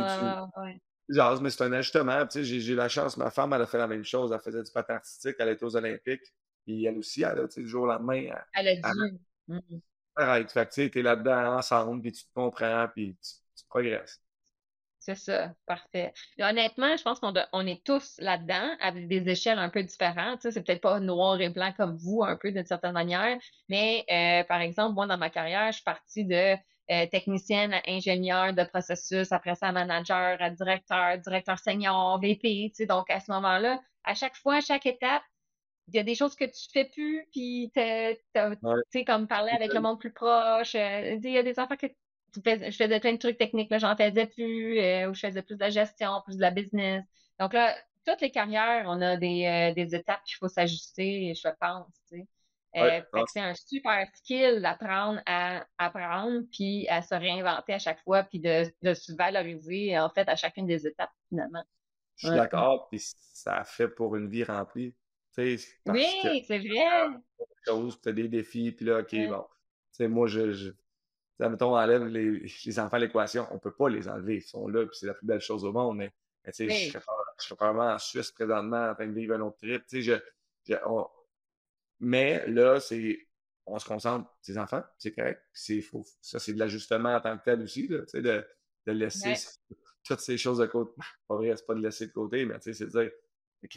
Genre, 1.09 1.41
mais 1.41 1.49
c'est 1.49 1.63
un 1.65 1.73
ajustement. 1.73 2.25
Tu 2.27 2.31
sais, 2.31 2.43
j'ai, 2.45 2.59
j'ai 2.61 2.75
la 2.75 2.87
chance, 2.87 3.17
ma 3.17 3.29
femme, 3.29 3.51
elle 3.51 3.61
a 3.61 3.65
fait 3.65 3.77
la 3.77 3.87
même 3.87 4.05
chose. 4.05 4.31
Elle 4.31 4.39
faisait 4.39 4.63
du 4.63 4.71
patin 4.71 4.95
artistique, 4.95 5.35
elle 5.37 5.49
était 5.49 5.65
aux 5.65 5.75
Olympiques. 5.75 6.33
Puis 6.63 6.85
elle 6.85 6.97
aussi, 6.97 7.23
elle 7.23 7.39
a, 7.39 7.47
du 7.47 7.67
jour 7.67 7.83
au 7.83 7.87
lendemain. 7.87 8.29
Elle, 8.53 8.67
a 8.69 8.75
dit. 8.75 9.83
Fait 10.17 10.69
tu 10.69 10.99
es 10.99 11.01
là-dedans 11.01 11.57
ensemble, 11.57 12.01
puis 12.01 12.11
tu 12.11 12.23
te 12.25 12.33
comprends, 12.33 12.87
puis 12.93 13.17
tu, 13.21 13.63
progresses. 13.67 14.21
C'est 14.99 15.15
ça, 15.15 15.53
parfait. 15.65 16.13
honnêtement, 16.39 16.95
je 16.95 17.03
pense 17.03 17.19
qu'on 17.19 17.33
on 17.51 17.67
est 17.67 17.83
tous 17.83 18.15
là-dedans, 18.19 18.77
avec 18.79 19.09
des 19.09 19.27
échelles 19.27 19.59
un 19.59 19.69
peu 19.69 19.83
différentes. 19.83 20.41
C'est 20.43 20.63
peut-être 20.63 20.81
pas 20.81 20.99
noir 21.01 21.41
et 21.41 21.49
blanc 21.49 21.73
comme 21.75 21.97
vous, 21.97 22.23
un 22.23 22.37
peu 22.37 22.51
d'une 22.51 22.65
certaine 22.65 22.93
manière, 22.93 23.37
mais 23.67 24.05
euh, 24.09 24.45
par 24.47 24.61
exemple, 24.61 24.93
moi, 24.93 25.05
dans 25.05 25.17
ma 25.17 25.29
carrière, 25.29 25.67
je 25.67 25.77
suis 25.77 25.83
partie 25.83 26.23
de 26.23 26.55
euh, 26.91 27.05
technicienne 27.07 27.73
à 27.73 27.81
ingénieur 27.87 28.53
de 28.53 28.63
processus, 28.63 29.31
après 29.31 29.55
ça, 29.55 29.71
manager, 29.71 30.37
à 30.41 30.49
directeur, 30.49 31.17
directeur 31.17 31.59
senior, 31.59 32.19
VP. 32.19 32.69
Tu 32.69 32.75
sais, 32.75 32.85
donc, 32.85 33.09
à 33.09 33.19
ce 33.19 33.31
moment-là, 33.31 33.81
à 34.03 34.13
chaque 34.15 34.35
fois, 34.35 34.55
à 34.55 34.61
chaque 34.61 34.85
étape, 34.85 35.23
il 35.87 35.95
y 35.95 35.99
a 35.99 36.03
des 36.03 36.15
choses 36.15 36.35
que 36.35 36.45
tu 36.45 36.69
fais 36.71 36.85
plus, 36.85 37.27
puis 37.31 37.71
tu 37.75 37.81
sais, 37.81 39.05
comme 39.05 39.27
parler 39.27 39.51
avec 39.51 39.73
le 39.73 39.81
monde 39.81 39.99
plus 39.99 40.13
proche. 40.13 40.75
Euh, 40.75 41.17
il 41.21 41.31
y 41.31 41.37
a 41.37 41.43
des 41.43 41.59
affaires 41.59 41.77
que 41.77 41.87
tu 41.87 42.41
fais, 42.43 42.71
je 42.71 42.75
faisais 42.75 42.99
plein 42.99 43.13
de 43.13 43.17
trucs 43.17 43.37
techniques, 43.37 43.69
là, 43.69 43.77
j'en 43.77 43.95
faisais 43.95 44.27
plus, 44.27 44.79
euh, 44.79 45.09
ou 45.09 45.13
je 45.13 45.19
faisais 45.19 45.41
plus 45.41 45.55
de 45.55 45.61
la 45.61 45.69
gestion, 45.69 46.21
plus 46.25 46.37
de 46.37 46.41
la 46.41 46.51
business. 46.51 47.03
Donc 47.39 47.53
là, 47.53 47.75
toutes 48.05 48.21
les 48.21 48.31
carrières, 48.31 48.85
on 48.87 49.01
a 49.01 49.17
des, 49.17 49.45
euh, 49.45 49.73
des 49.73 49.95
étapes 49.95 50.23
qu'il 50.23 50.37
faut 50.37 50.47
s'ajuster, 50.47 51.33
je 51.35 51.49
pense, 51.59 51.87
tu 52.09 52.25
sais. 52.73 53.07
c'est 53.27 53.39
un 53.39 53.53
super 53.53 54.07
skill 54.15 54.61
d'apprendre 54.61 55.21
à 55.25 55.65
apprendre, 55.77 56.41
puis 56.51 56.87
à 56.87 57.01
se 57.01 57.13
réinventer 57.13 57.73
à 57.73 57.79
chaque 57.79 58.01
fois, 58.03 58.23
puis 58.23 58.39
de, 58.39 58.65
de 58.81 58.93
se 58.93 59.13
valoriser, 59.13 59.99
en 59.99 60.09
fait, 60.09 60.27
à 60.29 60.35
chacune 60.35 60.65
des 60.65 60.87
étapes, 60.87 61.11
finalement. 61.29 61.63
Je 62.15 62.27
suis 62.27 62.35
d'accord, 62.35 62.87
puis 62.89 63.01
ça 63.01 63.63
fait 63.63 63.87
pour 63.87 64.15
une 64.15 64.29
vie 64.29 64.43
remplie 64.43 64.93
oui, 65.37 66.45
c'est 66.47 66.59
vrai. 66.59 67.07
tu 67.65 68.09
as 68.09 68.11
des 68.11 68.27
défis, 68.27 68.71
puis 68.71 68.85
là, 68.85 68.99
OK, 68.99 69.15
bon. 69.27 69.45
Tu 69.95 70.07
moi, 70.07 70.27
je, 70.27 70.51
je 70.51 70.71
mettons, 71.39 71.73
on 71.73 71.77
enlève 71.77 72.05
les, 72.05 72.45
les 72.65 72.79
enfants 72.79 72.97
à 72.97 72.99
l'équation. 72.99 73.47
On 73.51 73.59
peut 73.59 73.73
pas 73.73 73.89
les 73.89 74.07
enlever. 74.07 74.37
Ils 74.37 74.41
sont 74.41 74.67
là, 74.67 74.85
puis 74.85 74.97
c'est 74.99 75.07
la 75.07 75.13
plus 75.13 75.25
belle 75.25 75.41
chose 75.41 75.63
au 75.63 75.71
monde. 75.71 75.97
Mais, 75.97 76.11
tu 76.45 76.51
sais, 76.51 76.69
je, 76.69 76.99
suis 77.39 77.55
vraiment 77.55 77.93
en 77.93 77.99
Suisse 77.99 78.31
présentement 78.31 78.89
en 78.89 78.95
train 78.95 79.07
de 79.07 79.13
vivre 79.13 79.35
un 79.35 79.41
autre 79.41 79.57
trip. 79.57 79.85
Tu 79.87 80.03
sais, 80.03 80.21
je, 80.65 80.75
Mais 81.99 82.45
là, 82.47 82.79
c'est 82.79 83.27
on 83.65 83.79
se 83.79 83.85
concentre 83.85 84.29
les 84.47 84.57
enfants, 84.57 84.83
c'est 84.97 85.13
correct. 85.13 85.41
C'est 85.53 85.81
faux. 85.81 86.05
Ça, 86.21 86.37
c'est 86.37 86.53
de 86.53 86.59
l'ajustement 86.59 87.15
en 87.15 87.21
tant 87.21 87.37
que 87.37 87.43
tel 87.45 87.61
aussi, 87.61 87.87
là, 87.87 87.99
tu 87.99 88.09
sais, 88.09 88.21
de, 88.21 88.45
de 88.85 88.91
laisser 88.91 89.35
toutes 90.03 90.19
ces 90.19 90.37
choses 90.37 90.57
de 90.57 90.65
côté. 90.65 90.91
Pas 91.27 91.35
vrai, 91.35 91.55
c'est 91.55 91.65
pas 91.65 91.75
de 91.75 91.81
laisser 91.81 92.07
de 92.07 92.11
côté, 92.11 92.45
mais 92.45 92.59
tu 92.59 92.63
sais, 92.63 92.73
c'est 92.73 92.85
de 92.85 93.01
dire 93.01 93.11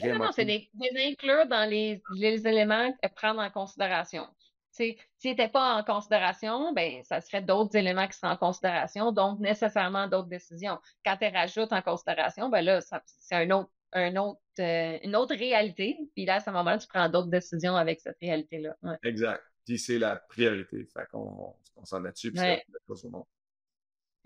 Non, 0.04 0.18
non, 0.18 0.32
c'est 0.32 0.44
des, 0.44 0.70
inclure 0.96 1.46
dans 1.46 1.68
les, 1.68 2.02
les, 2.14 2.46
éléments 2.46 2.94
à 3.02 3.08
prendre 3.08 3.40
en 3.40 3.50
considération. 3.50 4.26
S'ils 4.70 4.96
n'étaient 5.24 5.48
pas 5.48 5.74
en 5.74 5.82
considération, 5.82 6.72
ben, 6.74 7.02
ça 7.02 7.20
serait 7.20 7.40
d'autres 7.40 7.76
éléments 7.76 8.06
qui 8.06 8.18
seraient 8.18 8.32
en 8.32 8.36
considération, 8.36 9.10
donc 9.10 9.40
nécessairement 9.40 10.06
d'autres 10.06 10.28
décisions. 10.28 10.78
Quand 11.04 11.16
tu 11.16 11.26
rajoutes 11.28 11.72
en 11.72 11.80
considération, 11.80 12.50
ben 12.50 12.62
là, 12.62 12.80
c'est 12.80 13.34
un 13.34 13.50
autre, 13.50 13.70
un 13.92 14.16
autre, 14.16 14.40
euh, 14.58 14.98
une 15.02 15.16
autre 15.16 15.34
réalité. 15.34 15.96
Puis 16.14 16.26
là, 16.26 16.36
à 16.36 16.40
ce 16.40 16.50
moment-là, 16.50 16.78
tu 16.78 16.88
prends 16.88 17.08
d'autres 17.08 17.30
décisions 17.30 17.74
avec 17.74 18.00
cette 18.00 18.18
réalité-là. 18.20 18.76
Exact. 19.02 19.42
Puis 19.64 19.78
c'est 19.78 19.98
la 19.98 20.16
priorité. 20.16 20.84
Fait 20.92 21.06
qu'on 21.10 21.54
se 21.64 21.72
concentre 21.72 22.04
là-dessus, 22.04 22.32
puis 22.32 22.40
ouais. 22.40 22.64
c'est 22.94 23.06
au 23.06 23.10
monde. 23.10 23.24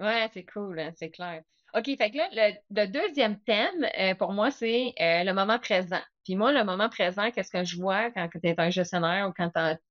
Ouais, 0.01 0.29
c'est 0.33 0.45
cool, 0.45 0.81
hein, 0.81 0.93
c'est 0.97 1.11
clair. 1.11 1.43
OK, 1.75 1.85
fait 1.97 2.11
que 2.11 2.17
là, 2.17 2.29
le, 2.71 2.87
deuxième 2.87 3.39
thème, 3.41 3.87
euh, 3.99 4.15
pour 4.15 4.33
moi, 4.33 4.51
c'est 4.51 4.93
euh, 5.01 5.25
le 5.25 5.33
moment 5.33 5.59
présent. 5.59 6.01
Puis 6.25 6.35
moi, 6.35 6.53
le 6.53 6.65
moment 6.65 6.89
présent, 6.89 7.31
qu'est-ce 7.31 7.51
que 7.51 7.65
je 7.65 7.77
vois 7.77 8.11
quand 8.11 8.29
tu 8.29 8.41
es 8.43 8.61
un 8.61 8.71
gestionnaire 8.71 9.29
ou 9.29 9.33
quand 9.33 9.51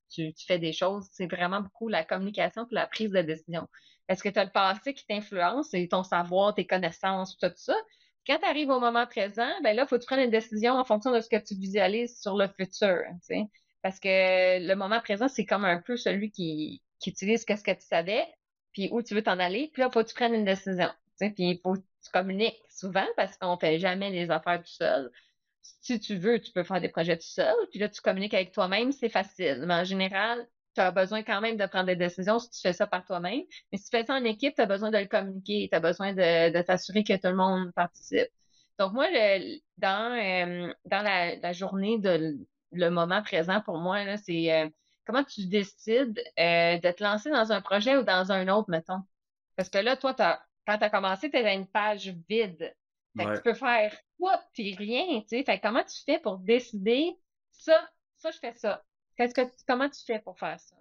tu, 0.09 0.33
fais 0.47 0.59
des 0.59 0.73
choses, 0.73 1.07
c'est 1.11 1.27
vraiment 1.27 1.61
beaucoup 1.61 1.87
la 1.87 2.03
communication 2.03 2.63
et 2.69 2.75
la 2.75 2.87
prise 2.87 3.11
de 3.11 3.21
décision. 3.21 3.67
Est-ce 4.07 4.23
que 4.23 4.29
tu 4.29 4.39
as 4.39 4.45
le 4.45 4.51
passé 4.51 4.93
qui 4.93 5.05
t'influence 5.05 5.73
et 5.73 5.87
ton 5.87 6.03
savoir, 6.03 6.53
tes 6.53 6.67
connaissances, 6.67 7.37
tout 7.37 7.51
ça? 7.55 7.75
Quand 8.27 8.37
tu 8.39 8.45
arrives 8.45 8.69
au 8.69 8.79
moment 8.79 9.05
présent, 9.07 9.49
ben 9.63 9.75
là, 9.75 9.83
il 9.83 9.87
faut 9.87 9.95
que 9.95 10.01
tu 10.01 10.07
prennes 10.07 10.19
une 10.25 10.31
décision 10.31 10.73
en 10.73 10.83
fonction 10.83 11.11
de 11.11 11.21
ce 11.21 11.29
que 11.29 11.37
tu 11.37 11.55
visualises 11.55 12.19
sur 12.21 12.35
le 12.35 12.47
futur. 12.47 13.03
sais. 13.21 13.43
Parce 13.81 13.99
que 13.99 14.67
le 14.67 14.75
moment 14.75 14.99
présent, 14.99 15.27
c'est 15.29 15.45
comme 15.45 15.65
un 15.65 15.81
peu 15.81 15.95
celui 15.95 16.31
qui, 16.31 16.81
qui 16.99 17.11
utilise 17.11 17.41
ce 17.41 17.45
que 17.45 17.71
tu 17.71 17.85
savais, 17.85 18.27
puis 18.73 18.89
où 18.91 19.01
tu 19.01 19.15
veux 19.15 19.23
t'en 19.23 19.39
aller, 19.39 19.69
puis 19.73 19.81
là, 19.81 19.87
il 19.89 19.93
faut 19.93 20.03
que 20.03 20.09
tu 20.09 20.15
prennes 20.15 20.33
une 20.33 20.45
décision. 20.45 20.89
Puis 21.19 21.51
il 21.51 21.59
faut 21.61 21.73
que 21.73 21.79
tu 21.79 22.11
communiques 22.13 22.61
souvent 22.69 23.05
parce 23.15 23.37
qu'on 23.37 23.53
ne 23.53 23.59
fait 23.59 23.79
jamais 23.79 24.09
les 24.09 24.31
affaires 24.31 24.61
tout 24.61 24.71
seul. 24.71 25.11
Si 25.61 25.99
tu 25.99 26.15
veux, 26.17 26.39
tu 26.39 26.51
peux 26.51 26.63
faire 26.63 26.81
des 26.81 26.89
projets 26.89 27.17
tout 27.17 27.27
seul, 27.27 27.55
puis 27.69 27.79
là, 27.79 27.89
tu 27.89 28.01
communiques 28.01 28.33
avec 28.33 28.51
toi-même, 28.51 28.91
c'est 28.91 29.09
facile. 29.09 29.63
Mais 29.67 29.73
en 29.73 29.83
général, 29.83 30.47
tu 30.75 30.81
as 30.81 30.91
besoin 30.91 31.23
quand 31.23 31.41
même 31.41 31.57
de 31.57 31.65
prendre 31.65 31.87
des 31.87 31.95
décisions 31.95 32.39
si 32.39 32.49
tu 32.51 32.61
fais 32.61 32.73
ça 32.73 32.87
par 32.87 33.05
toi-même. 33.05 33.41
Mais 33.71 33.77
si 33.77 33.89
tu 33.89 33.97
fais 33.97 34.05
ça 34.05 34.15
en 34.15 34.23
équipe, 34.23 34.55
tu 34.55 34.61
as 34.61 34.65
besoin 34.65 34.91
de 34.91 34.97
le 34.97 35.05
communiquer, 35.07 35.67
tu 35.69 35.75
as 35.75 35.79
besoin 35.79 36.13
de, 36.13 36.61
t'assurer 36.61 37.03
que 37.03 37.13
tout 37.13 37.27
le 37.27 37.35
monde 37.35 37.71
participe. 37.73 38.29
Donc, 38.77 38.93
moi, 38.93 39.07
dans, 39.77 40.13
euh, 40.13 40.73
dans 40.85 41.01
la, 41.01 41.53
journée 41.53 41.99
de 41.99 42.37
le 42.71 42.89
moment 42.89 43.21
présent 43.21 43.61
pour 43.61 43.77
moi, 43.77 44.17
c'est 44.17 44.53
euh, 44.53 44.69
comment 45.05 45.23
tu 45.23 45.47
décides 45.47 46.21
euh, 46.39 46.77
de 46.77 46.91
te 46.91 47.03
lancer 47.03 47.29
dans 47.29 47.51
un 47.51 47.61
projet 47.61 47.97
ou 47.97 48.03
dans 48.03 48.31
un 48.31 48.47
autre, 48.47 48.69
mettons? 48.69 49.01
Parce 49.55 49.69
que 49.69 49.79
là, 49.79 49.97
toi, 49.97 50.15
as, 50.19 50.39
quand 50.69 50.77
tu 50.77 50.83
as 50.83 50.89
commencé, 50.89 51.29
tu 51.29 51.37
avais 51.37 51.55
une 51.55 51.67
page 51.67 52.13
vide. 52.29 52.75
Fait 53.17 53.25
que 53.25 53.35
tu 53.37 53.41
peux 53.41 53.53
faire 53.53 53.93
quoi 54.19 54.39
puis 54.53 54.75
rien, 54.75 55.21
tu 55.21 55.29
sais. 55.29 55.43
Fait 55.43 55.59
comment 55.59 55.83
tu 55.83 56.03
fais 56.05 56.19
pour 56.19 56.37
décider 56.37 57.17
ça, 57.51 57.89
ça, 58.17 58.29
je 58.31 58.37
fais 58.37 58.53
ça? 58.53 58.83
Qu'est-ce 59.17 59.33
que 59.33 59.41
comment 59.67 59.89
tu 59.89 60.03
fais 60.05 60.19
pour 60.19 60.37
faire 60.37 60.59
ça? 60.59 60.75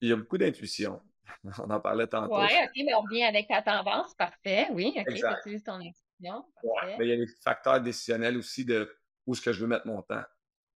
Il 0.00 0.08
y 0.08 0.12
a 0.12 0.16
beaucoup 0.16 0.38
d'intuition. 0.38 1.00
On 1.58 1.70
en 1.70 1.80
parlait 1.80 2.06
tantôt. 2.06 2.38
Oui, 2.38 2.44
OK, 2.44 2.70
mais 2.76 2.94
on 2.94 3.02
revient 3.02 3.24
avec 3.24 3.48
ta 3.48 3.60
tendance. 3.60 4.14
Parfait. 4.14 4.68
Oui, 4.70 4.94
OK, 4.96 5.14
tu 5.14 5.24
utilises 5.26 5.64
ton 5.64 5.74
intuition. 5.74 6.44
Ouais, 6.62 6.96
mais 6.98 7.04
il 7.04 7.08
y 7.08 7.12
a 7.12 7.16
les 7.16 7.26
facteurs 7.42 7.80
décisionnels 7.80 8.36
aussi 8.36 8.64
de 8.64 8.96
où 9.26 9.34
est-ce 9.34 9.42
que 9.42 9.52
je 9.52 9.60
veux 9.60 9.66
mettre 9.66 9.86
mon 9.86 10.02
temps. 10.02 10.22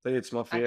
Tu 0.05 0.13
sais, 0.13 0.21
tu 0.21 0.35
m'as 0.35 0.45
fait 0.45 0.67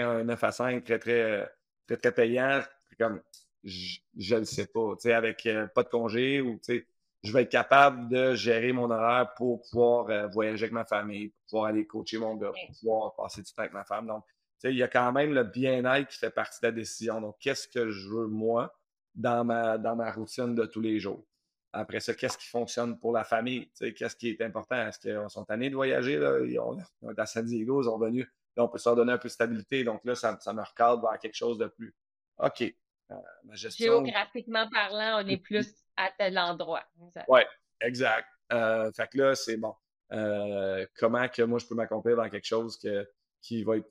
un 0.00 0.24
9 0.24 0.44
à 0.44 0.52
5 0.52 0.84
très, 0.84 0.98
très, 0.98 1.50
très, 1.86 1.96
très 1.96 2.12
payant. 2.12 2.62
Comme, 2.98 3.20
je 3.64 4.00
ne 4.16 4.38
le 4.40 4.44
sais 4.44 4.66
pas. 4.66 4.94
Tu 4.94 5.02
sais, 5.02 5.12
avec 5.12 5.44
euh, 5.46 5.66
pas 5.66 5.82
de 5.82 5.88
congé 5.88 6.40
ou, 6.40 6.54
tu 6.58 6.78
sais, 6.78 6.86
je 7.26 7.32
vais 7.32 7.42
être 7.42 7.50
capable 7.50 8.08
de 8.08 8.34
gérer 8.34 8.72
mon 8.72 8.90
horaire 8.90 9.32
pour 9.36 9.60
pouvoir 9.62 10.08
euh, 10.10 10.26
voyager 10.28 10.64
avec 10.64 10.72
ma 10.72 10.84
famille, 10.84 11.28
pour 11.28 11.44
pouvoir 11.48 11.64
aller 11.66 11.86
coacher 11.86 12.18
mon 12.18 12.36
gars, 12.36 12.52
pour 12.52 12.78
pouvoir 12.78 13.14
passer 13.16 13.42
du 13.42 13.52
temps 13.52 13.62
avec 13.62 13.72
ma 13.72 13.84
femme. 13.84 14.06
Donc, 14.06 14.24
il 14.64 14.76
y 14.76 14.82
a 14.82 14.88
quand 14.88 15.12
même 15.12 15.32
le 15.32 15.44
bien-être 15.44 16.08
qui 16.08 16.18
fait 16.18 16.30
partie 16.30 16.60
de 16.62 16.68
la 16.68 16.72
décision. 16.72 17.20
Donc, 17.20 17.36
qu'est-ce 17.40 17.68
que 17.68 17.90
je 17.90 18.08
veux, 18.08 18.26
moi, 18.26 18.74
dans 19.14 19.44
ma, 19.44 19.76
dans 19.76 19.96
ma 19.96 20.10
routine 20.10 20.54
de 20.54 20.66
tous 20.66 20.80
les 20.80 20.98
jours? 20.98 21.24
Après 21.72 22.00
ça, 22.00 22.14
qu'est-ce 22.14 22.38
qui 22.38 22.46
fonctionne 22.46 22.98
pour 22.98 23.12
la 23.12 23.24
famille? 23.24 23.70
Qu'est-ce 23.78 24.16
qui 24.16 24.30
est 24.30 24.40
important? 24.40 24.76
Est-ce 24.76 24.98
qu'ils 24.98 25.20
sont 25.28 25.44
tannés 25.44 25.68
de 25.68 25.74
voyager? 25.74 26.16
Là? 26.16 26.38
Ils, 26.44 26.58
ont, 26.58 26.78
été 27.10 27.20
à 27.20 27.26
San 27.26 27.44
Diego, 27.44 27.82
ils 27.82 27.84
sont 27.84 27.98
venus. 27.98 28.26
Là, 28.56 28.64
on 28.64 28.68
peut 28.68 28.78
se 28.78 28.88
leur 28.88 28.96
donner 28.96 29.12
un 29.12 29.18
peu 29.18 29.28
de 29.28 29.32
stabilité. 29.32 29.84
Donc 29.84 30.00
là, 30.04 30.14
ça, 30.14 30.38
ça 30.40 30.54
me 30.54 30.62
recadre 30.62 31.02
vers 31.02 31.18
quelque 31.18 31.34
chose 31.34 31.58
de 31.58 31.66
plus. 31.66 31.94
OK. 32.38 32.62
Euh, 33.10 33.14
ma 33.44 33.54
gestion... 33.54 33.86
Géographiquement 33.86 34.68
parlant, 34.70 35.22
on 35.22 35.28
est 35.28 35.36
plus 35.36 35.74
à 35.96 36.10
tel 36.16 36.38
endroit. 36.38 36.84
Oui, 37.28 37.40
exact. 37.80 38.28
Euh, 38.52 38.90
fait 38.92 39.08
que 39.08 39.18
là, 39.18 39.34
c'est 39.34 39.56
bon. 39.56 39.74
Euh, 40.12 40.86
comment 40.98 41.28
que 41.28 41.42
moi, 41.42 41.58
je 41.58 41.66
peux 41.66 41.74
m'accomplir 41.74 42.16
dans 42.16 42.28
quelque 42.28 42.46
chose 42.46 42.78
que, 42.78 43.08
qui 43.42 43.64
va 43.64 43.78
être 43.78 43.90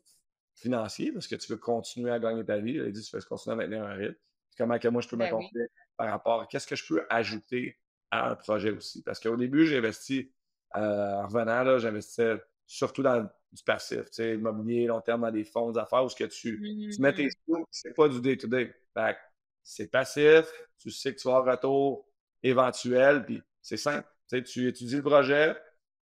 financier 0.55 1.11
parce 1.11 1.27
que 1.27 1.35
tu 1.35 1.51
veux 1.51 1.57
continuer 1.57 2.11
à 2.11 2.19
gagner 2.19 2.45
ta 2.45 2.57
vie. 2.57 2.73
Il 2.73 2.91
dit, 2.91 3.01
tu 3.01 3.15
veux 3.15 3.21
continuer 3.23 3.53
à 3.53 3.57
maintenir 3.57 3.83
un 3.83 3.93
rythme. 3.93 4.15
Comment 4.57 4.79
que 4.79 4.87
moi, 4.87 5.01
je 5.01 5.09
peux 5.09 5.17
ben 5.17 5.25
m'accomplir 5.25 5.67
par 5.97 6.09
rapport 6.09 6.41
à 6.41 6.47
qu'est-ce 6.47 6.67
que 6.67 6.75
je 6.75 6.87
peux 6.87 7.05
ajouter 7.09 7.77
à 8.11 8.29
un 8.31 8.35
projet 8.35 8.71
aussi? 8.71 9.03
Parce 9.03 9.19
qu'au 9.19 9.35
début, 9.35 9.65
j'ai 9.65 9.77
investi, 9.77 10.31
euh, 10.77 11.15
en 11.15 11.27
revenant, 11.27 11.77
j'investissais 11.77 12.41
surtout 12.65 13.03
dans 13.03 13.29
du 13.51 13.63
passif, 13.63 14.05
tu 14.05 14.13
sais, 14.13 14.35
immobilier, 14.35 14.87
long 14.87 15.01
terme, 15.01 15.21
dans 15.21 15.31
des 15.31 15.43
fonds 15.43 15.71
d'affaires 15.71 16.03
où 16.03 16.09
ce 16.09 16.15
que 16.15 16.25
tu, 16.25 16.89
tu 16.93 17.01
mets 17.01 17.13
tes 17.13 17.27
mmh. 17.27 17.31
sous, 17.45 17.65
c'est 17.71 17.93
pas 17.93 18.07
du 18.09 18.21
day-to-day. 18.21 18.73
Fait 18.93 19.17
c'est 19.65 19.87
passif, 19.87 20.45
tu 20.77 20.91
sais 20.91 21.13
que 21.13 21.19
tu 21.19 21.27
vas 21.27 21.37
avoir 21.37 21.49
un 21.49 21.57
retour 21.57 22.05
éventuel, 22.43 23.25
puis 23.25 23.41
c'est 23.61 23.77
simple. 23.77 24.07
Tu, 24.29 24.67
étudies 24.67 24.97
le 24.97 25.01
projet, 25.01 25.57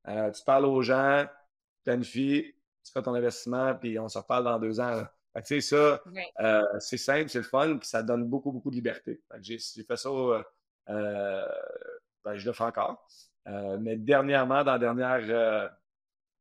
euh, 0.08 0.32
tu 0.32 0.44
parles 0.44 0.66
aux 0.66 0.82
gens, 0.82 1.26
tu 1.26 1.84
planifies, 1.84 2.56
tu 2.84 2.92
fais 2.92 3.02
ton 3.04 3.14
investissement, 3.14 3.76
puis 3.76 4.00
on 4.00 4.10
se 4.10 4.18
reparle 4.18 4.46
dans 4.46 4.60
deux 4.60 4.80
ans. 4.80 5.04
Fait 5.34 5.44
que, 5.44 5.62
ça, 5.62 6.02
euh, 6.42 6.62
c'est 6.80 6.98
simple, 6.98 7.30
c'est 7.30 7.38
le 7.38 7.44
fun, 7.46 7.78
puis 7.78 7.88
ça 7.88 8.02
donne 8.04 8.28
beaucoup, 8.28 8.52
beaucoup 8.52 8.72
de 8.72 8.76
liberté. 8.76 9.22
j'ai, 9.40 9.60
fait 9.60 9.96
ça, 9.96 10.10
euh, 10.10 10.44
ben, 12.26 12.36
je 12.36 12.46
le 12.46 12.54
fais 12.54 12.64
encore. 12.64 13.08
mais 13.46 13.96
dernièrement, 13.96 14.64
dans 14.64 14.74
la 14.74 14.80
dernière, 14.80 15.72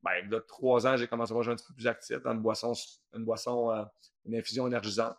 ben, 0.03 0.33
a 0.33 0.41
trois 0.41 0.87
ans, 0.87 0.97
j'ai 0.97 1.07
commencé 1.07 1.35
à 1.35 1.43
jouer 1.43 1.53
un 1.53 1.57
petit 1.57 1.67
peu 1.67 1.75
plus 1.75 1.87
actif 1.87 2.23
dans 2.23 2.33
une 2.33 2.41
boisson, 2.41 2.73
une 3.15 3.25
boisson, 3.25 3.87
une 4.25 4.37
infusion 4.37 4.67
énergisante. 4.67 5.17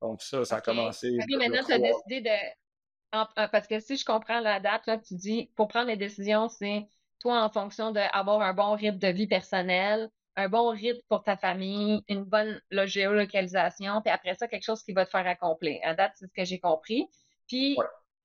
Donc, 0.00 0.22
ça, 0.22 0.44
ça 0.44 0.56
a 0.56 0.60
commencé. 0.60 1.10
Oui, 1.10 1.36
maintenant, 1.36 1.64
tu 1.64 1.72
as 1.72 1.78
décidé 1.78 2.20
de. 2.22 3.46
parce 3.48 3.66
que 3.66 3.80
si 3.80 3.96
je 3.96 4.04
comprends 4.04 4.40
la 4.40 4.60
date, 4.60 4.86
là, 4.86 4.98
tu 4.98 5.14
dis, 5.14 5.50
pour 5.56 5.68
prendre 5.68 5.88
les 5.88 5.96
décisions, 5.96 6.48
c'est 6.48 6.88
toi 7.18 7.42
en 7.42 7.50
fonction 7.50 7.92
d'avoir 7.92 8.40
un 8.40 8.54
bon 8.54 8.74
rythme 8.74 8.98
de 8.98 9.08
vie 9.08 9.26
personnel, 9.26 10.10
un 10.36 10.48
bon 10.48 10.70
rythme 10.70 11.00
pour 11.08 11.22
ta 11.22 11.36
famille, 11.36 12.02
une 12.08 12.24
bonne 12.24 12.60
géolocalisation, 12.70 14.00
puis 14.00 14.10
après 14.10 14.34
ça, 14.34 14.48
quelque 14.48 14.64
chose 14.64 14.82
qui 14.82 14.92
va 14.92 15.04
te 15.04 15.10
faire 15.10 15.26
accomplir. 15.26 15.80
À 15.82 15.94
date, 15.94 16.12
c'est 16.16 16.26
ce 16.26 16.32
que 16.32 16.44
j'ai 16.44 16.58
compris. 16.58 17.08
Puis, 17.46 17.76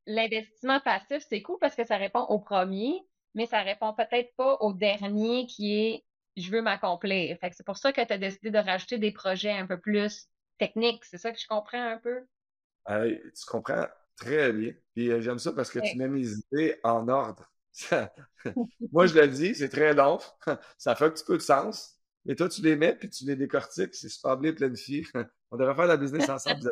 l'investissement 0.05 0.79
passif, 0.79 1.25
c'est 1.27 1.41
cool 1.41 1.57
parce 1.59 1.75
que 1.75 1.85
ça 1.85 1.97
répond 1.97 2.21
au 2.21 2.39
premier, 2.39 3.01
mais 3.33 3.47
ça 3.47 3.61
répond 3.61 3.93
peut-être 3.93 4.33
pas 4.37 4.57
au 4.61 4.71
dernier 4.71 5.45
qui 5.47 5.73
est 5.73 6.03
je 6.37 6.51
veux 6.51 6.61
m'accomplir. 6.61 7.37
Fait 7.39 7.49
que 7.49 7.55
c'est 7.55 7.65
pour 7.65 7.77
ça 7.77 7.93
que 7.93 8.01
tu 8.01 8.11
as 8.11 8.17
décidé 8.17 8.51
de 8.51 8.57
rajouter 8.57 8.97
des 8.97 9.11
projets 9.11 9.51
un 9.51 9.65
peu 9.65 9.79
plus 9.79 10.27
technique. 10.57 11.03
C'est 11.05 11.17
ça 11.17 11.31
que 11.31 11.39
je 11.39 11.47
comprends 11.47 11.81
un 11.81 11.97
peu? 11.97 12.21
tu 12.87 13.45
comprends 13.47 13.87
très 14.15 14.53
bien. 14.53 14.73
Puis 14.93 15.11
euh, 15.11 15.21
j'aime 15.21 15.39
ça 15.39 15.51
parce 15.53 15.71
que 15.71 15.79
tu 15.79 15.97
mets 15.97 16.07
mes 16.07 16.27
idées 16.27 16.79
en 16.83 17.07
ordre. 17.07 17.51
Moi, 18.91 19.05
je 19.07 19.19
le 19.19 19.27
dis, 19.27 19.55
c'est 19.55 19.69
très 19.69 19.93
long. 19.93 20.19
ça 20.77 20.95
fait 20.95 21.05
un 21.05 21.09
petit 21.09 21.25
peu 21.25 21.37
de 21.37 21.41
sens. 21.41 21.99
Mais 22.25 22.35
toi, 22.35 22.49
tu 22.49 22.61
les 22.61 22.75
mets 22.75 22.95
puis 22.95 23.09
tu 23.09 23.25
les 23.25 23.35
décortiques. 23.35 23.93
C'est 23.93 24.09
super 24.09 24.37
bien 24.37 24.53
planifié. 24.53 25.05
On 25.51 25.57
devrait 25.57 25.75
faire 25.75 25.85
la 25.85 25.97
business 25.97 26.27
ensemble. 26.29 26.71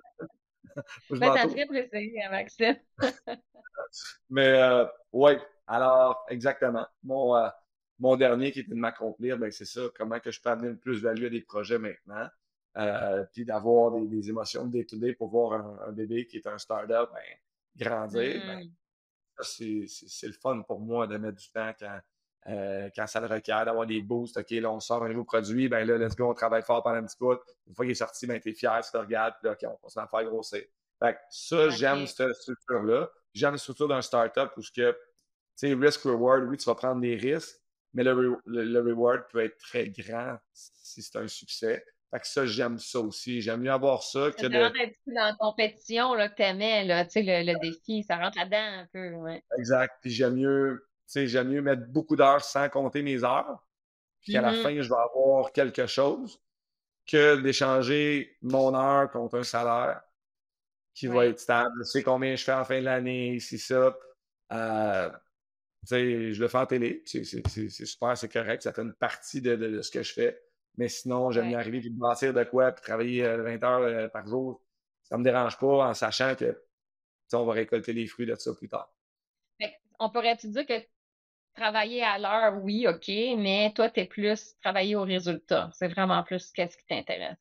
je 1.10 1.16
ben, 1.18 1.36
ça 1.36 1.48
très 1.48 1.68
plaisir, 1.68 2.30
Maxime. 2.32 2.76
Mais 4.30 4.48
euh, 4.48 4.86
oui, 5.12 5.34
alors, 5.68 6.26
exactement. 6.30 6.88
Mon, 7.04 7.36
euh, 7.36 7.50
mon 8.00 8.16
dernier 8.16 8.52
qui 8.52 8.62
était 8.62 8.72
de 8.72 8.80
m'accomplir, 8.80 9.38
ben, 9.38 9.52
c'est 9.52 9.66
ça. 9.66 9.82
Comment 9.96 10.20
que 10.20 10.32
je 10.32 10.42
peux 10.42 10.50
amener 10.50 10.70
le 10.70 10.78
plus 10.78 11.02
de 11.02 11.08
value 11.08 11.26
à 11.26 11.30
des 11.30 11.42
projets 11.42 11.78
maintenant? 11.78 12.28
Euh, 12.76 13.24
puis 13.32 13.46
d'avoir 13.46 13.92
des, 13.92 14.30
émotions 14.30 14.66
de 14.66 14.72
day-to-day 14.72 15.14
pour 15.14 15.30
voir 15.30 15.54
un, 15.88 15.92
bébé 15.92 16.26
qui 16.26 16.38
est 16.38 16.48
un 16.48 16.58
start-up 16.58 17.12
ben, 17.14 17.86
grandir, 17.88 18.42
ben, 18.48 18.66
mmh. 18.66 19.86
c'est 19.88 20.28
le 20.28 20.34
fun 20.34 20.62
pour 20.64 20.80
moi 20.80 21.06
de 21.06 21.18
mettre 21.18 21.38
du 21.38 21.50
temps 21.52 21.72
quand, 21.80 22.00
euh, 22.48 22.90
quand 22.96 23.06
ça 23.06 23.20
le 23.20 23.28
requiert, 23.28 23.64
d'avoir 23.66 23.86
des 23.86 24.02
boosts. 24.02 24.38
OK, 24.38 24.50
là, 24.52 24.72
on 24.72 24.80
sort 24.80 25.04
un 25.04 25.10
nouveau 25.10 25.24
produit, 25.24 25.70
ben 25.70 25.88
là, 25.88 25.98
let's 25.98 26.16
go, 26.16 26.32
on 26.32 26.34
travaille 26.34 26.64
fort 26.64 26.82
pendant 26.82 26.98
un 26.98 27.06
petit 27.06 27.18
coup. 27.18 27.32
Une 27.68 27.76
fois 27.76 27.86
qu'il 27.86 27.92
est 27.92 27.96
sorti, 27.96 28.26
ben, 28.26 28.40
t'es 28.40 28.54
fier, 28.54 28.82
tu 28.84 28.92
te 28.92 28.98
regardes, 28.98 29.36
puis 29.40 29.48
là, 29.48 29.54
OK, 29.54 29.72
on 29.72 29.78
continue 29.78 30.04
à 30.04 30.08
faire 30.08 30.24
grossir. 30.24 30.64
Fait 31.00 31.14
que 31.14 31.20
ça, 31.30 31.70
j'aime 31.70 32.08
cette 32.08 32.34
structure-là. 32.34 33.10
J'aime 33.34 33.52
la 33.52 33.58
structure 33.58 33.88
d'un 33.88 34.02
startup 34.02 34.52
où 34.58 34.62
ce 34.64 34.72
que, 34.72 34.92
tu 34.92 34.98
sais, 35.56 35.74
risk-reward, 35.74 36.46
oui, 36.50 36.58
tu 36.58 36.66
vas 36.66 36.76
prendre 36.76 37.02
des 37.02 37.16
risques, 37.16 37.60
mais 37.94 38.04
le, 38.04 38.38
le, 38.46 38.80
reward 38.82 39.28
peut 39.32 39.44
être 39.44 39.58
très 39.58 39.90
grand 39.90 40.38
si 40.54 41.04
c'est 41.04 41.18
un 41.18 41.28
succès. 41.28 41.86
Fait 42.14 42.20
que 42.20 42.28
ça, 42.28 42.46
j'aime 42.46 42.78
ça 42.78 43.00
aussi. 43.00 43.42
J'aime 43.42 43.62
mieux 43.62 43.72
avoir 43.72 44.04
ça 44.04 44.30
que 44.32 44.46
de. 44.46 44.52
Ça 44.54 44.60
rentre 44.64 44.80
un 44.80 44.88
peu 44.88 45.14
dans 45.14 45.26
la 45.26 45.36
compétition 45.40 46.14
là, 46.14 46.30
que 46.30 46.36
tu 46.36 46.44
aimais, 46.44 46.86
là, 46.86 47.06
tu 47.06 47.12
sais, 47.12 47.44
le, 47.44 47.60
défi. 47.60 48.04
Ça 48.04 48.18
rentre 48.18 48.38
là-dedans 48.38 48.82
un 48.82 48.88
peu, 48.94 49.10
ouais. 49.16 49.44
Exact. 49.58 49.96
Puis 50.02 50.12
j'aime 50.12 50.36
mieux, 50.36 50.86
tu 51.08 51.14
sais, 51.14 51.28
j'aime 51.28 51.50
mieux 51.50 51.62
mettre 51.64 51.88
beaucoup 51.88 52.16
d'heures 52.16 52.44
sans 52.44 52.70
compter 52.70 53.02
mes 53.02 53.24
heures 53.24 53.66
puis 54.22 54.38
à 54.38 54.42
la 54.42 54.52
Mhm. 54.52 54.56
fin, 54.56 54.82
je 54.82 54.90
vais 54.90 54.96
avoir 54.96 55.52
quelque 55.52 55.86
chose, 55.86 56.40
que 57.06 57.42
d'échanger 57.42 58.38
mon 58.42 58.74
heure 58.74 59.12
contre 59.12 59.40
un 59.40 59.44
salaire 59.44 60.02
qui 60.94 61.08
va 61.08 61.26
être 61.26 61.40
stable. 61.40 61.74
Je 61.80 61.84
sais 61.84 62.04
combien 62.04 62.36
je 62.36 62.44
fais 62.44 62.54
en 62.54 62.64
fin 62.64 62.80
de 62.80 62.86
l'année, 62.86 63.40
si 63.40 63.60
ça. 63.60 63.96
Euh, 64.54 65.10
tu 65.10 65.88
sais, 65.88 66.34
je 66.34 66.42
le 66.42 66.48
fais 66.48 66.58
en 66.58 66.66
télé, 66.66 67.04
c'est 67.06 67.24
super, 67.86 68.18
c'est 68.18 68.32
correct, 68.32 68.62
ça 68.64 68.72
fait 68.72 68.84
une 68.84 68.94
partie 68.94 69.42
de, 69.42 69.56
de- 69.56 69.70
de 69.70 69.82
ce 69.82 69.92
que 69.92 70.04
je 70.04 70.14
fais. 70.14 70.42
Mais 70.78 70.88
sinon, 70.88 71.32
j'aime 71.32 71.46
Ouais. 71.46 71.52
y 71.52 71.56
arriver 71.56 71.80
puis 71.80 71.90
me 71.92 72.00
bâtir 72.00 72.34
de 72.34 72.44
quoi, 72.44 72.72
puis 72.72 72.82
travailler 72.84 73.24
euh, 73.26 73.44
20 73.44 73.64
heures 73.64 73.82
euh, 73.82 74.08
par 74.08 74.26
jour. 74.28 74.62
Ça 75.04 75.18
me 75.18 75.24
dérange 75.24 75.58
pas 75.60 75.90
en 75.90 75.94
sachant 75.94 76.36
que 76.36 76.60
tu 77.30 77.36
on 77.36 77.46
va 77.46 77.54
récolter 77.54 77.94
les 77.94 78.08
fruits 78.08 78.26
de 78.26 78.36
ça 78.36 78.54
plus 78.54 78.70
tard. 78.70 78.94
On 80.00 80.10
pourrait-tu 80.10 80.50
dire 80.50 80.66
que 80.66 80.74
travailler 81.56 82.04
à 82.04 82.18
l'heure, 82.18 82.62
oui, 82.64 82.88
OK, 82.88 83.08
mais 83.38 83.72
toi, 83.76 83.90
t'es 83.90 84.06
plus 84.06 84.56
travailler 84.62 84.96
au 84.96 85.04
résultat. 85.04 85.70
C'est 85.74 85.88
vraiment 85.88 86.24
plus 86.24 86.52
qu'est-ce 86.52 86.78
qui 86.78 86.86
t'intéresse. 86.86 87.38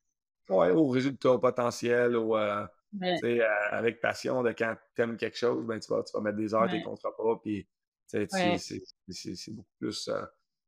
Ouais, 0.49 0.69
au 0.71 0.87
résultat, 0.89 1.31
au 1.31 1.39
potentiel, 1.39 2.15
au, 2.15 2.37
euh, 2.37 2.65
Ouais. 3.01 3.17
tu 3.19 3.41
euh, 3.41 3.47
avec 3.71 3.99
passion 3.99 4.43
de 4.43 4.51
quand 4.51 4.75
tu 4.95 5.01
aimes 5.01 5.17
quelque 5.17 5.37
chose, 5.37 5.65
ben, 5.65 5.79
tu, 5.79 5.91
vas, 5.91 6.03
tu 6.03 6.11
vas 6.13 6.21
mettre 6.21 6.37
des 6.37 6.53
heures, 6.53 6.67
tu 6.67 6.73
Ouais. 6.73 6.77
les 6.77 6.83
compteras 6.83 7.11
pas, 7.17 7.39
puis 7.41 7.67
tu 8.09 8.27
tu- 8.27 8.35
Ouais. 8.35 8.57
c'est 8.57 9.51
beaucoup 9.51 9.73
plus. 9.79 10.09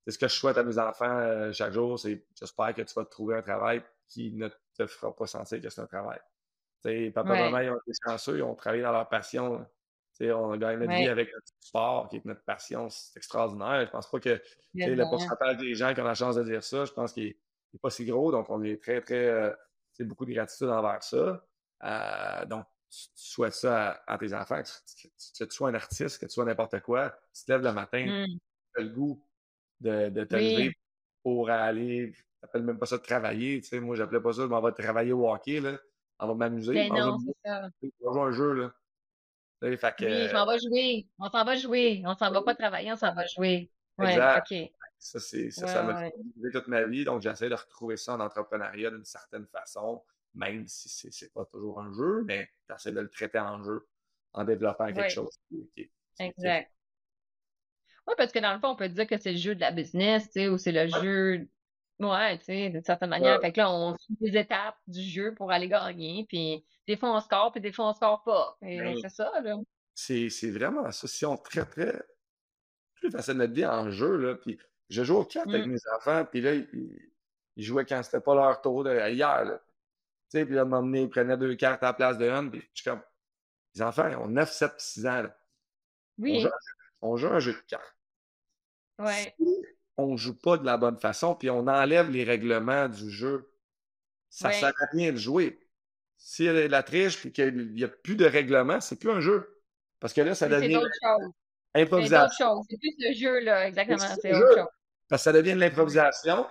Euh, 0.07 0.11
c'est 0.11 0.11
ce 0.11 0.17
que 0.19 0.27
je 0.27 0.33
souhaite 0.35 0.57
à 0.57 0.63
mes 0.63 0.77
enfants 0.79 1.05
euh, 1.19 1.51
chaque 1.53 1.73
jour, 1.73 1.99
c'est 1.99 2.25
j'espère 2.39 2.73
que 2.73 2.81
tu 2.83 2.93
vas 2.93 3.05
te 3.05 3.09
trouver 3.11 3.35
un 3.37 3.41
travail 3.41 3.83
qui 4.07 4.31
ne 4.33 4.49
te 4.77 4.87
fera 4.87 5.15
pas 5.15 5.27
sentir 5.27 5.61
que 5.61 5.69
c'est 5.69 5.81
un 5.81 5.87
travail. 5.87 6.19
Tu 6.83 6.89
sais, 6.89 7.11
papa 7.11 7.35
et 7.35 7.37
Ouais. 7.37 7.49
maman, 7.51 7.59
ils 7.59 7.69
ont 7.71 7.77
été 7.87 7.91
chanceux, 8.07 8.37
ils 8.37 8.43
ont 8.43 8.55
travaillé 8.55 8.83
dans 8.83 8.91
leur 8.91 9.09
passion. 9.09 9.65
Tu 10.17 10.25
sais, 10.25 10.31
on 10.31 10.51
a 10.51 10.57
gagné 10.57 10.77
notre 10.77 10.93
vie 10.93 11.07
avec 11.09 11.29
notre 11.33 11.47
sport, 11.59 12.09
qui 12.09 12.17
est 12.17 12.25
notre 12.25 12.43
passion, 12.43 12.89
c'est 12.89 13.17
extraordinaire. 13.17 13.85
Je 13.85 13.91
pense 13.91 14.09
pas 14.09 14.19
que 14.19 14.41
le 14.83 15.05
pourcentage 15.05 15.57
des 15.57 15.73
gens 15.75 15.93
qui 15.93 16.01
ont 16.01 16.05
la 16.05 16.15
chance 16.15 16.35
de 16.35 16.43
dire 16.43 16.63
ça, 16.63 16.85
je 16.85 16.91
pense 16.93 17.13
qu'il 17.13 17.25
n'est 17.73 17.79
pas 17.81 17.89
si 17.89 18.05
gros, 18.05 18.31
donc 18.31 18.49
on 18.49 18.61
est 18.63 18.81
très, 18.81 19.01
très. 19.01 19.25
euh, 19.27 19.53
c'est 19.93 20.05
beaucoup 20.05 20.25
de 20.25 20.33
gratitude 20.33 20.69
envers 20.69 21.03
ça. 21.03 21.45
Euh, 21.83 22.45
donc, 22.45 22.65
tu, 22.89 23.07
tu 23.15 23.27
souhaites 23.29 23.53
ça 23.53 23.91
à, 24.07 24.13
à 24.13 24.17
tes 24.17 24.33
enfants, 24.33 24.61
que 24.61 25.45
tu, 25.45 25.51
sois 25.55 25.69
un 25.69 25.73
artiste, 25.73 26.19
que 26.19 26.25
tu 26.25 26.31
sois 26.33 26.45
n'importe 26.45 26.79
quoi, 26.81 27.11
tu 27.33 27.45
te 27.45 27.51
lèves 27.51 27.61
le 27.63 27.71
matin, 27.73 28.11
Mm. 28.11 28.37
tu 28.75 28.81
as 28.81 28.83
le 28.83 28.89
goût 28.89 29.21
de, 29.81 30.09
de 30.09 30.23
te 30.23 30.35
Oui. 30.35 30.51
lever 30.55 30.77
pour 31.23 31.49
aller, 31.49 32.13
t'appelles 32.41 32.63
même 32.63 32.77
pas 32.79 32.85
ça 32.85 32.97
de 32.97 33.03
travailler, 33.03 33.61
tu 33.61 33.67
sais, 33.67 33.79
moi 33.79 33.95
j'appelais 33.95 34.21
pas 34.21 34.33
ça, 34.33 34.43
je 34.43 34.47
m'en 34.47 34.61
vais 34.61 34.71
travailler 34.71 35.13
au 35.13 35.29
hockey, 35.31 35.59
là, 35.59 35.77
on 36.19 36.27
va 36.27 36.33
m'amuser, 36.35 36.73
Ben 36.73 36.87
je 36.87 36.93
vais 36.93 37.91
jouer 38.01 38.21
un 38.21 38.31
jeu, 38.31 38.53
là. 38.53 38.73
Fait 39.61 39.95
que, 39.97 40.05
Oui, 40.05 40.27
je 40.29 40.33
m'en 40.33 40.45
vais 40.45 40.59
jouer. 40.59 41.07
On 41.17 41.29
s'en 41.29 41.43
va 41.43 41.55
jouer. 41.55 42.03
On 42.05 42.13
s'en 42.15 42.31
va 42.31 42.41
pas 42.43 42.55
travailler, 42.55 42.91
on 42.91 42.95
s'en 42.95 43.13
va 43.15 43.25
jouer. 43.25 43.71
Ouais, 43.97 44.09
Exact. 44.11 44.45
OK. 44.51 44.69
Ça, 44.99 45.19
c'est, 45.19 45.49
ça, 45.49 45.65
Ouais, 45.65 45.71
ça 45.71 45.83
m'a 45.83 46.01
ouais. 46.01 46.51
toute 46.51 46.67
ma 46.67 46.83
vie. 46.83 47.03
Donc, 47.03 47.21
j'essaie 47.21 47.49
de 47.49 47.55
retrouver 47.55 47.97
ça 47.97 48.13
en 48.15 48.19
entrepreneuriat 48.19 48.91
d'une 48.91 49.05
certaine 49.05 49.45
façon, 49.47 50.03
même 50.33 50.67
si 50.67 50.89
c'est, 50.89 51.11
c'est 51.11 51.33
pas 51.33 51.45
toujours 51.45 51.81
un 51.81 51.91
jeu, 51.93 52.23
mais 52.25 52.47
j'essaie 52.69 52.91
de 52.91 52.99
le 53.01 53.09
traiter 53.09 53.39
en 53.39 53.63
jeu 53.63 53.87
en 54.33 54.43
développant 54.43 54.91
quelque 54.91 55.09
chose 55.09 55.35
qui, 55.49 55.69
qui- 55.75 55.91
qui- 56.17 56.23
Exact. 56.23 56.71
Oui, 58.07 58.13
parce 58.17 58.31
que 58.31 58.39
dans 58.39 58.53
le 58.53 58.59
fond, 58.59 58.69
on 58.69 58.75
peut 58.75 58.89
dire 58.89 59.07
que 59.07 59.17
c'est 59.17 59.31
le 59.31 59.37
jeu 59.37 59.55
de 59.55 59.61
la 59.61 59.71
business, 59.71 60.25
tu 60.25 60.31
sais, 60.33 60.47
ou 60.49 60.57
c'est 60.57 60.71
le 60.71 60.87
jeu. 60.87 61.47
Ouais, 61.99 62.37
tu 62.39 62.45
sais, 62.45 62.69
d'une 62.69 62.83
certaine 62.83 63.09
manière. 63.09 63.35
Ouais. 63.35 63.41
Fait 63.41 63.51
que 63.53 63.59
là, 63.61 63.71
on 63.71 63.95
suit 63.97 64.15
les 64.21 64.37
étapes 64.37 64.77
du 64.87 65.01
jeu 65.01 65.33
pour 65.33 65.51
aller 65.51 65.67
gagner. 65.69 66.25
Puis 66.27 66.65
des 66.87 66.97
fois, 66.97 67.15
on 67.15 67.19
score, 67.21 67.51
puis 67.51 67.61
des 67.61 67.71
fois, 67.71 67.89
on 67.89 67.93
score 67.93 68.23
pas. 68.23 68.57
Et 68.61 68.77
Ben, 68.79 68.95
c'est 69.01 69.09
ça, 69.09 69.31
là. 69.41 69.55
c'est, 69.93 70.29
c'est 70.29 70.51
vraiment 70.51 70.91
ça. 70.91 71.07
Si 71.07 71.25
on 71.25 71.37
traiterait 71.37 72.03
plus 72.95 73.11
facile 73.11 73.35
notre 73.35 73.53
vie 73.53 73.65
en 73.65 73.89
jeu, 73.91 74.17
là, 74.17 74.35
puis 74.35 74.59
je 74.89 75.03
joue 75.03 75.17
aux 75.17 75.25
cartes 75.25 75.53
avec 75.53 75.65
Mm. 75.67 75.71
mes 75.71 75.79
enfants, 75.97 76.25
puis 76.25 76.41
là, 76.41 76.53
ils, 76.53 76.99
ils 77.55 77.63
jouaient 77.63 77.85
quand 77.85 78.03
c'était 78.03 78.21
pas 78.21 78.35
leur 78.35 78.61
tour 78.61 78.83
de, 78.83 78.91
hier, 79.09 79.45
là. 79.45 79.57
Tu 80.31 80.39
sais, 80.39 80.45
puis 80.45 80.55
là, 80.55 80.61
à 80.61 80.63
un 80.63 80.67
moment 80.67 80.83
donné, 80.83 81.01
ils 81.03 81.09
prenaient 81.09 81.37
deux 81.37 81.55
cartes 81.55 81.81
à 81.83 81.87
la 81.87 81.93
place 81.93 82.17
de 82.17 82.27
une, 82.29 82.51
puis 82.51 82.61
je 82.73 82.81
suis 82.81 82.89
comme, 82.89 83.01
les 83.75 83.81
enfants, 83.81 84.07
ils 84.09 84.15
ont 84.17 84.27
9, 84.27 84.51
7, 84.51 84.73
6 84.77 85.05
ans, 85.07 85.21
là. 85.23 85.37
On 86.17 86.23
Oui, 86.23 86.39
joue, 86.41 86.49
on 87.01 87.17
joue 87.17 87.27
un 87.27 87.39
jeu 87.39 87.53
de 87.53 87.59
cartes. 87.67 87.94
Ouais. 88.99 89.35
Si 89.39 89.61
on 89.97 90.17
joue 90.17 90.35
pas 90.37 90.57
de 90.57 90.65
la 90.65 90.77
bonne 90.77 90.97
façon, 90.99 91.35
puis 91.35 91.49
on 91.49 91.67
enlève 91.67 92.09
les 92.09 92.23
règlements 92.23 92.87
du 92.89 93.09
jeu, 93.09 93.51
ça 94.29 94.49
Ouais. 94.49 94.53
sert 94.55 94.73
à 94.79 94.85
rien 94.91 95.11
de 95.13 95.17
jouer. 95.17 95.59
Si 96.17 96.45
elle 96.45 96.57
est 96.57 96.67
la 96.67 96.83
triche 96.83 97.19
puis 97.19 97.31
qu'il 97.31 97.73
n'y 97.73 97.83
a 97.83 97.87
plus 97.87 98.15
de 98.15 98.25
règlement, 98.25 98.81
c'est 98.81 98.97
plus 98.99 99.11
un 99.11 99.21
jeu. 99.21 99.61
Parce 99.99 100.13
que 100.13 100.21
là, 100.21 100.35
ça 100.35 100.49
c'est 100.49 100.55
devient. 100.55 100.81
C'est 101.73 101.81
improvisation. 101.81 102.61
C'est 102.69 102.77
plus 102.77 102.95
le 102.99 103.13
jeu, 103.13 103.39
là. 103.39 103.67
Exactement. 103.67 103.97
C'est 104.21 104.33
autre 104.33 104.39
jeu. 104.47 104.57
chose. 104.57 104.67
Parce 105.07 105.21
que 105.21 105.23
ça 105.23 105.33
devient 105.33 105.53
de 105.53 105.59
l'improvisation, 105.59 106.47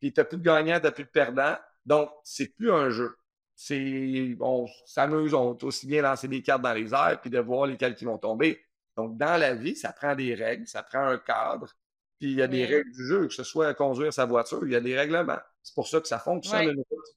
puis 0.00 0.12
tu 0.12 0.20
n'as 0.20 0.24
plus 0.24 0.38
de 0.38 0.42
gagnant, 0.42 0.78
tu 0.78 0.84
n'as 0.84 0.92
plus 0.92 1.04
de 1.04 1.08
perdant. 1.10 1.56
Donc, 1.84 2.10
c'est 2.24 2.54
plus 2.54 2.70
un 2.70 2.90
jeu. 2.90 3.16
C'est, 3.54 4.36
on 4.40 4.66
s'amuse, 4.84 5.32
on 5.34 5.54
peut 5.54 5.66
aussi 5.66 5.86
bien 5.86 6.02
lancer 6.02 6.28
des 6.28 6.42
cartes 6.42 6.62
dans 6.62 6.74
les 6.74 6.92
airs 6.92 7.20
puis 7.20 7.30
de 7.30 7.38
voir 7.38 7.66
lesquelles 7.66 7.94
qui 7.94 8.04
vont 8.04 8.18
tomber. 8.18 8.62
Donc, 8.96 9.16
dans 9.16 9.40
la 9.40 9.54
vie, 9.54 9.74
ça 9.76 9.92
prend 9.92 10.14
des 10.14 10.34
règles, 10.34 10.66
ça 10.66 10.82
prend 10.82 11.06
un 11.06 11.18
cadre, 11.18 11.74
puis 12.18 12.30
il 12.32 12.38
y 12.38 12.42
a 12.42 12.46
des 12.46 12.64
règles 12.64 12.90
du 12.92 13.06
jeu, 13.06 13.26
que 13.26 13.34
ce 13.34 13.44
soit 13.44 13.74
conduire 13.74 14.12
sa 14.12 14.24
voiture, 14.24 14.60
il 14.64 14.72
y 14.72 14.76
a 14.76 14.80
des 14.80 14.96
règlements. 14.96 15.38
C'est 15.62 15.74
pour 15.74 15.86
ça 15.88 16.00
que 16.00 16.08
ça 16.08 16.18
fonctionne. 16.18 16.70
Une 16.70 16.78
route. 16.90 17.16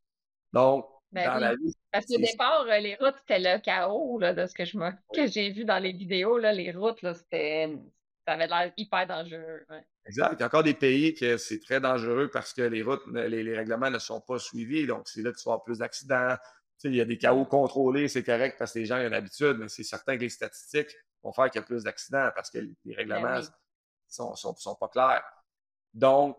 Donc, 0.54 0.86
Ben 1.12 1.26
dans 1.26 1.36
oui. 1.36 1.42
la 1.42 1.56
vie, 1.56 1.76
Parce 1.92 2.06
qu'au 2.06 2.18
départ, 2.18 2.66
euh, 2.68 2.78
les 2.80 2.96
routes, 2.96 3.16
c'était 3.20 3.40
le 3.40 3.60
chaos, 3.62 4.20
là, 4.20 4.34
de 4.34 4.46
ce 4.46 4.54
que 4.54 4.66
je 4.66 4.78
me, 4.78 4.90
que 5.14 5.28
j'ai 5.28 5.52
vu 5.52 5.64
dans 5.66 5.80
les 5.80 5.94
vidéos, 5.94 6.38
là, 6.38 6.52
les 6.52 6.72
routes, 6.72 7.02
là, 7.02 7.14
c'était, 7.14 7.78
ça 8.28 8.34
avait 8.34 8.48
l'air 8.48 8.74
hyper 8.78 9.08
dangereux. 9.08 9.66
ouais. 9.70 9.84
Exact. 10.06 10.34
Il 10.34 10.40
y 10.40 10.44
a 10.44 10.46
encore 10.48 10.64
des 10.64 10.74
pays 10.74 11.14
que 11.14 11.38
c'est 11.38 11.60
très 11.60 11.80
dangereux 11.80 12.30
parce 12.34 12.52
que 12.54 12.64
les 12.64 12.82
routes, 12.82 13.04
les, 13.14 13.44
les 13.44 13.56
règlements 13.56 13.92
ne 13.92 14.00
sont 14.00 14.22
pas 14.22 14.40
suivis. 14.40 14.88
Donc, 14.88 15.08
c'est 15.08 15.22
là 15.22 15.32
que 15.32 15.38
tu 15.38 15.44
vas 15.46 15.54
avoir 15.54 15.64
plus 15.64 15.78
d'accidents. 15.78 16.36
Tu 16.36 16.44
sais, 16.78 16.88
il 16.90 16.96
y 16.96 17.02
a 17.02 17.06
des 17.06 17.18
chaos 17.18 17.46
contrôlés, 17.46 18.08
c'est 18.08 18.24
correct 18.24 18.56
parce 18.58 18.74
que 18.74 18.80
les 18.80 18.86
gens 18.86 18.98
ont 18.98 19.06
une 19.08 19.14
habitude, 19.14 19.58
mais 19.60 19.68
c'est 19.70 19.84
certain 19.84 20.16
que 20.16 20.22
les 20.22 20.30
statistiques 20.30 20.96
vont 21.22 21.32
faire 21.32 21.52
qu'il 21.52 21.62
y 21.62 21.64
a 21.64 21.68
plus 21.68 21.84
d'accidents 21.84 22.30
parce 22.34 22.50
que 22.50 22.58
les 22.58 22.96
règlements 22.96 23.22
Ben 23.22 23.42
oui. 23.42 23.48
Sont, 24.10 24.36
sont, 24.36 24.56
sont 24.56 24.76
pas 24.76 24.88
clairs. 24.90 25.24
Donc, 25.94 26.38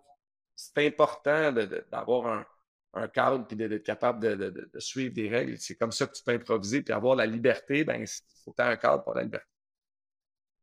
c'est 0.56 0.86
important 0.86 1.52
d'avoir 1.90 2.26
un, 2.26 2.46
un 2.94 3.08
cadre 3.08 3.46
puis 3.46 3.56
d'être 3.56 3.82
capable 3.84 4.20
de, 4.20 4.34
de- 4.34 4.50
de- 4.50 4.70
de 4.72 4.80
suivre 4.80 5.14
des 5.14 5.28
règles. 5.28 5.58
C'est 5.58 5.76
comme 5.76 5.92
ça 5.92 6.06
que 6.06 6.12
tu 6.12 6.22
peux 6.22 6.32
improviser 6.32 6.82
puis 6.82 6.92
avoir 6.94 7.16
la 7.16 7.26
liberté. 7.26 7.84
Ben, 7.84 8.02
il 8.02 8.08
faut 8.44 8.54
un 8.58 8.76
cadre 8.76 9.04
pour 9.04 9.14
la 9.14 9.22
liberté. 9.24 9.46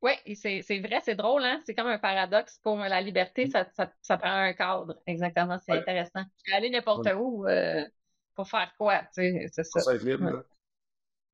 Oui, 0.01 0.11
c'est 0.35 0.79
vrai, 0.79 1.01
c'est 1.03 1.15
drôle, 1.15 1.43
hein? 1.43 1.59
C'est 1.65 1.73
comme 1.73 1.87
un 1.87 1.97
paradoxe. 1.97 2.59
Pour 2.61 2.77
la 2.77 3.01
liberté, 3.01 3.47
ça, 3.49 3.65
ça, 3.73 3.91
ça 4.01 4.17
prend 4.17 4.29
un 4.31 4.53
cadre. 4.53 4.95
Exactement, 5.07 5.59
c'est 5.65 5.71
Ouais. 5.71 5.79
intéressant. 5.79 6.23
Tu 6.43 6.51
peux 6.51 6.55
aller 6.55 6.69
n'importe 6.69 7.05
Ouais. 7.05 7.13
où 7.13 7.47
euh, 7.47 7.83
pour 8.35 8.47
faire 8.47 8.71
quoi, 8.77 8.99
tu 9.15 9.23
sais, 9.23 9.47
c'est 9.51 9.63
ça. 9.63 9.93
Libre. 9.95 10.25
Ouais. 10.25 10.41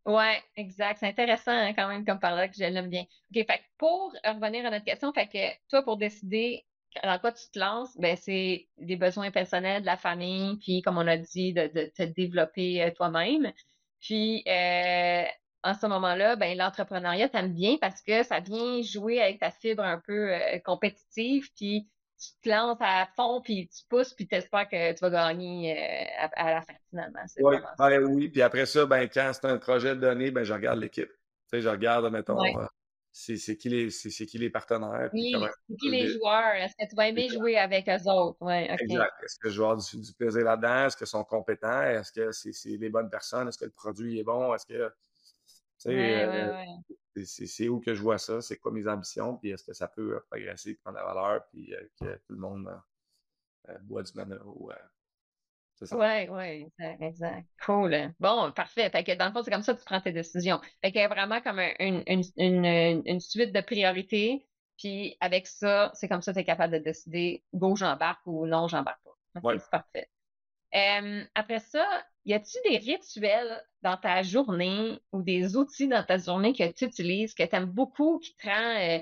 Ouais, 0.06 0.44
exact. 0.58 0.98
C'est 1.00 1.08
intéressant 1.08 1.52
hein, 1.52 1.74
quand 1.74 1.88
même 1.88 2.06
comme 2.06 2.20
paradoxe, 2.20 2.58
je 2.58 2.66
l'aime 2.66 2.90
bien. 2.90 3.04
OK, 3.04 3.36
fait 3.36 3.46
que 3.46 3.64
pour 3.78 4.14
revenir 4.26 4.66
à 4.66 4.70
notre 4.72 4.84
question, 4.84 5.14
fait 5.14 5.28
que 5.28 5.68
toi, 5.70 5.82
pour 5.84 5.96
décider 5.98 6.66
dans 7.04 7.18
quoi 7.20 7.32
tu 7.32 7.50
te 7.52 7.58
lances, 7.58 7.96
ben 7.98 8.18
c'est 8.18 8.68
des 8.78 8.98
besoins 8.98 9.32
personnels 9.32 9.82
de 9.82 9.86
la 9.86 9.96
famille, 9.98 10.58
puis 10.58 10.82
comme 10.82 10.98
on 10.98 11.08
a 11.08 11.16
dit, 11.18 11.54
de, 11.54 11.68
de 11.68 11.92
te 11.96 12.04
développer 12.04 12.84
euh, 12.84 12.92
toi-même. 12.92 13.54
Puis 14.02 14.44
euh, 14.48 15.24
en 15.64 15.74
ce 15.74 15.88
moment-là, 15.88 16.36
ben 16.36 16.58
l'entrepreneuriat 16.58 17.30
t'aime 17.30 17.54
bien 17.54 17.78
parce 17.80 18.02
que 18.02 18.24
ça 18.24 18.42
vient 18.42 18.82
jouer 18.82 19.22
avec 19.22 19.40
ta 19.40 19.52
fibre 19.52 19.84
un 19.84 20.00
peu 20.06 20.34
euh, 20.34 20.60
compétitive, 20.66 21.48
puis 21.56 21.90
tu 22.20 22.30
te 22.42 22.50
lances 22.50 22.78
à 22.80 23.08
fond, 23.16 23.42
puis 23.42 23.68
tu 23.68 23.84
pousses, 23.90 24.14
puis 24.14 24.28
tu 24.28 24.36
espères 24.36 24.68
que 24.70 24.94
tu 24.94 25.00
vas 25.00 25.10
gagner 25.10 25.78
euh, 25.78 26.06
à, 26.18 26.26
à 26.48 26.54
la 26.56 26.62
fin 26.62 26.74
finalement. 26.90 27.20
Oui, 27.40 27.56
ben 27.78 28.04
oui. 28.06 28.30
Puis 28.30 28.42
après 28.42 28.66
ça, 28.66 28.86
ben, 28.86 29.08
quand 29.14 29.32
c'est 29.34 29.46
un 29.46 29.58
projet 29.58 29.96
donné, 29.96 30.32
ben, 30.32 30.44
je 30.44 30.54
regarde 30.54 30.80
l'équipe. 30.80 31.10
Tu 31.10 31.16
sais, 31.58 31.62
je 31.62 31.70
regarde, 31.70 32.12
mettons, 32.12 32.40
Ouais. 32.40 32.56
euh, 32.56 32.66
c'est 33.12 33.38
c'est 33.38 33.58
qui, 33.58 33.70
les- 33.70 33.90
c'est- 33.92 34.10
c'est 34.10 34.26
qui 34.26 34.38
les 34.38 34.50
partenaires. 34.50 35.10
Oui, 35.14 35.36
c'est 35.70 35.76
qui 35.78 35.90
les 35.90 36.08
joueurs? 36.08 36.56
Est-ce 36.56 36.74
que 36.76 36.90
tu 36.90 36.96
vas 36.96 37.08
aimer 37.08 37.30
jouer 37.30 37.58
avec 37.58 37.88
eux 37.88 38.10
autres? 38.10 38.38
OK. 38.42 38.80
Exact. 38.80 39.14
Est-ce 39.24 39.38
que 39.40 39.50
vais 39.50 39.54
avoir 39.56 39.78
du, 39.78 40.02
du 40.02 40.14
plaisir 40.14 40.44
là-dedans? 40.44 40.86
Est-ce 40.86 40.98
qu'ils 40.98 41.08
sont 41.08 41.24
compétents? 41.24 41.84
Est-ce 41.84 42.12
que 42.12 42.32
c'est 42.32 42.54
c'est 42.54 42.78
les 42.78 42.90
bonnes 42.90 43.10
personnes? 43.10 43.48
Est-ce 43.48 43.58
que 43.58 43.66
le 43.66 43.72
produit 43.72 44.20
est 44.20 44.24
bon? 44.24 44.54
Est-ce 44.56 44.66
que. 44.66 44.92
Ouais, 45.86 45.94
euh, 46.26 46.52
ouais, 46.52 46.66
ouais. 46.90 46.96
C'est- 47.26 47.70
où 47.70 47.80
que 47.80 47.94
je 47.96 48.02
vois 48.02 48.18
ça? 48.18 48.42
C'est 48.42 48.58
quoi 48.58 48.72
mes 48.72 48.88
ambitions? 48.88 49.38
Puis 49.38 49.52
est-ce 49.52 49.64
que 49.64 49.74
ça 49.74 49.88
peut 49.88 50.16
euh, 50.16 50.20
progresser, 50.30 50.76
prendre 50.76 50.98
la 50.98 51.06
valeur, 51.06 51.46
puis 51.52 51.74
euh, 51.76 51.82
que 52.00 52.16
tout 52.28 52.34
le 52.34 52.40
monde 52.40 52.70
euh, 53.70 53.78
boit 53.84 54.04
du 54.04 54.12
ou. 54.46 54.72
Ouais, 55.92 56.28
ouais, 56.30 56.62
exact, 56.62 57.02
exact. 57.04 57.48
Cool. 57.66 58.14
Bon, 58.20 58.52
parfait. 58.52 58.90
Fait 58.90 59.04
que 59.04 59.12
dans 59.16 59.28
le 59.28 59.32
fond, 59.32 59.44
c'est 59.44 59.52
comme 59.52 59.62
ça 59.62 59.74
que 59.74 59.80
tu 59.80 59.86
prends 59.86 60.02
tes 60.02 60.12
décisions. 60.12 60.60
Fait 60.82 60.92
qu'il 60.92 61.02
y 61.02 61.04
a 61.04 61.08
vraiment 61.08 61.40
comme 61.42 61.60
un- 61.60 61.74
une, 61.80 62.04
une, 62.08 62.24
une, 62.38 63.02
une 63.06 63.20
suite 63.20 63.52
de 63.54 63.62
priorités. 63.62 64.48
Puis 64.78 65.16
avec 65.20 65.46
ça, 65.46 65.92
c'est 65.94 66.08
comme 66.08 66.22
ça 66.24 66.32
que 66.32 66.38
tu 66.38 66.42
es 66.42 66.46
capable 66.46 66.74
de 66.74 66.80
décider 66.80 67.44
go, 67.54 67.76
j'embarque 67.76 68.22
ou 68.26 68.48
non, 68.48 68.68
j'embarque 68.68 69.02
pas. 69.04 69.12
Ouais. 69.44 69.60
c'est 69.60 69.70
parfait. 69.70 70.08
Euh, 70.76 71.24
après 71.36 71.60
ça, 71.60 71.86
y 72.26 72.34
a-tu 72.34 72.58
des 72.68 72.78
rituels 72.78 73.64
dans 73.82 73.98
ta 73.98 74.24
journée 74.24 75.00
ou 75.12 75.22
des 75.22 75.56
outils 75.56 75.88
dans 75.88 76.04
ta 76.04 76.18
journée 76.18 76.54
que 76.54 76.72
tu 76.72 76.86
utilises, 76.86 77.34
que 77.34 77.44
tu 77.44 77.56
aimes 77.56 77.66
beaucoup, 77.66 78.20
qui 78.20 78.36
te 78.36 78.48
rend 78.48 78.76
euh, 78.80 79.00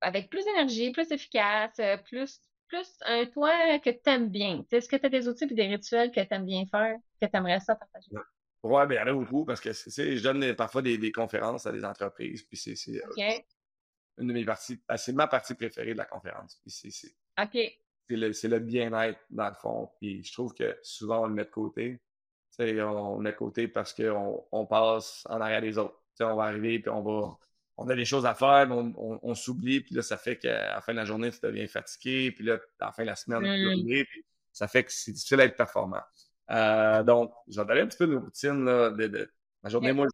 avec 0.00 0.30
plus 0.30 0.44
d'énergie, 0.44 0.90
plus 0.90 1.10
efficace, 1.12 1.78
euh, 1.80 1.98
plus, 1.98 2.40
plus 2.68 2.88
un 3.04 3.26
toi 3.26 3.78
que 3.80 3.90
tu 3.90 4.00
aimes 4.06 4.30
bien? 4.30 4.64
Est-ce 4.72 4.88
que 4.88 4.96
tu 4.96 5.06
as 5.06 5.10
des 5.10 5.28
outils 5.28 5.44
et 5.44 5.54
des 5.54 5.66
rituels 5.66 6.10
que 6.10 6.20
tu 6.20 6.34
aimes 6.34 6.46
bien 6.46 6.64
faire, 6.70 6.96
que 7.20 7.26
tu 7.26 7.36
aimerais 7.36 7.60
ça 7.60 7.74
partager? 7.74 8.10
Oui, 8.62 8.86
bien, 8.86 9.02
il 9.02 9.08
y 9.08 9.10
en 9.10 9.12
a 9.12 9.12
beaucoup 9.12 9.44
parce 9.44 9.60
que 9.60 9.72
je 9.72 10.22
donne 10.22 10.54
parfois 10.54 10.82
des, 10.82 11.12
conférences 11.12 11.66
à 11.66 11.72
des 11.72 11.84
entreprises, 11.84 12.42
puis 12.44 12.56
c'est, 12.56 12.74
une 14.18 14.28
de 14.28 14.32
mes 14.32 14.44
parties, 14.44 14.80
ben, 14.88 14.96
c'est 14.96 15.12
ma 15.12 15.26
partie 15.26 15.54
préférée 15.54 15.92
de 15.92 15.98
la 15.98 16.04
conférence. 16.04 16.56
Puis 16.62 16.70
c'est, 16.70 17.14
OK. 17.42 17.81
C'est 18.08 18.48
le, 18.48 18.58
bien-être, 18.58 19.18
dans 19.30 19.48
le 19.48 19.54
fond. 19.54 19.90
Puis 19.98 20.22
je 20.22 20.32
trouve 20.32 20.52
que 20.54 20.76
souvent, 20.82 21.22
on 21.22 21.26
le 21.26 21.34
met 21.34 21.44
de 21.44 21.50
côté. 21.50 22.00
sais, 22.50 22.80
on 22.82 23.16
le 23.16 23.22
met 23.22 23.32
de 23.32 23.36
côté 23.36 23.68
parce 23.68 23.92
qu'on 23.94 24.44
on 24.52 24.66
passe 24.66 25.24
en 25.28 25.40
arrière 25.40 25.62
des 25.62 25.78
autres. 25.78 25.98
sais, 26.14 26.24
on 26.24 26.36
va 26.36 26.44
arriver, 26.44 26.78
puis 26.78 26.90
on 26.90 27.02
va 27.02 27.38
on 27.76 27.88
a 27.88 27.96
des 27.96 28.04
choses 28.04 28.26
à 28.26 28.34
faire, 28.34 28.68
mais 28.68 28.92
on, 28.96 29.34
s'oublie, 29.34 29.80
puis 29.80 29.94
là, 29.94 30.02
ça 30.02 30.16
fait 30.16 30.36
qu'à 30.36 30.74
la 30.74 30.80
fin 30.80 30.92
de 30.92 30.98
la 30.98 31.04
journée, 31.04 31.30
tu 31.30 31.38
deviens 31.42 31.66
fatigué, 31.66 32.30
puis 32.30 32.44
là, 32.44 32.58
à 32.80 32.86
la 32.86 32.92
fin 32.92 33.02
de 33.02 33.08
la 33.08 33.16
semaine, 33.16 33.40
tu 33.42 33.82
mmh. 33.82 34.04
puis 34.04 34.24
ça 34.52 34.68
fait 34.68 34.84
que 34.84 34.92
c'est 34.92 35.12
difficile 35.12 35.38
d'être 35.38 35.56
performant. 35.56 36.02
Euh, 36.50 37.02
donc, 37.02 37.32
je 37.48 37.60
vais 37.60 37.66
donner 37.66 37.80
un 37.80 37.86
petit 37.86 37.98
peu 37.98 38.06
de 38.06 38.16
routine 38.16 38.64
là, 38.64 38.90
de, 38.90 39.30
ma 39.62 39.70
journée. 39.70 39.92
Moi, 39.92 40.06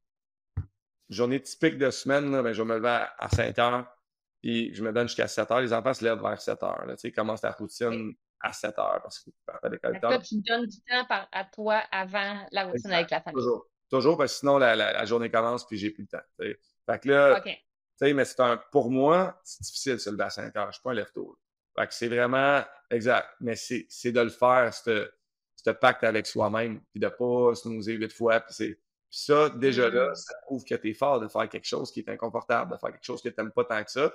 journée 1.09 1.41
typique 1.41 1.79
de 1.79 1.91
semaine, 1.91 2.31
là, 2.31 2.43
ben, 2.43 2.53
je 2.53 2.63
vais 2.63 2.69
me 2.69 2.77
lever 2.77 3.07
à, 3.19 3.29
5 3.29 3.59
heures, 3.59 3.98
puis 4.41 4.75
je 4.75 4.83
me 4.83 4.93
donne 4.93 5.09
jusqu'à 5.09 5.29
7 5.29 5.51
heures. 5.51 5.61
Les 5.61 5.73
enfants 5.73 5.95
se 5.95 6.05
lèvent 6.05 6.21
vers 6.21 6.41
7 6.41 6.63
heures. 6.63 6.87
Là, 6.87 6.97
tu 6.97 7.03
sais, 7.03 7.13
commencent 7.13 7.41
ta 7.41 7.51
routine 7.51 8.15
à 8.41 8.53
7 8.53 8.79
heures 8.79 9.01
parce 9.03 9.19
que 9.21 9.31
tu 9.31 9.37
partent 9.45 9.65
à 9.65 9.69
l'école. 9.69 10.01
Toi, 10.01 10.19
tu 10.19 10.37
donnes 10.41 10.67
du 10.67 10.79
temps 10.83 11.07
à 11.33 11.45
toi 11.45 11.83
avant 11.91 12.47
la 12.53 12.67
routine 12.67 12.93
avec 12.93 13.11
la 13.11 13.21
famille. 13.21 13.43
Toujours. 13.43 13.67
Toujours, 13.91 14.19
parce 14.19 14.35
que 14.35 14.39
sinon, 14.41 14.59
la, 14.59 15.05
journée 15.07 15.31
commence, 15.31 15.67
puis 15.67 15.79
j'ai 15.79 15.91
plus 15.91 16.03
le 16.03 16.09
temps. 16.09 16.25
Fait 16.39 16.99
que 17.01 17.09
là, 17.09 17.41
tu 17.41 17.51
sais, 17.97 18.13
mais 18.13 18.25
c'est 18.25 18.41
un, 18.41 18.59
pour 18.71 18.91
moi, 18.91 19.41
c'est 19.45 19.63
difficile 19.63 19.95
de 19.95 19.99
se 19.99 20.11
lever 20.11 20.25
à 20.25 20.31
5 20.31 20.55
heures. 20.57 20.67
Je 20.69 20.75
suis 20.75 20.83
pas 20.83 20.91
un 20.91 20.95
lève-tôt. 20.95 21.39
Fait 21.77 21.87
que 21.87 21.95
c'est 21.95 22.09
vraiment, 22.09 22.63
exact. 22.91 23.29
Mais 23.41 23.57
c'est, 23.57 24.13
de 24.13 24.21
le 24.21 24.29
faire, 24.29 24.73
ce 24.75 25.71
pacte 25.71 26.05
avec 26.05 26.27
soi-même, 26.27 26.81
puis 26.93 27.01
de 27.01 27.09
pas 27.09 27.55
se 27.55 27.69
nous 27.69 27.83
huit 27.85 28.13
fois. 28.13 28.41
Puis, 28.41 28.55
c'est, 28.55 28.79
ça, 29.11 29.49
déjà 29.49 29.89
là, 29.89 30.11
mm. 30.11 30.15
ça 30.15 30.35
prouve 30.43 30.65
que 30.65 30.75
tu 30.75 30.91
es 30.91 30.95
fort 30.95 31.21
de 31.21 31.29
faire 31.29 31.49
quelque 31.49 31.67
chose 31.67 31.91
qui 31.91 32.01
est 32.01 32.09
inconfortable, 32.11 32.73
de 32.73 32.77
faire 32.79 32.93
quelque 32.93 33.05
chose 33.05 33.23
que 33.23 33.29
tu 33.29 33.35
n'aimes 33.39 33.53
pas 33.53 33.65
tant 33.65 33.83
que 33.83 33.91
ça, 33.91 34.13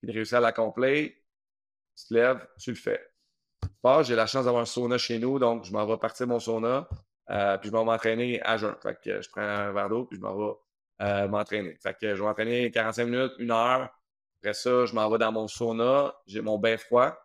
puis 0.00 0.08
de 0.08 0.12
réussir 0.12 0.38
à 0.38 0.40
l'accomplir. 0.40 1.10
Tu 1.96 2.06
te 2.08 2.14
lèves, 2.14 2.46
tu 2.58 2.70
le 2.70 2.76
fais. 2.76 3.10
J'ai 4.02 4.14
la 4.14 4.26
chance 4.26 4.44
d'avoir 4.44 4.62
un 4.62 4.66
sauna 4.66 4.98
chez 4.98 5.18
nous, 5.18 5.38
donc 5.38 5.64
je 5.64 5.72
m'en 5.72 5.86
vais 5.86 5.96
partir 5.98 6.26
mon 6.26 6.38
sauna, 6.38 6.88
euh, 7.30 7.58
puis 7.58 7.70
je 7.70 7.76
vais 7.76 7.84
m'entraîner 7.84 8.40
à 8.42 8.56
jeun. 8.56 8.74
Fait 8.82 8.98
que 9.02 9.20
je 9.22 9.28
prends 9.30 9.42
un 9.42 9.72
verre 9.72 9.88
d'eau, 9.88 10.04
puis 10.04 10.18
je 10.18 10.22
m'en 10.22 10.34
vais 10.36 10.54
euh, 11.02 11.28
m'entraîner. 11.28 11.76
Fait 11.82 11.94
que 11.94 12.14
je 12.14 12.20
vais 12.20 12.26
m'entraîner 12.26 12.70
45 12.70 13.04
minutes, 13.04 13.32
une 13.38 13.50
heure. 13.50 13.90
Après 14.42 14.54
ça, 14.54 14.86
je 14.86 14.94
m'en 14.94 15.08
vais 15.10 15.18
dans 15.18 15.32
mon 15.32 15.48
sauna. 15.48 16.14
J'ai 16.26 16.40
mon 16.40 16.58
bain 16.58 16.76
froid 16.76 17.16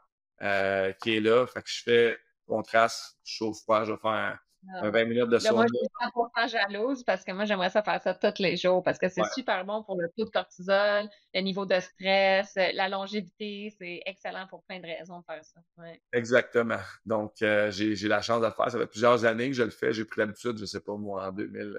euh, 0.41 0.91
qui 1.01 1.17
est 1.17 1.21
là. 1.21 1.45
Fait 1.47 1.61
que 1.61 1.69
je 1.69 1.83
fais 1.83 2.17
contraste, 2.45 3.17
chaud 3.23 3.53
froid. 3.53 3.85
Je 3.85 3.93
vais 3.93 3.99
faire 3.99 4.37
un, 4.81 4.89
20 4.89 5.05
minutes 5.05 5.29
de. 5.29 5.53
Moi, 5.53 5.65
je 5.67 5.77
suis 5.77 5.87
100% 6.15 6.49
jalouse 6.49 7.03
parce 7.03 7.23
que 7.23 7.31
moi, 7.31 7.45
j'aimerais 7.45 7.69
ça 7.69 7.83
faire 7.83 8.01
ça 8.01 8.13
tous 8.13 8.41
les 8.41 8.57
jours 8.57 8.83
parce 8.83 8.97
que 8.97 9.09
c'est 9.09 9.23
super 9.33 9.65
bon 9.65 9.83
pour 9.83 9.99
le 9.99 10.09
taux 10.17 10.25
de 10.25 10.29
cortisol, 10.29 11.07
le 11.33 11.41
niveau 11.41 11.65
de 11.65 11.79
stress, 11.79 12.55
la 12.55 12.89
longévité. 12.89 13.73
C'est 13.77 14.01
excellent 14.05 14.47
pour 14.47 14.63
plein 14.63 14.79
de 14.79 14.85
raisons 14.85 15.19
de 15.19 15.25
faire 15.25 15.43
ça. 15.43 15.59
Exactement. 16.13 16.79
Donc, 17.05 17.33
euh, 17.41 17.71
j'ai 17.71 18.07
la 18.07 18.21
chance 18.21 18.41
de 18.41 18.47
le 18.47 18.51
faire. 18.51 18.69
Ça 18.69 18.79
fait 18.79 18.87
plusieurs 18.87 19.25
années 19.25 19.49
que 19.49 19.55
je 19.55 19.63
le 19.63 19.69
fais. 19.69 19.93
J'ai 19.93 20.05
pris 20.05 20.19
l'habitude, 20.19 20.57
je 20.57 20.65
sais 20.65 20.81
pas 20.81 20.95
moi, 20.95 21.27
en 21.27 21.31
2000 21.31 21.75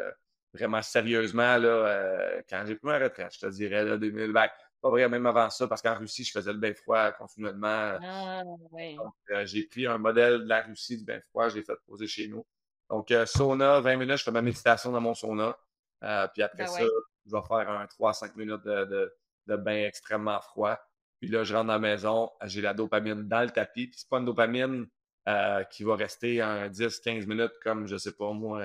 vraiment 0.57 0.83
sérieusement 0.83 1.59
là, 1.59 1.69
euh, 1.69 2.43
quand 2.49 2.65
j'ai 2.67 2.77
pris 2.77 2.87
ma 2.87 2.99
retraite, 2.99 3.33
je 3.35 3.41
te 3.41 3.47
dirais, 3.47 3.85
là, 3.85 3.97
2000. 3.97 4.33
Ben, 4.33 4.49
pas 4.81 4.91
vrai, 4.91 5.09
même 5.09 5.27
avant 5.27 5.51
ça, 5.51 5.67
parce 5.67 5.83
qu'en 5.83 5.97
Russie, 5.97 6.25
je 6.25 6.33
faisais 6.33 6.53
le 6.53 6.59
bain 6.59 6.75
froid 6.75 7.13
continuellement. 7.13 7.99
Ah, 8.03 8.43
oui. 8.73 8.97
Euh, 9.31 9.47
j'ai 9.47 9.65
pris 9.67 9.87
un 9.87 9.99
modèle 9.99 10.41
de 10.41 10.49
la 10.49 10.63
Russie 10.63 10.99
du 10.99 11.05
bain 11.05 11.21
froid, 11.29 11.49
je 11.49 11.57
l'ai 11.57 11.63
fait 11.63 11.77
poser 11.87 12.07
chez 12.07 12.29
nous. 12.29 12.45
Donc, 12.91 13.11
euh, 13.11 13.27
sauna, 13.27 13.81
20 13.81 13.97
minutes, 13.97 14.19
je 14.19 14.25
fais 14.25 14.31
ma 14.31 14.43
méditation 14.43 14.93
dans 14.93 15.01
mon 15.01 15.15
sauna. 15.15 15.57
puis 16.33 16.43
après 16.43 16.65
ben 16.65 16.67
ça, 16.67 16.83
je 17.27 17.33
vais 17.33 17.43
faire 17.49 17.69
un 17.71 17.87
3-5 17.87 18.37
minutes 18.37 18.65
de, 18.65 19.13
de, 19.47 19.57
bain 19.57 19.85
extrêmement 19.85 20.41
froid. 20.41 20.79
Puis 21.21 21.29
là, 21.31 21.45
je 21.45 21.55
rentre 21.55 21.67
dans 21.69 21.73
la 21.75 21.79
maison, 21.79 22.31
j'ai 22.45 22.61
la 22.61 22.75
dopamine 22.75 23.27
dans 23.27 23.43
le 23.43 23.51
tapis. 23.51 23.89
Puis 23.89 23.99
c'est 23.99 24.09
pas 24.09 24.19
une 24.19 24.27
dopamine 24.27 24.87
qui 25.71 25.83
va 25.83 25.97
rester 25.97 26.41
un 26.41 26.69
10-15 26.69 27.27
minutes 27.27 27.59
comme, 27.63 27.87
je 27.87 27.97
sais 27.97 28.13
pas 28.13 28.33
moi, 28.33 28.63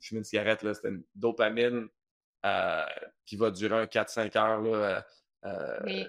fumer 0.00 0.18
une 0.18 0.24
cigarette, 0.24 0.60
c'est 0.62 0.88
une 0.88 1.02
dopamine 1.14 1.88
euh, 2.44 2.84
qui 3.24 3.36
va 3.36 3.50
durer 3.50 3.82
un 3.82 3.86
4-5 3.86 4.38
heures. 4.38 4.62
Là, 4.62 5.04
euh, 5.44 6.04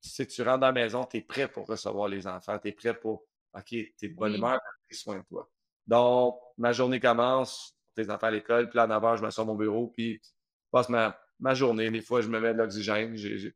Si 0.00 0.26
tu 0.26 0.42
rentres 0.42 0.58
dans 0.58 0.66
la 0.66 0.72
maison, 0.72 1.04
tu 1.04 1.18
es 1.18 1.20
prêt 1.22 1.48
pour 1.48 1.66
recevoir 1.66 2.08
les 2.08 2.26
enfants, 2.26 2.58
tu 2.58 2.68
es 2.68 2.72
prêt 2.72 2.92
pour 2.92 3.24
OK, 3.54 3.64
tu 3.68 3.88
es 4.02 4.08
de 4.08 4.14
bonne 4.14 4.34
humeur, 4.34 4.60
tu 4.88 4.94
soin 4.94 5.18
de 5.18 5.24
toi. 5.24 5.48
Donc, 5.86 6.38
ma 6.58 6.72
journée 6.72 7.00
commence, 7.00 7.76
tes 7.94 8.10
enfants 8.10 8.28
à 8.28 8.30
l'école, 8.30 8.68
puis 8.68 8.76
là, 8.76 8.84
à 8.84 8.86
9 8.86 9.02
h, 9.02 9.16
je 9.18 9.22
me 9.24 9.30
sors 9.30 9.46
mon 9.46 9.54
bureau, 9.54 9.88
puis 9.88 10.20
je 10.22 10.30
passe 10.70 10.88
ma, 10.88 11.18
ma 11.40 11.54
journée. 11.54 11.90
Des 11.90 12.00
fois, 12.00 12.20
je 12.20 12.28
me 12.28 12.40
mets 12.40 12.52
de 12.52 12.58
l'oxygène. 12.58 13.16
J'ai 13.16 13.52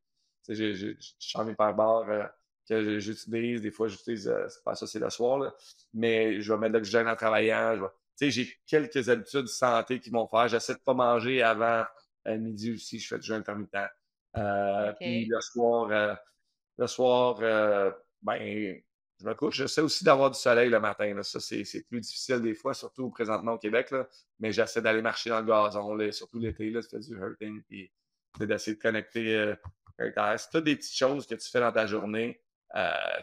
mes 0.48 1.54
pare 1.54 2.04
euh, 2.08 2.24
que 2.68 2.98
j'utilise. 2.98 3.62
Des 3.62 3.70
fois, 3.70 3.88
j'utilise, 3.88 4.32
c'est 4.48 4.64
pas 4.64 4.74
ça, 4.74 4.86
c'est 4.86 4.98
le 4.98 5.10
soir, 5.10 5.38
là. 5.38 5.54
mais 5.94 6.40
je 6.40 6.52
vais 6.52 6.58
mettre 6.58 6.72
de 6.72 6.78
l'oxygène 6.78 7.08
en 7.08 7.16
travaillant. 7.16 7.76
Je 7.76 7.80
vais, 7.82 7.88
sais, 8.16 8.30
j'ai 8.30 8.52
quelques 8.66 9.08
habitudes 9.08 9.42
de 9.42 9.46
santé 9.46 10.00
qui 10.00 10.10
vont 10.10 10.26
faire. 10.26 10.48
J'essaie 10.48 10.74
de 10.74 10.80
pas 10.80 10.94
manger 10.94 11.42
avant 11.42 11.84
euh, 12.26 12.38
midi 12.38 12.72
aussi. 12.72 12.98
Je 12.98 13.08
fais 13.08 13.18
du 13.18 13.26
jeûne 13.26 13.40
intermittent. 13.40 13.76
Euh, 14.36 14.92
Puis 14.98 15.26
le 15.26 15.40
soir, 15.40 15.88
euh, 15.90 16.14
le 16.78 16.86
soir, 16.86 17.38
euh, 17.40 17.90
ben, 18.22 18.80
je 19.20 19.26
me 19.26 19.34
couche. 19.34 19.56
J'essaie 19.56 19.80
aussi 19.80 20.04
d'avoir 20.04 20.30
du 20.30 20.38
soleil 20.38 20.68
le 20.68 20.80
matin. 20.80 21.14
Là. 21.14 21.22
Ça, 21.22 21.40
c'est 21.40 21.86
plus 21.88 22.00
difficile 22.00 22.40
des 22.40 22.54
fois, 22.54 22.74
surtout 22.74 23.10
présentement 23.10 23.52
au 23.52 23.58
Québec. 23.58 23.90
Là. 23.90 24.06
Mais 24.40 24.52
j'essaie 24.52 24.82
d'aller 24.82 25.02
marcher 25.02 25.30
dans 25.30 25.40
le 25.40 25.46
gazon, 25.46 25.94
là, 25.94 26.12
surtout 26.12 26.38
l'été. 26.38 26.70
Là, 26.70 26.82
fait 26.82 26.98
du 26.98 27.16
hurting. 27.16 27.62
Puis 27.62 27.90
d'essayer 28.40 28.76
de 28.76 28.82
connecter. 28.82 29.34
Euh, 29.34 29.56
c'est 29.98 30.50
toutes 30.50 30.64
des 30.64 30.76
petites 30.76 30.96
choses 30.96 31.26
que 31.26 31.34
tu 31.34 31.48
fais 31.50 31.60
dans 31.60 31.72
ta 31.72 31.86
journée 31.86 32.40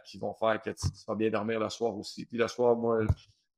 qui 0.05 0.17
vont 0.17 0.33
faire 0.33 0.59
que 0.59 0.71
tu, 0.71 0.87
vas 1.07 1.13
bien 1.13 1.29
dormir 1.29 1.59
le 1.59 1.69
soir 1.69 1.95
aussi. 1.95 2.25
Puis 2.25 2.37
le 2.37 2.47
soir, 2.47 2.75
moi, 2.75 3.05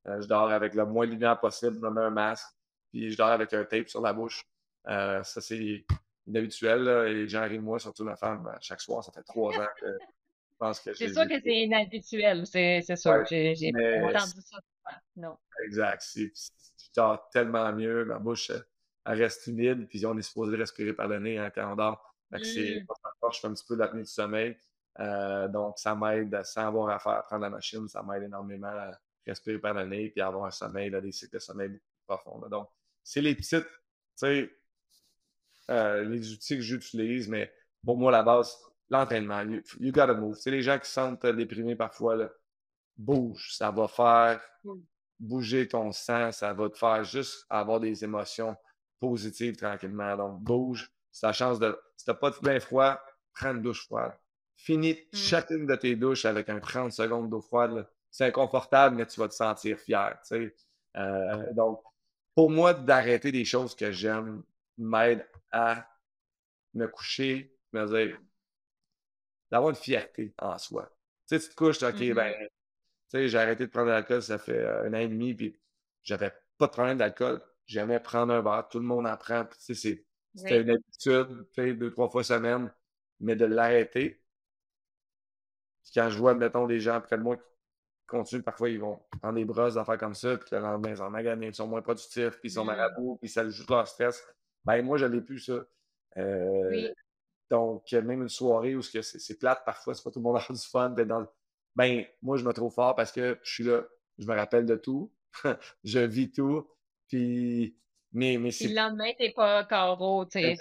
euh, 0.08 0.22
je 0.22 0.28
dors 0.28 0.52
avec 0.52 0.76
le 0.76 0.86
moins 0.86 1.06
de 1.06 1.12
lumière 1.12 1.40
possible, 1.40 1.76
je 1.76 1.80
me 1.80 1.90
mets 1.90 2.02
un 2.02 2.10
masque, 2.10 2.48
puis 2.92 3.12
je 3.12 3.18
dors 3.18 3.30
avec 3.30 3.54
un 3.54 3.64
tape 3.66 3.90
sur 3.90 4.02
la 4.02 4.14
bouche. 4.14 4.46
Euh, 4.88 5.24
ça, 5.24 5.42
c'est 5.42 5.86
inhabituel, 6.28 6.88
et 7.08 7.28
gens 7.28 7.44
rient 7.44 7.58
de 7.58 7.64
moi, 7.64 7.80
surtout 7.80 8.04
ma 8.04 8.16
femme. 8.16 8.48
Euh, 8.48 8.58
chaque 8.62 8.82
soir, 8.82 9.04
ça 9.04 9.12
fait 9.12 9.24
trois 9.24 9.58
ans 9.58 9.68
que 9.80 9.86
pense 10.58 10.80
que 10.80 10.94
C'est 10.94 11.14
sûr 11.14 11.28
que 11.28 11.40
c'est 11.42 11.62
inhabituel, 11.64 12.46
c'est 12.46 12.82
sûr. 12.96 13.26
j'ai 13.28 13.72
entendu 14.04 14.42
ça. 14.42 14.60
Non. 15.16 15.38
Exact. 15.66 16.04
Je 16.16 16.30
dors 16.96 17.30
tellement 17.30 17.72
mieux, 17.74 18.06
ma 18.06 18.20
bouche, 18.20 18.52
elle, 18.52 19.18
reste 19.18 19.48
humide, 19.48 19.88
puis 19.88 20.06
on 20.06 20.18
est 20.18 20.22
supposé 20.22 20.56
respirer 20.56 20.94
par 20.94 21.08
le 21.08 21.20
nez 21.20 21.38
hein, 21.38 21.50
quand 21.54 21.72
on 21.72 21.76
dort. 21.76 22.16
Fait 22.32 22.40
que 22.40 22.46
c'est, 22.46 22.82
mmh. 22.82 23.32
je 23.34 23.40
fais 23.40 23.48
un 23.48 23.54
petit 23.54 23.66
peu 23.68 23.78
d'apnée 23.78 24.02
du 24.04 24.10
sommeil. 24.10 24.58
donc, 25.50 25.78
ça 25.78 25.96
m'aide 25.96 26.44
sans 26.44 26.68
avoir 26.68 26.90
à 26.90 27.00
faire 27.00 27.24
prendre 27.24 27.44
la 27.44 27.50
machine, 27.50 27.88
ça 27.88 28.04
m'aide 28.04 28.24
énormément 28.24 28.68
à, 28.68 28.92
respirer 29.28 29.60
par 29.60 29.74
le 29.74 29.86
nez, 29.86 30.10
puis 30.10 30.22
avoir 30.22 30.46
un 30.46 30.52
sommeil, 30.52 30.90
là, 30.90 31.02
des 31.02 31.12
cycles 31.12 31.34
de 31.34 31.40
sommeil 31.40 31.70
beaucoup 31.70 31.84
plus 31.84 32.06
profonds. 32.06 32.48
Donc, 32.48 32.70
c'est 33.04 33.22
les 33.22 33.36
petites, 33.36 33.66
tu 33.66 33.70
sais, 34.16 34.52
euh, 35.70 36.04
les 36.04 36.32
outils 36.32 36.56
que 36.56 36.62
j'utilise, 36.62 37.28
mais 37.28 37.52
pour 37.84 37.98
moi, 37.98 38.12
la 38.12 38.24
base, 38.24 38.56
l'entraînement. 38.90 39.42
You, 39.80 39.92
gotta 39.92 40.14
move. 40.14 40.36
C'est 40.36 40.52
les 40.52 40.62
gens 40.62 40.80
qui 40.80 40.88
se 40.88 40.94
sentent 40.94 41.26
déprimés 41.26 41.76
parfois, 41.76 42.16
là, 42.16 42.30
bouge. 42.98 43.56
Ça 43.56 43.72
va 43.72 43.88
faire 43.88 44.42
bouger 45.20 45.68
ton 45.68 45.92
sang, 45.92 46.32
ça 46.32 46.54
va 46.54 46.70
te 46.70 46.78
faire 46.78 47.04
juste 47.04 47.46
avoir 47.50 47.80
des 47.80 48.04
émotions 48.04 48.56
positives 49.00 49.56
tranquillement. 49.56 50.16
Donc, 50.18 50.42
bouge. 50.42 50.92
C'est 51.12 51.28
la 51.28 51.34
chance 51.34 51.60
de. 51.60 51.78
Si 51.96 52.06
t'as 52.06 52.14
pas 52.14 52.32
de 52.32 52.40
bain 52.42 52.60
froid, 52.60 53.00
prends 53.34 53.52
une 53.52 53.62
douche 53.62 53.86
froide. 53.86 54.14
Finis 54.58 54.94
mmh. 54.94 55.16
chacune 55.16 55.66
de 55.66 55.76
tes 55.76 55.96
douches 55.96 56.26
avec 56.26 56.50
un 56.50 56.60
30 56.60 56.92
secondes 56.92 57.30
d'eau 57.30 57.42
froide 57.42 57.88
c'est 58.16 58.28
inconfortable, 58.28 58.96
mais 58.96 59.06
tu 59.06 59.20
vas 59.20 59.28
te 59.28 59.34
sentir 59.34 59.78
fier. 59.78 60.18
Euh, 60.96 61.54
donc, 61.54 61.82
pour 62.34 62.50
moi, 62.50 62.74
d'arrêter 62.74 63.30
des 63.30 63.44
choses 63.44 63.76
que 63.76 63.92
j'aime 63.92 64.42
m'aide 64.78 65.28
à 65.52 65.86
me 66.74 66.88
coucher, 66.88 67.54
me 67.74 67.86
dire, 67.86 68.18
d'avoir 69.52 69.70
une 69.70 69.76
fierté 69.76 70.34
en 70.40 70.58
soi. 70.58 70.90
Tu 71.28 71.38
sais, 71.38 71.40
tu 71.40 71.50
te 71.50 71.56
couches, 71.56 71.82
OK, 71.84 71.96
mm-hmm. 71.96 72.14
ben, 72.14 72.34
tu 72.34 72.48
sais, 73.10 73.28
j'ai 73.28 73.38
arrêté 73.38 73.66
de 73.66 73.72
prendre 73.72 73.88
de 73.88 73.92
l'alcool, 73.92 74.22
ça 74.22 74.38
fait 74.38 74.58
euh, 74.58 74.88
un 74.88 74.94
an 74.94 74.98
et 74.98 75.08
demi, 75.08 75.34
puis 75.34 75.60
j'avais 76.04 76.32
pas 76.58 76.68
de 76.68 76.72
problème 76.72 76.98
d'alcool. 76.98 77.42
J'aimais 77.66 78.00
prendre 78.00 78.34
un 78.34 78.42
verre, 78.42 78.68
tout 78.70 78.80
le 78.80 78.86
monde 78.86 79.08
en 79.08 79.18
prend. 79.18 79.46
Tu 79.46 79.76
sais, 79.76 80.06
c'était 80.36 80.62
une 80.62 80.70
habitude, 80.70 81.48
tu 81.54 81.64
sais, 81.64 81.74
deux, 81.74 81.92
trois 81.92 82.10
fois 82.10 82.24
semaine, 82.24 82.72
mais 83.20 83.36
de 83.36 83.46
l'arrêter. 83.46 84.22
Quand 85.94 86.10
je 86.10 86.18
vois, 86.18 86.36
mettons, 86.36 86.68
des 86.68 86.80
gens 86.80 87.00
près 87.02 87.18
de 87.18 87.24
moi 87.24 87.38
continuent, 88.08 88.44
parfois, 88.44 88.70
ils 88.70 88.80
vont 88.80 89.02
prendre 89.22 89.36
des 89.36 89.46
brosses, 89.46 89.76
d'affaires 89.76 89.98
comme 89.98 90.14
ça, 90.14 90.38
puis 90.38 90.50
le 90.52 90.60
lendemain, 90.60 90.92
ils 90.92 90.98
sont 90.98 91.10
maganés, 91.10 91.48
ils 91.48 91.56
sont 91.56 91.68
moins 91.68 91.82
productifs, 91.82 92.40
puis 92.40 92.50
ils 92.50 92.52
sont 92.52 92.64
mmh. 92.64 92.68
marabouts, 92.68 93.18
puis 93.18 93.30
ça 93.30 93.42
ajoute 93.42 93.70
leur 93.70 93.88
stress. 93.88 94.24
Ben, 94.64 94.84
moi, 94.84 94.98
je 94.98 95.06
n'ai 95.06 95.22
plus 95.22 95.40
ça. 95.40 95.66
Euh, 96.18 96.94
donc, 97.50 97.92
même 97.92 98.24
une 98.24 98.30
soirée 98.30 98.76
où 98.76 98.82
c'est 98.82 99.40
plate, 99.40 99.64
parfois, 99.66 99.94
c'est 99.94 100.04
pas 100.04 100.12
tout 100.12 100.20
le 100.20 100.24
monde 100.24 100.38
a 100.38 100.54
du 100.54 100.60
fun, 100.60 100.90
dans, 100.90 101.28
ben, 101.76 102.06
moi, 102.22 102.38
je 102.38 102.44
me 102.44 102.54
trouve 102.54 102.74
fort 102.74 102.96
parce 102.96 103.12
que 103.12 103.40
je 103.44 103.54
suis 103.54 103.64
là, 103.64 103.84
je 104.18 104.26
me 104.26 104.36
rappelle 104.36 104.66
de 104.66 104.76
tout, 104.76 105.12
je 105.84 106.00
vis 106.00 106.32
tout, 106.32 106.68
puis 107.08 107.78
mais, 108.16 108.38
mais 108.38 108.50
le 108.50 108.74
lendemain, 108.74 109.12
t'es 109.18 109.32
pas 109.32 109.66
carreau, 109.66 110.24
tu 110.24 110.40
sais. 110.40 110.56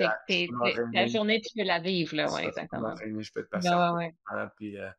Ta 0.93 1.07
journée, 1.07 1.41
tu 1.41 1.57
peux 1.57 1.65
la 1.65 1.79
vivre, 1.79 2.17
là, 2.17 2.33
ouais, 2.33 2.47
exactement. 2.47 2.97
Je 2.97 3.33
peux 3.33 3.45
te 3.45 3.49
passer. 3.49 3.69
Ouais, 3.69 4.13
ouais. 4.33 4.47
Puis, 4.57 4.77
euh, 4.77 4.91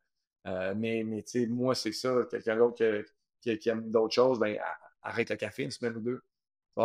euh, 0.46 0.74
mais, 0.74 1.04
mais 1.04 1.22
tu 1.22 1.42
sais, 1.42 1.46
moi, 1.46 1.74
c'est 1.74 1.92
ça. 1.92 2.14
Quelqu'un 2.30 2.56
d'autre 2.56 3.04
qui, 3.42 3.58
qui, 3.58 3.68
aime 3.68 3.90
d'autres 3.90 4.14
choses, 4.14 4.38
ben, 4.38 4.58
arrête 5.02 5.28
le 5.28 5.36
café 5.36 5.64
une 5.64 5.70
semaine 5.70 5.96
ou 5.96 6.00
deux. 6.00 6.22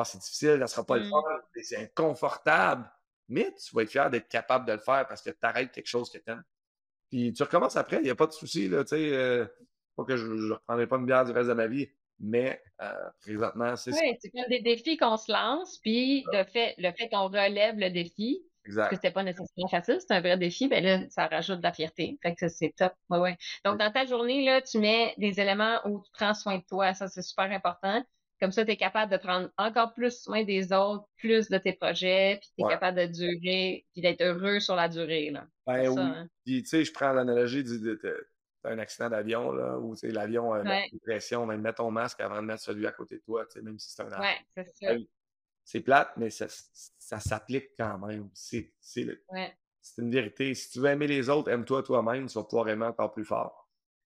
c'est 0.03 0.19
difficile, 0.19 0.57
ça 0.59 0.67
sera 0.67 0.85
pas 0.85 0.97
le 0.97 1.05
mm. 1.05 1.09
fun, 1.09 1.21
c'est 1.63 1.77
inconfortable. 1.77 2.91
Mais 3.31 3.53
tu 3.53 3.75
vas 3.75 3.83
être 3.83 3.89
fier 3.89 4.09
d'être 4.09 4.27
capable 4.27 4.65
de 4.67 4.73
le 4.73 4.79
faire 4.79 5.07
parce 5.07 5.21
que 5.21 5.29
tu 5.29 5.37
arrêtes 5.41 5.71
quelque 5.71 5.87
chose 5.87 6.11
que 6.11 6.17
tu 6.17 6.29
aimes. 6.29 6.43
Puis 7.09 7.33
tu 7.33 7.43
recommences 7.43 7.77
après, 7.77 7.97
il 7.97 8.03
n'y 8.03 8.09
a 8.09 8.15
pas 8.15 8.27
de 8.27 8.31
souci, 8.31 8.67
là, 8.67 8.83
tu 8.83 8.89
sais. 8.89 9.13
Euh, 9.13 9.45
pas 9.95 10.03
que 10.03 10.17
je 10.17 10.27
ne 10.27 10.53
reprendrai 10.53 10.87
pas 10.87 10.97
une 10.97 11.05
bière 11.05 11.25
du 11.25 11.31
reste 11.31 11.49
de 11.49 11.53
ma 11.53 11.67
vie. 11.67 11.89
Mais 12.19 12.61
euh, 12.81 12.91
présentement, 13.21 13.75
c'est 13.75 13.91
Oui, 13.91 14.17
c'est 14.19 14.29
comme 14.29 14.47
des 14.49 14.61
défis 14.61 14.97
qu'on 14.97 15.17
se 15.17 15.31
lance, 15.31 15.79
puis 15.79 16.23
le 16.31 16.43
fait, 16.43 16.75
le 16.77 16.91
fait 16.91 17.09
qu'on 17.09 17.27
relève 17.27 17.77
le 17.77 17.89
défi, 17.89 18.43
parce 18.75 18.89
que 18.89 18.95
c'était 18.95 19.11
pas 19.11 19.23
nécessairement 19.23 19.69
facile, 19.69 19.97
c'est 19.99 20.13
un 20.13 20.21
vrai 20.21 20.37
défi, 20.37 20.67
ben 20.67 20.83
là, 20.83 21.09
ça 21.09 21.27
rajoute 21.27 21.57
de 21.57 21.63
la 21.63 21.73
fierté. 21.73 22.19
Fait 22.21 22.35
que 22.35 22.47
c'est 22.47 22.73
top. 22.77 22.93
Ouais, 23.09 23.19
ouais. 23.19 23.37
Donc, 23.65 23.79
dans 23.79 23.91
ta 23.91 24.05
journée, 24.05 24.45
là, 24.45 24.61
tu 24.61 24.77
mets 24.77 25.15
des 25.17 25.39
éléments 25.39 25.79
où 25.85 26.03
tu 26.03 26.11
prends 26.13 26.33
soin 26.33 26.57
de 26.57 26.63
toi. 26.63 26.93
Ça, 26.93 27.07
c'est 27.07 27.23
super 27.23 27.51
important. 27.51 28.03
Comme 28.41 28.51
ça, 28.51 28.65
tu 28.65 28.71
es 28.71 28.75
capable 28.75 29.11
de 29.11 29.17
prendre 29.17 29.49
encore 29.57 29.93
plus 29.93 30.23
soin 30.23 30.43
des 30.43 30.73
autres, 30.73 31.05
plus 31.17 31.47
de 31.49 31.59
tes 31.59 31.73
projets, 31.73 32.39
puis 32.41 32.49
tu 32.57 32.65
es 32.65 32.67
capable 32.67 32.97
de 32.97 33.05
durer, 33.05 33.85
puis 33.93 34.01
d'être 34.01 34.21
heureux 34.21 34.59
sur 34.59 34.75
la 34.75 34.89
durée. 34.89 35.29
Là. 35.29 35.45
Ben 35.67 35.87
oui. 35.89 36.01
Hein. 36.01 36.27
Puis, 36.43 36.63
tu 36.63 36.69
sais, 36.69 36.83
je 36.83 36.91
prends 36.91 37.13
l'analogie 37.13 37.63
du, 37.63 37.79
de, 37.79 38.27
un 38.63 38.79
accident 38.79 39.09
d'avion, 39.09 39.51
là, 39.51 39.77
où 39.77 39.95
l'avion 40.03 40.53
a 40.53 40.63
une 40.91 40.99
pression, 40.99 41.45
même 41.45 41.61
mets 41.61 41.73
ton 41.73 41.91
masque 41.91 42.19
avant 42.19 42.41
de 42.41 42.47
mettre 42.47 42.63
celui 42.63 42.87
à 42.87 42.91
côté 42.91 43.15
de 43.15 43.21
toi, 43.21 43.45
même 43.61 43.77
si 43.77 43.91
c'est 43.91 44.01
un 44.01 44.11
avion. 44.11 44.39
c'est 44.55 44.87
ça. 44.87 44.95
C'est 45.63 45.81
plate, 45.81 46.11
mais 46.17 46.31
ça, 46.31 46.47
ça 46.97 47.19
s'applique 47.19 47.69
quand 47.77 47.99
même. 47.99 48.29
C'est 48.33 48.73
une 49.99 50.11
vérité. 50.11 50.53
Si 50.55 50.71
tu 50.71 50.79
veux 50.79 50.89
aimer 50.89 51.07
les 51.07 51.29
autres, 51.29 51.51
aime-toi 51.51 51.83
toi-même, 51.83 52.27
tu 52.27 52.33
vas 52.33 52.43
pouvoir 52.43 52.69
aimer 52.69 52.85
encore 52.85 53.13
plus 53.13 53.23
fort. 53.25 53.60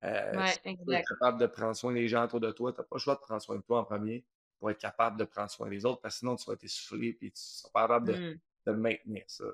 Euh, 0.04 0.46
si 0.46 0.60
tu 0.60 0.92
es 0.92 1.02
capable 1.02 1.40
de 1.40 1.46
prendre 1.46 1.74
soin 1.74 1.92
des 1.92 2.08
gens 2.08 2.24
autour 2.24 2.40
de 2.40 2.50
toi, 2.50 2.72
tu 2.72 2.80
n'as 2.80 2.84
pas 2.84 2.96
le 2.96 3.00
choix 3.00 3.14
de 3.14 3.20
prendre 3.20 3.40
soin 3.40 3.56
de 3.56 3.62
toi 3.62 3.80
en 3.80 3.84
premier 3.84 4.24
pour 4.58 4.70
être 4.70 4.78
capable 4.78 5.18
de 5.18 5.24
prendre 5.24 5.50
soin 5.50 5.68
des 5.68 5.84
autres, 5.84 6.00
parce 6.00 6.14
que 6.14 6.18
sinon 6.20 6.36
tu 6.36 6.46
vas 6.46 6.56
t'essouffler 6.56 7.08
et 7.08 7.16
tu 7.18 7.26
ne 7.26 7.30
seras 7.34 7.70
pas 7.72 7.82
capable 7.82 8.12
de, 8.12 8.12
mmh. 8.14 8.40
de 8.66 8.72
maintenir 8.72 9.24
ça. 9.26 9.44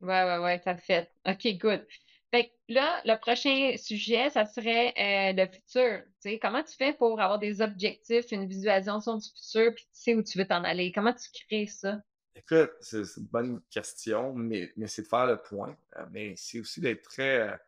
Ouais, 0.00 0.24
ouais, 0.24 0.38
ouais, 0.38 0.58
ça 0.58 0.76
fait. 0.76 1.10
OK, 1.26 1.46
good. 1.58 1.84
Fait 2.30 2.44
que 2.44 2.50
là, 2.68 3.00
le 3.04 3.18
prochain 3.18 3.74
sujet, 3.76 4.28
ça 4.30 4.44
serait 4.44 4.92
euh, 4.98 5.32
le 5.32 5.50
futur. 5.50 6.02
sais, 6.20 6.38
comment 6.38 6.62
tu 6.62 6.74
fais 6.76 6.92
pour 6.92 7.20
avoir 7.20 7.38
des 7.38 7.62
objectifs, 7.62 8.30
une 8.32 8.46
visualisation 8.46 9.16
du 9.16 9.28
futur, 9.28 9.74
puis 9.74 9.84
tu 9.84 9.90
sais 9.92 10.14
où 10.14 10.22
tu 10.22 10.38
veux 10.38 10.46
t'en 10.46 10.62
aller? 10.62 10.92
Comment 10.92 11.14
tu 11.14 11.28
crées 11.46 11.66
ça? 11.66 12.00
Écoute, 12.34 12.70
c'est 12.80 13.02
une 13.16 13.24
bonne 13.24 13.60
question, 13.70 14.34
mais, 14.34 14.70
mais 14.76 14.86
c'est 14.86 15.02
de 15.02 15.08
faire 15.08 15.26
le 15.26 15.38
point. 15.38 15.76
Euh, 15.96 16.04
mais 16.12 16.34
c'est 16.36 16.60
aussi 16.60 16.80
d'être 16.80 17.02
très. 17.02 17.58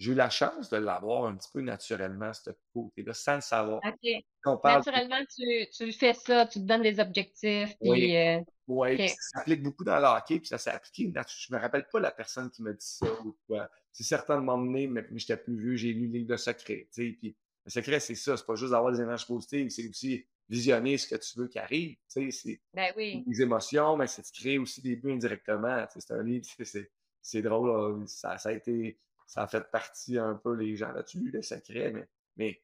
Euh, 0.00 0.04
j'ai 0.04 0.12
eu 0.12 0.14
la 0.14 0.30
chance 0.30 0.70
de 0.70 0.76
l'avoir 0.76 1.26
un 1.26 1.36
petit 1.36 1.50
peu 1.52 1.60
naturellement, 1.60 2.32
ce 2.32 2.50
côté-là, 2.72 3.14
sans 3.14 3.36
le 3.36 3.40
savoir. 3.40 3.80
OK. 3.84 4.62
Naturellement, 4.64 5.24
tu, 5.34 5.66
tu, 5.76 5.92
fais 5.92 6.14
ça, 6.14 6.46
tu 6.46 6.60
te 6.60 6.64
donnes 6.64 6.82
des 6.82 7.00
objectifs. 7.00 7.76
Puis, 7.80 7.90
oui, 7.90 8.44
oui 8.68 9.08
ça 9.08 9.14
s'applique 9.34 9.62
beaucoup 9.62 9.84
dans 9.84 9.98
le 9.98 10.06
hockey, 10.06 10.38
puis 10.38 10.48
ça 10.48 10.58
s'est 10.58 10.70
appliqué. 10.70 11.12
Je 11.12 11.54
me 11.54 11.60
rappelle 11.60 11.86
pas 11.90 12.00
la 12.00 12.10
personne 12.10 12.50
qui 12.50 12.62
m'a 12.62 12.72
dit 12.72 12.86
ça 12.86 13.06
ou 13.24 13.36
quoi 13.46 13.68
c'est 13.98 14.04
certain 14.04 14.36
de 14.36 14.44
m'emmener, 14.44 14.86
mais, 14.86 15.04
mais 15.10 15.18
j'étais 15.18 15.36
plus 15.36 15.58
vieux, 15.58 15.74
j'ai 15.74 15.92
lu 15.92 16.06
le 16.06 16.18
livre 16.18 16.28
de 16.28 16.36
secret. 16.36 16.88
Puis 16.94 17.18
le 17.64 17.70
secret, 17.70 17.98
c'est 17.98 18.14
ça, 18.14 18.36
c'est 18.36 18.46
pas 18.46 18.54
juste 18.54 18.70
d'avoir 18.70 18.92
des 18.92 19.00
énergies 19.00 19.26
positives, 19.26 19.70
c'est 19.70 19.88
aussi 19.88 20.24
visionner 20.48 20.96
ce 20.96 21.08
que 21.08 21.16
tu 21.16 21.36
veux 21.36 21.48
qui 21.48 21.58
arrive. 21.58 21.96
C'est 22.06 22.30
ben 22.72 22.92
oui. 22.96 23.24
des 23.26 23.42
émotions, 23.42 23.96
mais 23.96 24.06
c'est 24.06 24.22
de 24.22 24.38
créer 24.38 24.58
aussi 24.58 24.80
des 24.82 24.94
buts 24.94 25.12
indirectement. 25.12 25.84
C'est 25.98 26.12
un 26.12 26.22
livre, 26.22 26.46
c'est 27.22 27.42
drôle. 27.42 28.06
Ça, 28.06 28.36
a 28.42 28.52
été. 28.52 28.96
Ça 29.28 29.42
a 29.42 29.46
fait 29.46 29.70
partie 29.70 30.18
un 30.18 30.34
peu 30.34 30.54
les 30.56 30.74
gens 30.74 30.90
là-dessus, 30.90 31.30
le 31.30 31.42
secret, 31.42 31.92
mais, 31.92 32.08
mais 32.36 32.62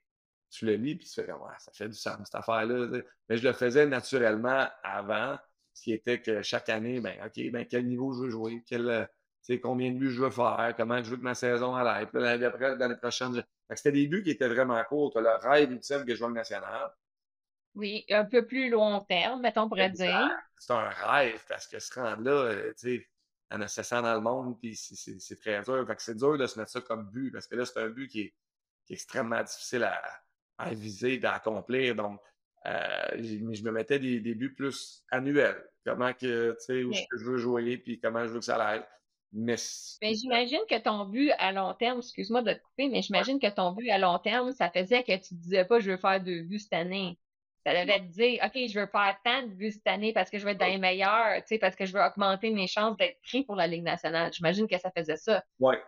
tu 0.50 0.66
le 0.66 0.74
lis 0.74 0.96
puis 0.96 1.06
tu 1.06 1.14
fais 1.14 1.30
ouais, 1.30 1.52
ça 1.58 1.70
fait 1.72 1.88
du 1.88 1.94
sens 1.94 2.16
cette 2.24 2.34
affaire-là. 2.34 3.00
Mais 3.28 3.36
je 3.36 3.46
le 3.46 3.52
faisais 3.52 3.86
naturellement 3.86 4.66
avant, 4.82 5.38
ce 5.72 5.82
qui 5.82 5.92
était 5.92 6.20
que 6.20 6.42
chaque 6.42 6.68
année, 6.68 7.00
ben 7.00 7.14
OK, 7.24 7.50
ben 7.52 7.66
quel 7.66 7.86
niveau 7.86 8.12
je 8.12 8.22
veux 8.22 8.30
jouer, 8.30 8.64
quel 8.66 9.08
sais, 9.44 9.60
combien 9.60 9.92
de 9.92 9.98
buts 9.98 10.10
je 10.10 10.22
veux 10.22 10.30
faire, 10.30 10.74
comment 10.76 11.02
je 11.02 11.10
veux 11.10 11.16
que 11.16 11.22
ma 11.22 11.34
saison 11.34 11.74
aille. 11.74 12.06
Puis 12.06 12.20
l'année 12.20 12.46
après, 12.46 12.76
l'année 12.76 12.96
prochaine, 12.96 13.44
c'était 13.74 13.92
des 13.92 14.06
buts 14.06 14.22
qui 14.22 14.30
étaient 14.30 14.48
vraiment 14.48 14.82
courts. 14.84 15.12
Tu 15.12 15.18
as 15.18 15.20
le 15.20 15.48
rêve 15.48 15.70
ultime 15.70 16.04
que 16.04 16.12
je 16.12 16.18
joue 16.18 16.28
le 16.28 16.34
national. 16.34 16.90
Oui, 17.74 18.04
un 18.10 18.24
peu 18.24 18.46
plus 18.46 18.70
long 18.70 19.00
terme, 19.00 19.42
mettons, 19.42 19.62
on 19.62 19.68
pourrait 19.68 19.90
dire. 19.90 20.30
C'est 20.58 20.72
un 20.72 20.88
rêve 20.88 21.42
parce 21.48 21.66
que 21.66 21.78
ce 21.78 21.92
rendre-là, 21.98 22.30
euh, 22.30 22.72
tu 22.78 22.98
sais, 22.98 23.08
on 23.50 23.60
a 23.60 23.68
700 23.68 24.02
dans 24.02 24.14
le 24.14 24.20
monde, 24.20 24.58
puis 24.60 24.76
c'est 24.76 25.40
très 25.40 25.62
dur. 25.62 25.86
Fait 25.86 25.96
que 25.96 26.02
c'est 26.02 26.16
dur 26.16 26.38
de 26.38 26.46
se 26.46 26.58
mettre 26.58 26.70
ça 26.70 26.80
comme 26.80 27.10
but 27.10 27.30
parce 27.30 27.46
que 27.46 27.56
là, 27.56 27.64
c'est 27.64 27.78
un 27.78 27.88
but 27.88 28.08
qui 28.08 28.20
est, 28.22 28.34
extrêmement 28.90 29.42
difficile 29.42 29.84
à, 29.84 30.02
à 30.58 30.74
viser, 30.74 31.16
d'accomplir. 31.18 31.94
Donc, 31.94 32.20
euh, 32.66 33.08
je 33.14 33.62
me 33.62 33.70
mettais 33.70 33.98
des, 33.98 34.20
des, 34.20 34.34
buts 34.34 34.54
plus 34.54 35.02
annuels. 35.10 35.62
Comment 35.86 36.12
que, 36.12 36.52
tu 36.52 36.64
sais, 36.64 36.84
où 36.84 36.92
je 36.92 37.24
veux 37.24 37.38
jouer, 37.38 37.78
puis 37.78 37.98
comment 37.98 38.26
je 38.26 38.32
veux 38.32 38.40
que 38.40 38.44
ça 38.44 38.62
aille. 38.62 38.84
Mais, 39.36 39.56
j'imagine 40.00 40.60
que 40.70 40.78
ton 40.78 41.06
but 41.06 41.32
à 41.38 41.50
long 41.50 41.74
terme, 41.74 41.98
excuse-moi 41.98 42.42
de 42.42 42.52
te 42.52 42.62
couper, 42.62 42.88
mais 42.88 43.02
j'imagine 43.02 43.40
que 43.40 43.50
ton 43.50 43.72
but 43.72 43.90
à 43.90 43.98
long 43.98 44.18
terme, 44.20 44.52
ça 44.52 44.70
faisait 44.70 45.02
que 45.02 45.16
tu 45.16 45.34
ne 45.34 45.40
disais 45.40 45.64
pas 45.64 45.80
je 45.80 45.90
veux 45.90 45.96
faire 45.96 46.22
deux 46.22 46.42
buts 46.42 46.60
cette 46.60 46.72
année. 46.72 47.18
Ça 47.66 47.72
devait 47.72 48.00
te 48.00 48.12
dire 48.12 48.40
OK, 48.44 48.52
je 48.54 48.78
veux 48.78 48.86
faire 48.86 49.16
tant 49.24 49.42
de 49.42 49.48
buts 49.48 49.72
cette 49.72 49.86
année 49.86 50.12
parce 50.12 50.30
que 50.30 50.38
je 50.38 50.44
veux 50.44 50.50
être 50.50 50.60
dans 50.60 50.66
les 50.66 50.78
meilleurs, 50.78 51.42
parce 51.60 51.76
que 51.76 51.86
je 51.86 51.92
veux 51.92 52.02
augmenter 52.02 52.50
mes 52.50 52.66
chances 52.66 52.96
d'être 52.96 53.18
pris 53.22 53.42
pour 53.42 53.56
la 53.56 53.66
Ligue 53.66 53.84
nationale. 53.84 54.32
J'imagine 54.32 54.68
que 54.68 54.78
ça 54.78 54.90
faisait 54.94 55.16
ça. 55.16 55.42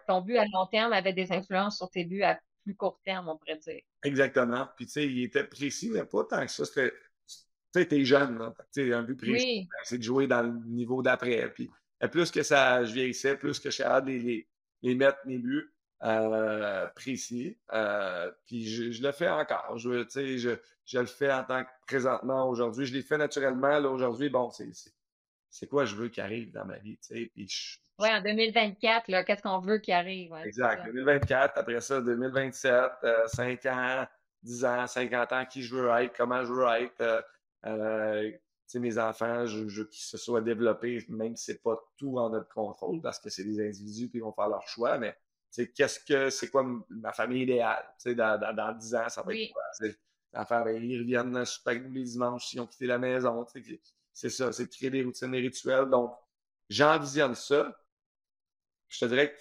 Ton 0.08 0.22
but 0.22 0.38
à 0.38 0.44
long 0.52 0.66
terme 0.66 0.92
avait 0.92 1.12
des 1.12 1.32
influences 1.32 1.76
sur 1.76 1.90
tes 1.90 2.04
buts 2.04 2.22
à 2.22 2.40
plus 2.64 2.74
court 2.74 3.00
terme, 3.04 3.28
on 3.28 3.36
pourrait 3.36 3.58
dire. 3.58 3.82
Exactement. 4.02 4.68
Puis 4.76 4.86
tu 4.86 4.92
sais, 4.92 5.06
il 5.06 5.22
était 5.22 5.44
précis, 5.44 5.90
mais 5.92 6.04
pas 6.04 6.24
tant 6.24 6.44
que 6.44 6.50
ça. 6.50 6.64
Tu 6.66 6.90
sais, 7.72 7.86
t'es 7.86 8.04
jeune, 8.04 8.38
Tu 8.72 8.88
sais, 8.88 8.92
un 8.92 9.02
but 9.02 9.16
précis, 9.16 9.68
ben, 9.70 9.78
c'est 9.84 9.98
de 9.98 10.02
jouer 10.02 10.26
dans 10.26 10.42
le 10.42 10.52
niveau 10.66 11.02
d'après. 11.02 11.52
Puis 11.52 11.70
plus 12.10 12.30
que 12.30 12.42
ça, 12.42 12.84
je 12.84 12.92
vieillissais, 12.92 13.36
plus 13.36 13.60
que 13.60 13.70
je 13.70 13.74
suis 13.74 13.84
de 13.84 14.06
les, 14.06 14.48
les, 14.82 14.94
mettre 14.94 15.18
mes 15.26 15.38
buts 15.38 15.72
euh, 16.02 16.86
précis. 16.94 17.56
Euh, 17.72 18.30
puis 18.44 18.66
je, 18.66 19.02
le 19.02 19.12
fais 19.12 19.28
encore. 19.28 19.78
Je, 19.78 20.06
je, 20.08 20.56
je 20.84 20.98
le 20.98 21.06
fais 21.06 21.32
en 21.32 21.44
tant 21.44 21.64
que 21.64 21.70
présentement 21.86 22.48
aujourd'hui. 22.48 22.86
Je 22.86 22.94
l'ai 22.94 23.02
fait 23.02 23.18
naturellement. 23.18 23.78
Là, 23.78 23.88
aujourd'hui, 23.88 24.28
bon, 24.28 24.50
c'est 24.50 25.68
quoi 25.68 25.84
je 25.84 25.94
veux 25.96 26.08
qui 26.08 26.20
arrive 26.20 26.52
dans 26.52 26.64
ma 26.64 26.78
vie. 26.78 26.98
Puis 27.08 27.48
oui, 27.98 28.08
en 28.10 28.20
2024, 28.20 29.08
là, 29.08 29.24
qu'est-ce 29.24 29.42
qu'on 29.42 29.60
veut 29.60 29.78
qui 29.78 29.92
arrive? 29.92 30.34
exact. 30.44 30.84
2024, 30.84 31.56
après 31.56 31.80
ça, 31.80 32.00
2027, 32.02 32.84
5 33.26 33.66
euh, 33.66 33.70
ans, 33.70 34.06
10 34.42 34.64
ans, 34.66 34.86
50 34.86 35.32
ans, 35.32 35.46
qui 35.46 35.62
je 35.62 35.74
veux 35.74 35.88
être, 35.88 36.14
comment 36.14 36.44
je 36.44 36.52
veux 36.52 36.66
être 36.66 37.24
mes 38.74 38.98
enfants, 38.98 39.46
je, 39.46 39.60
veux 39.60 39.84
qu'ils 39.84 40.04
se 40.04 40.18
soient 40.18 40.40
développés, 40.40 41.04
même 41.08 41.36
si 41.36 41.44
c'est 41.44 41.62
pas 41.62 41.78
tout 41.96 42.18
en 42.18 42.30
notre 42.30 42.52
contrôle, 42.52 43.00
parce 43.00 43.18
que 43.18 43.30
c'est 43.30 43.44
des 43.44 43.60
individus 43.60 44.10
qui 44.10 44.18
vont 44.18 44.32
faire 44.32 44.48
leur 44.48 44.66
choix, 44.68 44.98
mais 44.98 45.16
qu'est-ce 45.74 46.00
que 46.00 46.30
c'est 46.30 46.48
quoi 46.48 46.66
ma 46.88 47.12
famille 47.12 47.42
idéale? 47.42 47.84
Dans, 48.04 48.38
dans, 48.38 48.54
dans 48.54 48.72
10 48.72 48.94
ans, 48.94 49.08
ça 49.08 49.22
va 49.22 49.34
être 49.34 49.52
quoi? 49.52 49.62
Enfants, 50.34 50.64
ben, 50.64 50.82
ils 50.82 50.98
reviennent 50.98 51.44
super 51.46 51.74
les 51.74 52.04
dimanches 52.04 52.46
s'ils 52.48 52.60
ont 52.60 52.66
quitté 52.66 52.86
la 52.86 52.98
maison. 52.98 53.46
C'est 54.12 54.28
ça, 54.28 54.52
c'est 54.52 54.66
de 54.66 54.70
créer 54.70 54.90
des 54.90 55.02
routines, 55.02 55.30
des 55.30 55.40
rituels. 55.40 55.86
Donc, 55.86 56.14
j'envisionne 56.68 57.34
ça. 57.34 57.74
Je 58.88 59.00
te 59.00 59.04
dirais 59.06 59.32
que 59.34 59.40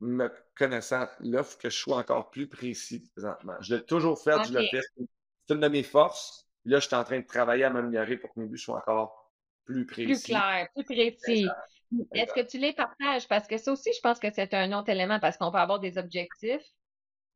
me 0.00 0.32
connaissant 0.54 1.06
l'offre, 1.20 1.58
que 1.58 1.68
je 1.68 1.76
sois 1.76 1.98
encore 1.98 2.30
plus 2.30 2.48
précis 2.48 3.08
présentement. 3.12 3.56
Je 3.60 3.74
l'ai 3.74 3.84
toujours 3.84 4.20
fait, 4.20 4.42
je 4.48 4.54
le 4.54 4.66
fais. 4.70 4.80
C'est 5.46 5.54
une 5.54 5.60
de 5.60 5.68
mes 5.68 5.82
forces 5.82 6.46
là, 6.66 6.80
je 6.80 6.86
suis 6.86 6.96
en 6.96 7.04
train 7.04 7.20
de 7.20 7.26
travailler 7.26 7.64
à 7.64 7.70
m'améliorer 7.70 8.16
pour 8.16 8.32
que 8.34 8.40
mes 8.40 8.46
buts 8.46 8.58
soient 8.58 8.78
encore 8.78 9.32
plus 9.64 9.86
précis. 9.86 10.06
Plus 10.06 10.22
clairs, 10.24 10.68
plus 10.74 10.84
précis. 10.84 11.48
Est-ce 12.14 12.32
que 12.32 12.40
tu 12.46 12.58
les 12.58 12.72
partages? 12.72 13.28
Parce 13.28 13.46
que 13.46 13.56
ça 13.58 13.72
aussi, 13.72 13.90
je 13.94 14.00
pense 14.00 14.18
que 14.18 14.28
c'est 14.32 14.54
un 14.54 14.72
autre 14.72 14.88
élément 14.88 15.20
parce 15.20 15.36
qu'on 15.36 15.50
peut 15.50 15.58
avoir 15.58 15.80
des 15.80 15.98
objectifs 15.98 16.62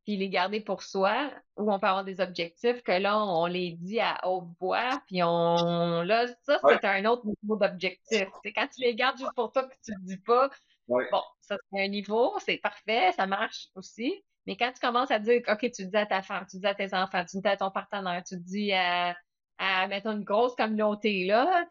puis 0.04 0.16
les 0.16 0.28
garder 0.28 0.60
pour 0.60 0.82
soi, 0.82 1.30
ou 1.56 1.70
on 1.70 1.78
peut 1.78 1.86
avoir 1.86 2.04
des 2.04 2.20
objectifs 2.20 2.82
que 2.82 2.92
là, 2.92 3.22
on 3.22 3.46
les 3.46 3.72
dit 3.72 4.00
à 4.00 4.18
haute 4.26 4.48
voix, 4.58 5.00
puis 5.06 5.22
on 5.22 6.02
là, 6.02 6.26
ça, 6.42 6.58
c'est 6.68 6.84
un 6.84 7.04
autre 7.04 7.26
niveau 7.26 7.56
d'objectif. 7.56 8.26
C'est 8.42 8.52
quand 8.52 8.66
tu 8.68 8.80
les 8.80 8.94
gardes 8.94 9.18
juste 9.18 9.34
pour 9.34 9.52
toi 9.52 9.64
que 9.64 9.74
tu 9.84 9.92
ne 9.92 10.06
dis 10.06 10.16
pas, 10.18 10.50
bon, 10.88 11.22
ça 11.40 11.56
c'est 11.70 11.80
un 11.82 11.88
niveau, 11.88 12.34
c'est 12.38 12.58
parfait, 12.58 13.12
ça 13.12 13.26
marche 13.26 13.68
aussi. 13.74 14.24
Mais 14.46 14.56
quand 14.56 14.72
tu 14.72 14.80
commences 14.80 15.10
à 15.10 15.18
dire, 15.18 15.42
OK, 15.48 15.70
tu 15.70 15.86
dis 15.86 15.96
à 15.96 16.06
ta 16.06 16.22
femme, 16.22 16.46
tu 16.50 16.58
dis 16.58 16.66
à 16.66 16.74
tes 16.74 16.94
enfants, 16.94 17.24
tu 17.24 17.38
dis 17.38 17.48
à 17.48 17.56
ton 17.56 17.70
partenaire, 17.70 18.22
tu 18.26 18.36
dis 18.38 18.72
à, 18.72 19.14
à 19.58 19.86
mettons, 19.86 20.12
une 20.12 20.24
grosse 20.24 20.54
communauté, 20.54 21.26
là, 21.26 21.66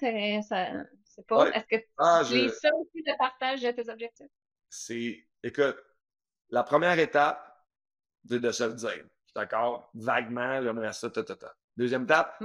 c'est 1.20 1.28
pas, 1.28 1.49
est-ce 1.49 1.65
que 1.65 1.76
tu 1.76 1.89
ah, 1.97 2.24
ça 2.24 2.70
aussi 2.76 3.03
de 3.03 3.17
partage 3.17 3.61
de 3.61 3.72
tes 3.72 3.89
objectifs? 3.89 4.28
C'est, 4.70 5.26
écoute, 5.43 5.78
la 6.49 6.63
première 6.63 6.97
étape, 6.97 7.45
de, 8.24 8.51
se 8.51 8.63
le 8.63 8.74
dire. 8.74 8.89
Je 8.89 8.95
suis 8.95 9.34
d'accord, 9.36 9.89
vaguement, 9.93 10.61
j'aimerais 10.61 10.93
ça, 10.93 11.09
ta, 11.09 11.24
ta, 11.24 11.36
ta. 11.36 11.53
Deuxième 11.76 12.03
étape, 12.03 12.41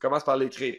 commence 0.00 0.24
par 0.24 0.36
l'écrire. 0.36 0.78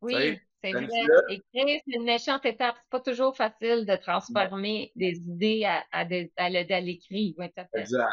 Oui, 0.00 0.40
c'est 0.62 0.72
vrai. 0.72 0.88
Écrire, 1.28 1.80
c'est 1.86 1.94
une 1.94 2.04
méchante 2.04 2.44
étape. 2.46 2.76
C'est 2.78 2.90
pas 2.90 3.00
toujours 3.00 3.36
facile 3.36 3.84
de 3.86 3.96
transformer 3.96 4.92
des 4.96 5.16
idées 5.16 5.64
à, 5.64 5.84
à, 5.92 6.06
à, 6.36 6.80
l'écrit. 6.80 7.36
exact. 7.74 8.08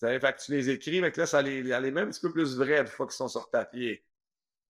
fait 0.00 0.20
que 0.20 0.44
tu 0.44 0.52
les 0.52 0.70
écris, 0.70 1.00
mais 1.00 1.10
que 1.10 1.20
là, 1.20 1.26
ça 1.26 1.42
les, 1.42 1.62
les 1.62 1.90
met 1.90 2.00
un 2.02 2.06
petit 2.08 2.20
peu 2.20 2.32
plus 2.32 2.56
vraies 2.56 2.80
une 2.80 2.86
fois 2.86 3.06
qu'ils 3.06 3.16
sont 3.16 3.28
sur 3.28 3.50
papier. 3.50 4.04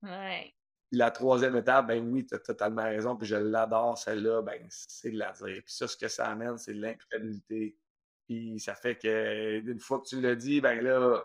Ouais. 0.02 0.54
La 0.92 1.10
troisième 1.10 1.56
étape, 1.56 1.86
ben 1.86 2.04
oui, 2.08 2.26
tu 2.26 2.34
as 2.34 2.38
totalement 2.38 2.82
raison, 2.82 3.16
puis 3.16 3.26
je 3.26 3.36
l'adore, 3.36 3.96
celle-là, 3.96 4.42
ben 4.42 4.66
c'est 4.70 5.10
de 5.12 5.18
la 5.18 5.32
dire. 5.32 5.62
Puis 5.64 5.74
ça, 5.74 5.86
ce 5.86 5.96
que 5.96 6.08
ça 6.08 6.26
amène, 6.26 6.58
c'est 6.58 6.74
de 6.74 6.80
l'imputabilité. 6.80 7.76
Puis 8.26 8.58
ça 8.60 8.74
fait 8.74 8.96
que 8.96 9.60
une 9.60 9.80
fois 9.80 10.00
que 10.00 10.08
tu 10.08 10.20
l'as 10.20 10.34
dit, 10.34 10.60
ben 10.60 10.80
là, 10.82 11.22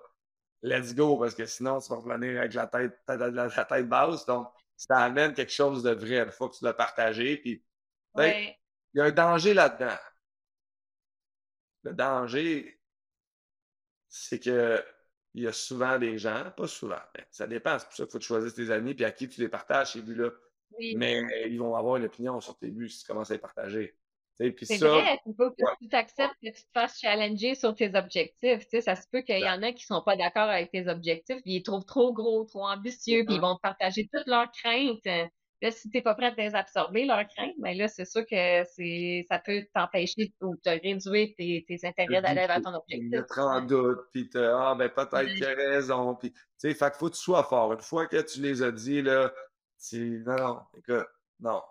let's 0.62 0.94
go, 0.96 1.18
parce 1.18 1.36
que 1.36 1.46
sinon, 1.46 1.80
tu 1.80 1.90
vas 1.90 1.98
revenir 1.98 2.40
avec 2.40 2.54
la 2.54 2.68
tête, 2.68 3.00
la, 3.08 3.66
tête 3.66 3.88
basse. 3.90 4.26
Donc, 4.26 4.48
ça 4.76 4.98
amène 5.00 5.34
quelque 5.34 5.52
chose 5.52 5.84
de 5.84 5.92
vrai 5.92 6.20
une 6.20 6.32
fois 6.32 6.50
que 6.50 6.56
tu 6.58 6.64
l'as 6.64 6.74
partagé. 6.74 7.38
Puis, 7.38 7.64
ben, 8.14 8.54
il 8.94 9.00
y 9.00 9.02
a 9.02 9.06
un 9.06 9.12
danger 9.12 9.54
là-dedans. 9.54 9.98
Le 11.84 11.94
danger, 11.94 12.80
c'est 14.10 14.40
que 14.40 14.84
il 15.36 15.44
y 15.44 15.48
a 15.48 15.54
souvent 15.54 16.00
des 16.00 16.18
gens, 16.18 16.50
pas 16.56 16.68
souvent, 16.68 17.02
mais 17.16 17.26
ça 17.30 17.46
dépend. 17.46 17.78
C'est 17.78 17.86
pour 17.86 17.96
ça 17.96 18.04
qu'il 18.06 18.12
faut 18.14 18.20
choisir 18.22 18.54
tes 18.54 18.72
amis 18.72 18.94
puis 18.94 19.04
à 19.04 19.12
qui 19.12 19.28
tu 19.28 19.42
les 19.42 19.50
partages 19.50 19.92
ces 19.94 20.02
buts-là. 20.02 20.30
Mais 20.96 21.22
ils 21.50 21.60
vont 21.60 21.76
avoir 21.76 21.98
une 21.98 22.06
opinion 22.06 22.40
sur 22.40 22.58
tes 22.58 22.72
buts 22.72 22.90
si 22.90 23.02
tu 23.02 23.08
commences 23.08 23.32
à 23.32 23.34
les 23.34 23.40
partager. 23.40 23.96
C'est 24.38 24.50
vrai, 24.80 25.18
il 25.26 25.34
faut 25.38 25.52
que 25.52 25.62
tu 25.82 25.96
acceptes 25.96 26.36
que 26.44 26.50
tu 26.50 26.62
te 26.62 26.72
fasses 26.74 27.00
challenger 27.00 27.56
sur 27.56 27.74
tes 27.74 27.96
objectifs. 27.96 28.68
ça 28.82 28.96
se 28.96 29.08
peut 29.10 29.22
qu'il 29.22 29.40
y 29.40 29.50
en 29.50 29.62
a 29.62 29.72
qui 29.72 29.84
ne 29.84 29.96
sont 29.96 30.02
pas 30.02 30.18
d'accord 30.18 30.50
avec 30.50 30.72
tes 30.72 30.88
objectifs, 30.90 31.42
puis 31.42 31.56
ils 31.56 31.64
trouvent 31.64 31.86
trop 31.86 32.12
gros, 32.12 32.44
trop 32.44 32.68
ambitieux, 32.68 33.24
puis 33.26 33.36
ils 33.36 33.42
vont 33.42 33.56
te 33.56 33.62
partager 33.62 34.10
toutes 34.12 34.28
leurs 34.28 34.52
craintes. 34.52 35.08
Là, 35.62 35.72
si 35.72 35.90
tu 35.90 35.98
n'es 35.98 36.04
pas 36.04 36.16
prêt 36.16 36.28
à 36.28 36.34
les 36.36 36.54
absorber, 36.54 37.06
leurs 37.06 37.28
craintes, 37.28 37.56
ben 37.60 37.78
là, 37.78 37.88
c'est 37.88 38.06
sûr 38.06 38.26
que 38.26 38.64
c'est 38.66 39.26
ça 39.30 39.40
peut 39.40 39.66
t'empêcher 39.74 40.34
ou 40.42 40.56
te 40.58 40.70
réduire 40.70 41.30
tes, 41.38 41.66
tes 41.68 41.88
intérêts 41.88 42.22
d'aller 42.22 42.46
vers 42.46 42.62
ton 42.62 42.74
objectif. 42.74 43.10
Mettre 43.10 43.40
en 43.40 43.62
doute, 43.62 44.00
puis 44.12 44.30
te 44.30 44.38
Ah, 44.38 44.76
ben 44.76 44.90
peut-être 44.90 45.34
qu'il 45.34 45.46
a 45.46 45.56
raison. 45.56 46.16
Puis, 46.16 46.32
tu 46.32 46.42
sais, 46.58 46.74
fait 46.74 46.92
qu'il 46.92 47.00
faut 47.00 47.10
que 47.10 47.16
tu 47.16 47.22
sois 47.22 47.44
fort. 47.44 47.72
Une 47.74 47.82
fois 47.82 48.06
que 48.08 48.22
tu 48.22 48.42
les 48.42 48.62
as 48.62 48.72
dit, 48.72 49.02
là, 49.02 49.32
tu 49.88 50.24
non, 50.26 50.36
non, 50.36 50.62
écoute, 50.78 51.08
non. 51.40 51.62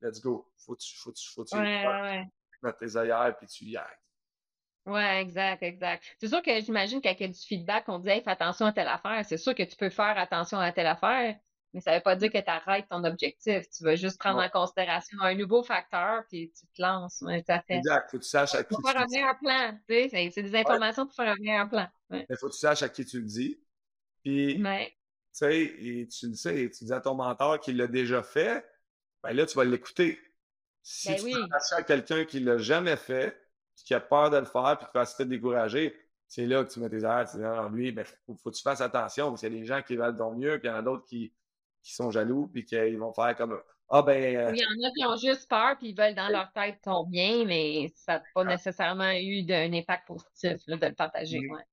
let's 0.00 0.20
go. 0.20 0.46
Faut 0.58 0.74
que 0.74 0.82
tu, 0.82 0.94
faut, 0.96 1.12
faut, 1.12 1.44
faut, 1.46 1.56
ouais, 1.56 2.26
ouais. 2.62 2.72
tes 2.78 2.96
ailleurs, 2.96 3.36
puis 3.38 3.46
tu 3.46 3.64
y 3.64 3.76
ailles. 3.76 3.84
Ouais, 4.84 5.22
exact, 5.22 5.62
exact. 5.62 6.04
C'est 6.18 6.28
sûr 6.28 6.42
que 6.42 6.60
j'imagine 6.60 7.00
qu'avec 7.00 7.30
du 7.30 7.38
feedback, 7.38 7.84
on 7.88 7.98
dit 7.98 8.08
hey, 8.08 8.20
fais 8.20 8.30
attention 8.30 8.66
à 8.66 8.72
telle 8.72 8.88
affaire. 8.88 9.24
C'est 9.24 9.36
sûr 9.36 9.54
que 9.54 9.62
tu 9.62 9.76
peux 9.76 9.90
faire 9.90 10.18
attention 10.18 10.58
à 10.58 10.72
telle 10.72 10.88
affaire, 10.88 11.36
mais 11.72 11.80
ça 11.80 11.92
ne 11.92 11.96
veut 11.96 12.02
pas 12.02 12.16
dire 12.16 12.30
que 12.30 12.38
tu 12.38 12.50
arrêtes 12.50 12.86
ton 12.90 13.02
objectif. 13.04 13.68
Tu 13.70 13.84
vas 13.84 13.96
juste 13.96 14.18
prendre 14.18 14.40
en 14.42 14.48
considération 14.48 15.18
un 15.22 15.34
nouveau 15.34 15.62
facteur, 15.62 16.22
puis 16.28 16.52
tu 16.52 16.66
te 16.66 16.82
lances. 16.82 17.24
Exact. 17.68 18.10
Faut 18.10 18.18
que 18.18 18.22
tu 18.22 18.28
saches 18.28 18.54
à 18.54 18.62
qui 18.62 18.74
pour 18.74 18.88
faire 18.88 19.00
un 19.00 19.06
meilleur 19.06 19.38
plan. 19.38 19.78
Tu 19.88 20.08
sais, 20.10 20.30
c'est 20.34 20.42
des 20.42 20.54
informations 20.54 21.06
pour 21.06 21.14
faire 21.14 21.32
un 21.32 21.40
meilleur 21.40 21.68
plan. 21.68 21.88
Il 22.10 22.36
faut 22.38 22.48
que 22.48 22.52
tu 22.52 22.58
saches 22.58 22.82
à 22.82 22.88
qui 22.88 23.06
tu 23.06 23.20
le 23.20 23.26
dis. 23.26 23.58
Puis, 24.22 24.56
tu 24.56 24.62
sais, 25.32 25.62
et 25.62 26.08
tu 26.08 26.28
le 26.28 26.34
sais, 26.34 26.70
tu 26.70 26.84
dis 26.84 26.92
à 26.92 27.00
ton 27.00 27.14
mentor 27.14 27.58
qu'il 27.58 27.78
l'a 27.78 27.86
déjà 27.86 28.22
fait, 28.22 28.64
ben 29.22 29.32
là, 29.32 29.46
tu 29.46 29.56
vas 29.56 29.64
l'écouter. 29.64 30.20
Si 30.82 31.08
ben 31.08 31.16
tu 31.16 31.24
oui. 31.24 31.34
à 31.76 31.82
quelqu'un 31.82 32.24
qui 32.24 32.40
ne 32.40 32.52
l'a 32.52 32.58
jamais 32.58 32.96
fait, 32.96 33.36
qui 33.76 33.94
a 33.94 34.00
peur 34.00 34.30
de 34.30 34.36
le 34.36 34.44
faire, 34.44 34.76
puis 34.78 34.86
qui 34.86 34.92
va 34.94 35.04
se 35.06 35.22
décourager, 35.22 35.96
c'est 36.28 36.46
là 36.46 36.64
que 36.64 36.72
tu 36.72 36.80
mets 36.80 36.88
tes 36.88 37.02
airs, 37.02 37.26
tu 37.30 37.36
dis, 37.36 37.42
non, 37.42 37.68
lui, 37.68 37.92
ben, 37.92 38.04
faut, 38.04 38.36
faut 38.36 38.50
que 38.50 38.56
tu 38.56 38.62
fasses 38.62 38.80
attention, 38.80 39.30
parce 39.30 39.40
qu'il 39.40 39.52
y 39.52 39.56
a 39.56 39.60
des 39.60 39.66
gens 39.66 39.82
qui 39.82 39.96
veulent 39.96 40.16
ton 40.16 40.34
mieux, 40.34 40.58
puis 40.58 40.68
il 40.68 40.70
y 40.70 40.74
en 40.74 40.78
a 40.78 40.82
d'autres 40.82 41.04
qui, 41.04 41.32
qui 41.82 41.94
sont 41.94 42.10
jaloux, 42.10 42.48
puis 42.52 42.64
qu'ils 42.64 42.98
vont 42.98 43.12
faire 43.12 43.36
comme 43.36 43.60
Ah 43.88 44.02
ben. 44.02 44.36
Euh, 44.36 44.52
il 44.54 44.60
y 44.60 44.64
en 44.64 44.88
a 44.88 44.90
qui 44.92 45.04
ont 45.04 45.16
juste 45.16 45.48
peur, 45.48 45.76
puis 45.78 45.88
ils 45.88 45.96
veulent 45.96 46.14
dans 46.14 46.28
leur 46.28 46.52
tête 46.52 46.80
ton 46.82 47.04
bien, 47.04 47.44
mais 47.44 47.92
ça 47.94 48.14
n'a 48.14 48.22
pas 48.34 48.42
ah. 48.42 48.44
nécessairement 48.44 49.12
eu 49.12 49.42
d'un 49.42 49.72
impact 49.72 50.06
positif 50.06 50.66
de 50.66 50.86
le 50.86 50.94
partager. 50.94 51.38
Ouais. 51.38 51.64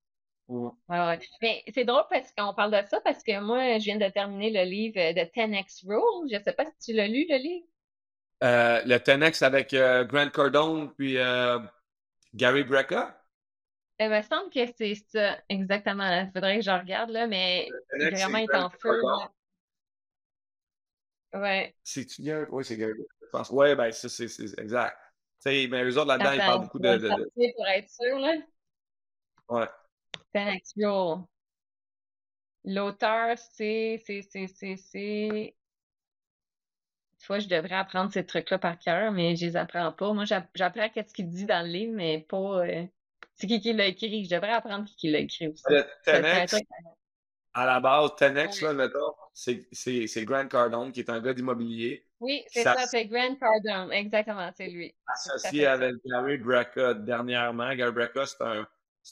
Ouais, 0.47 1.19
Mais 1.43 1.63
c'est 1.71 1.85
drôle 1.85 2.05
parce 2.09 2.33
qu'on 2.35 2.55
parle 2.55 2.71
de 2.71 2.87
ça 2.87 2.99
parce 3.01 3.21
que 3.21 3.39
moi, 3.39 3.77
je 3.77 3.83
viens 3.83 3.99
de 3.99 4.09
terminer 4.09 4.49
le 4.49 4.67
livre 4.67 4.95
de 4.95 5.21
10X 5.21 5.85
Rule. 5.85 6.27
Je 6.31 6.37
ne 6.37 6.43
sais 6.43 6.53
pas 6.53 6.65
si 6.65 6.91
tu 6.91 6.93
l'as 6.93 7.07
lu, 7.07 7.27
le 7.29 7.37
livre. 7.37 7.67
Euh, 8.43 8.81
le 8.83 8.95
10X 8.95 9.43
avec 9.43 9.75
euh, 9.75 10.05
Grant 10.05 10.29
Cardone 10.31 10.91
puis 10.95 11.17
Gary 12.33 12.63
Brecka? 12.63 13.15
Il 13.99 14.09
me 14.09 14.21
semble 14.21 14.49
que 14.49 14.61
c'est 14.75 14.95
ça, 14.95 15.37
exactement. 15.49 16.21
Il 16.21 16.31
faudrait 16.33 16.57
que 16.57 16.63
je 16.63 16.71
regarde, 16.71 17.09
là, 17.09 17.27
mais 17.27 17.67
vraiment 18.11 18.37
est 18.37 18.55
en 18.55 18.69
feu. 18.69 19.01
Ouais. 21.33 21.75
C'est-tu 21.83 22.21
Gary? 22.23 22.45
Oui, 22.49 22.65
c'est 22.65 22.77
Gary. 22.77 22.93
Je 23.21 23.27
pense. 23.31 23.49
Ouais, 23.49 23.75
ben, 23.75 23.91
ça, 23.91 24.09
c'est 24.09 24.25
exact. 24.59 24.97
Tu 25.41 25.51
sais, 25.51 25.67
mais 25.69 25.83
eux 25.83 25.97
autres, 25.97 26.07
là-dedans, 26.07 26.31
ils 26.31 26.39
parlent 26.39 26.61
beaucoup 26.61 26.79
de. 26.79 26.97
de, 26.97 27.07
de... 27.07 27.55
Pour 27.55 27.67
être 27.67 27.89
sûr, 27.89 28.19
là. 28.19 28.35
Ouais. 29.49 29.67
Thanks, 30.33 30.75
yo. 30.75 31.27
L'auteur, 32.65 33.37
c'est. 33.37 34.01
C'est. 34.05 34.21
C'est. 34.21 34.47
C'est. 34.47 34.75
C'est. 34.75 35.55
Des 37.19 37.25
fois, 37.25 37.39
je 37.39 37.47
devrais 37.47 37.75
apprendre 37.75 38.11
ces 38.11 38.25
trucs-là 38.25 38.59
par 38.59 38.79
cœur, 38.79 39.11
mais 39.11 39.35
je 39.35 39.45
les 39.45 39.55
apprends 39.57 39.91
pas. 39.91 40.13
Moi, 40.13 40.25
j'apprends 40.25 40.89
qu'est-ce 40.89 41.13
qu'il 41.13 41.29
dit 41.29 41.45
dans 41.45 41.65
le 41.65 41.71
livre, 41.71 41.93
mais 41.95 42.25
pas. 42.27 42.65
Euh... 42.65 42.85
C'est 43.35 43.47
qui 43.47 43.61
qui 43.61 43.71
l'a 43.71 43.85
écrit. 43.85 44.25
Je 44.25 44.35
devrais 44.35 44.51
apprendre 44.51 44.85
qui, 44.85 44.95
qui 44.95 45.11
l'a 45.11 45.19
écrit 45.19 45.47
aussi. 45.47 45.63
Le 45.67 45.85
à 47.53 47.65
la 47.65 47.79
base, 47.79 48.15
Tenex, 48.15 48.61
là, 48.61 48.73
mettons, 48.73 49.13
c'est 49.71 50.25
Grant 50.25 50.47
Cardone, 50.47 50.91
qui 50.91 50.99
est 51.01 51.09
un 51.09 51.21
gars 51.21 51.33
d'immobilier. 51.33 52.05
Oui, 52.19 52.43
c'est 52.47 52.63
ça, 52.63 52.75
c'est 52.87 53.05
Grant 53.05 53.35
Cardone, 53.35 53.91
exactement, 53.93 54.49
c'est 54.55 54.67
lui. 54.67 54.93
Associé 55.07 55.65
avec 55.65 55.95
Gary 56.05 56.37
Brecka 56.37 56.93
dernièrement. 56.93 57.73
Gary 57.73 57.91
Brecka, 57.91 58.25
c'est 58.25 58.41
un, 58.41 58.67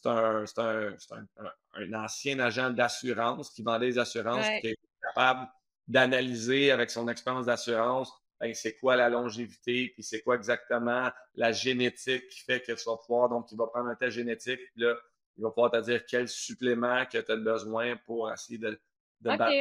un, 0.05 0.45
un, 0.57 0.95
un, 1.11 1.51
un, 1.75 1.93
ancien 1.93 2.39
agent 2.39 2.71
d'assurance 2.71 3.49
qui 3.51 3.63
vendait 3.63 3.87
des 3.87 3.99
assurances, 3.99 4.45
qui 4.61 4.67
est 4.67 4.79
capable 5.01 5.47
d'analyser 5.87 6.71
avec 6.71 6.89
son 6.89 7.07
expérience 7.07 7.45
d'assurance 7.45 8.11
ben, 8.39 8.53
c'est 8.53 8.77
quoi 8.77 8.95
la 8.95 9.09
longévité, 9.09 9.91
puis 9.93 10.03
c'est 10.03 10.21
quoi 10.21 10.35
exactement 10.35 11.09
la 11.35 11.51
génétique 11.51 12.27
qui 12.29 12.41
fait 12.41 12.61
que 12.61 12.71
tu 12.73 12.83
vas 12.85 12.97
pouvoir, 12.97 13.29
donc 13.29 13.51
il 13.51 13.57
va 13.57 13.65
prendre 13.67 13.89
un 13.89 13.95
test 13.95 14.15
génétique, 14.15 14.59
puis 14.73 14.83
là, 14.83 14.95
il 15.37 15.43
va 15.43 15.49
pouvoir 15.49 15.71
te 15.71 15.81
dire 15.81 16.05
quel 16.05 16.27
supplément 16.27 17.03
que 17.05 17.17
tu 17.17 17.31
as 17.31 17.35
besoin 17.35 17.95
pour 18.05 18.31
essayer 18.31 18.59
de, 18.59 18.79
de 19.21 19.37
battre 19.37 19.51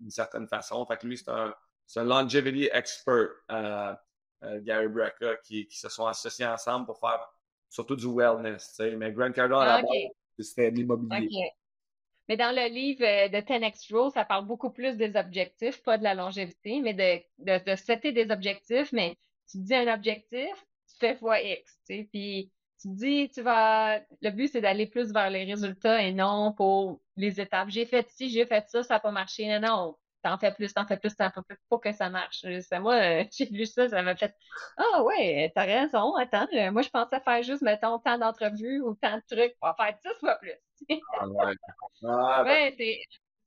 d'une 0.00 0.10
certaine 0.10 0.46
façon. 0.48 0.84
Fait 0.86 0.96
que 0.96 1.06
lui, 1.06 1.18
c'est 1.18 1.30
un, 1.30 1.54
un, 1.96 2.04
longevity 2.04 2.68
expert, 2.72 3.28
euh, 3.50 3.94
euh, 4.42 4.60
Gary 4.62 4.88
Brecka, 4.88 5.36
qui, 5.44 5.66
qui, 5.66 5.78
se 5.78 5.88
sont 5.88 6.06
associés 6.06 6.46
ensemble 6.46 6.86
pour 6.86 6.98
faire 6.98 7.26
surtout 7.68 7.96
du 7.96 8.06
wellness. 8.06 8.80
Mais 8.96 9.12
Grant 9.12 9.32
Cardone, 9.32 9.64
la 9.64 9.82
base, 9.82 9.90
c'était 10.38 10.70
l'immobilier. 10.70 11.50
Mais 12.28 12.36
dans 12.36 12.54
le 12.54 12.68
livre 12.68 13.04
euh, 13.04 13.28
de 13.28 13.36
10X 13.36 13.94
Rule, 13.94 14.10
ça 14.12 14.24
parle 14.24 14.46
beaucoup 14.46 14.70
plus 14.70 14.96
des 14.96 15.14
objectifs, 15.16 15.82
pas 15.82 15.96
de 15.96 16.02
la 16.02 16.14
longévité, 16.14 16.80
mais 16.80 16.92
de, 16.92 17.22
de, 17.38 17.64
de 17.64 17.76
setter 17.76 18.12
des 18.12 18.30
objectifs. 18.30 18.92
Mais 18.92 19.16
tu 19.48 19.58
dis 19.58 19.74
un 19.74 19.92
objectif, 19.94 20.50
tu 20.88 20.96
fais 20.98 21.14
fois 21.14 21.40
X. 21.40 21.80
Puis 21.86 22.50
tu 22.80 22.88
dis, 22.88 23.28
tu 23.30 23.42
vas, 23.42 24.00
le 24.20 24.30
but, 24.30 24.48
c'est 24.48 24.60
d'aller 24.60 24.86
plus 24.86 25.12
vers 25.12 25.30
les 25.30 25.44
résultats 25.44 26.02
et 26.02 26.12
non 26.12 26.52
pour 26.52 27.00
les 27.16 27.40
étapes. 27.40 27.68
J'ai 27.70 27.86
fait 27.86 28.08
ci, 28.08 28.28
j'ai 28.30 28.46
fait 28.46 28.68
ça, 28.68 28.82
ça 28.82 28.94
n'a 28.94 29.00
pas 29.00 29.10
marché. 29.10 29.46
Non, 29.48 29.60
non, 29.60 29.98
t'en 30.22 30.38
fais 30.38 30.52
plus, 30.52 30.74
t'en 30.74 30.86
fais 30.86 30.96
plus, 30.96 31.14
t'en 31.16 31.30
fais 31.30 31.42
plus 31.48 31.56
pour 31.68 31.80
que 31.80 31.92
ça 31.92 32.10
marche. 32.10 32.44
C'est 32.60 32.80
moi, 32.80 32.94
euh, 32.94 33.24
j'ai 33.36 33.46
lu 33.46 33.66
ça, 33.66 33.88
ça 33.88 34.02
m'a 34.02 34.16
fait, 34.16 34.34
ah 34.76 35.02
ouais, 35.04 35.52
t'as 35.54 35.64
raison, 35.64 36.14
attends, 36.16 36.46
euh, 36.54 36.70
moi, 36.70 36.82
je 36.82 36.90
pensais 36.90 37.20
faire 37.20 37.42
juste, 37.42 37.62
mettons, 37.62 37.98
tant 37.98 38.18
d'entrevues 38.18 38.80
ou 38.82 38.94
tant 38.94 39.16
de 39.16 39.22
trucs 39.28 39.56
pour 39.60 39.74
faire 39.76 39.96
six 40.02 40.18
fois 40.20 40.36
plus. 40.36 40.52
ah 41.20 41.28
ouais. 41.28 41.54
Ah, 42.04 42.44
ben 42.44 42.74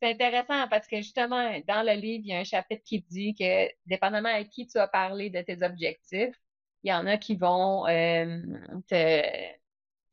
c'est 0.01 0.11
intéressant 0.11 0.67
parce 0.69 0.87
que 0.87 0.97
justement, 0.97 1.59
dans 1.67 1.85
le 1.85 1.93
livre, 1.99 2.23
il 2.25 2.29
y 2.29 2.33
a 2.33 2.39
un 2.39 2.43
chapitre 2.45 2.83
qui 2.85 3.01
dit 3.01 3.35
que, 3.35 3.69
dépendamment 3.85 4.29
à 4.29 4.43
qui 4.45 4.65
tu 4.65 4.77
as 4.77 4.87
parlé 4.87 5.29
de 5.29 5.41
tes 5.41 5.61
objectifs, 5.61 6.35
il 6.83 6.89
y 6.89 6.93
en 6.93 7.05
a 7.07 7.17
qui 7.17 7.35
vont 7.35 7.87
euh, 7.87 8.41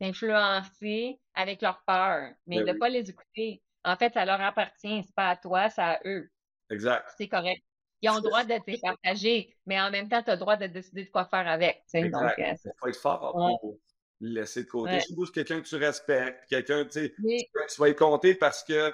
t'influencer 0.00 1.18
avec 1.34 1.62
leur 1.62 1.82
peur, 1.86 2.30
mais 2.46 2.58
ben 2.58 2.66
de 2.66 2.72
ne 2.72 2.78
pas 2.78 2.88
les 2.88 3.08
écouter. 3.08 3.62
En 3.84 3.96
fait, 3.96 4.12
ça 4.14 4.24
leur 4.24 4.40
appartient, 4.40 5.04
c'est 5.04 5.14
pas 5.14 5.30
à 5.30 5.36
toi, 5.36 5.70
c'est 5.70 5.82
à 5.82 6.00
eux. 6.04 6.30
Exact. 6.70 7.08
C'est 7.16 7.28
correct. 7.28 7.62
Ils 8.02 8.10
ont 8.10 8.16
le 8.16 8.22
droit 8.22 8.44
de 8.44 8.58
te 8.58 8.80
partager, 8.80 9.56
mais 9.64 9.80
en 9.80 9.90
même 9.90 10.08
temps, 10.08 10.22
tu 10.22 10.30
as 10.30 10.34
le 10.34 10.40
droit 10.40 10.56
de 10.56 10.66
décider 10.66 11.04
de 11.04 11.10
quoi 11.10 11.24
faire 11.24 11.48
avec. 11.48 11.82
Il 11.94 12.14
euh, 12.14 12.54
faut 12.78 12.88
être 12.88 12.96
fort 12.96 13.32
pour 13.32 13.78
laisser 14.20 14.64
de 14.64 14.68
côté. 14.68 15.00
Surtout 15.00 15.26
quelqu'un 15.32 15.60
que 15.60 15.66
tu 15.66 15.76
respectes, 15.76 16.46
quelqu'un, 16.48 16.84
tu 16.84 16.90
sais, 16.92 17.14
tu 17.16 17.80
vas 17.80 17.88
y 17.88 17.94
compter 17.94 18.34
parce 18.34 18.62
que 18.64 18.92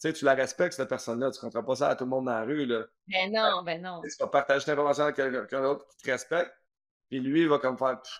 tu 0.00 0.24
la 0.24 0.34
respectes, 0.34 0.74
cette 0.74 0.88
personne-là. 0.88 1.30
Tu 1.30 1.38
ne 1.38 1.40
compteras 1.42 1.62
pas 1.62 1.76
ça 1.76 1.88
à 1.88 1.96
tout 1.96 2.04
le 2.04 2.10
monde 2.10 2.26
dans 2.26 2.32
la 2.32 2.44
rue. 2.44 2.66
Là. 2.66 2.84
Ben 3.08 3.32
non, 3.32 3.62
ben 3.62 3.80
non. 3.80 4.00
Tu 4.02 4.10
vas 4.20 4.26
partager 4.26 4.64
l'information 4.66 5.04
avec 5.04 5.16
quelqu'un 5.16 5.62
d'autre 5.62 5.86
qui 5.96 6.04
te 6.04 6.10
respecte, 6.10 6.52
puis 7.08 7.20
lui, 7.20 7.42
il 7.42 7.48
va 7.48 7.58
comme 7.58 7.78
faire 7.78 8.00
Tu 8.02 8.10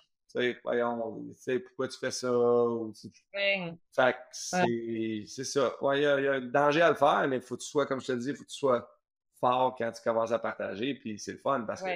sais, 0.40 0.58
voyons, 0.64 1.24
tu 1.28 1.34
sais, 1.38 1.58
pourquoi 1.60 1.88
tu 1.88 1.98
fais 1.98 2.10
ça? 2.10 2.32
Ou, 2.32 2.92
tu- 2.98 3.08
Ouais. 3.34 3.74
Fait 3.94 4.12
que 4.12 5.26
c'est 5.26 5.44
ça. 5.44 5.82
Ouais, 5.82 6.00
il 6.00 6.02
y, 6.02 6.06
a- 6.06 6.20
y 6.20 6.26
a 6.28 6.32
un 6.34 6.40
danger 6.40 6.82
à 6.82 6.90
le 6.90 6.96
faire, 6.96 7.26
mais 7.28 7.36
il 7.36 7.42
faut 7.42 7.56
que 7.56 7.62
tu 7.62 7.68
sois, 7.68 7.86
comme 7.86 8.00
je 8.00 8.08
te 8.08 8.12
dis, 8.12 8.30
il 8.30 8.36
faut 8.36 8.44
que 8.44 8.48
tu 8.48 8.56
sois 8.56 8.88
fort 9.40 9.74
quand 9.76 9.90
tu 9.92 10.02
commences 10.02 10.32
à 10.32 10.38
partager, 10.38 10.94
puis 10.94 11.18
c'est 11.18 11.32
le 11.32 11.38
fun 11.38 11.60
parce 11.66 11.82
que 11.82 11.88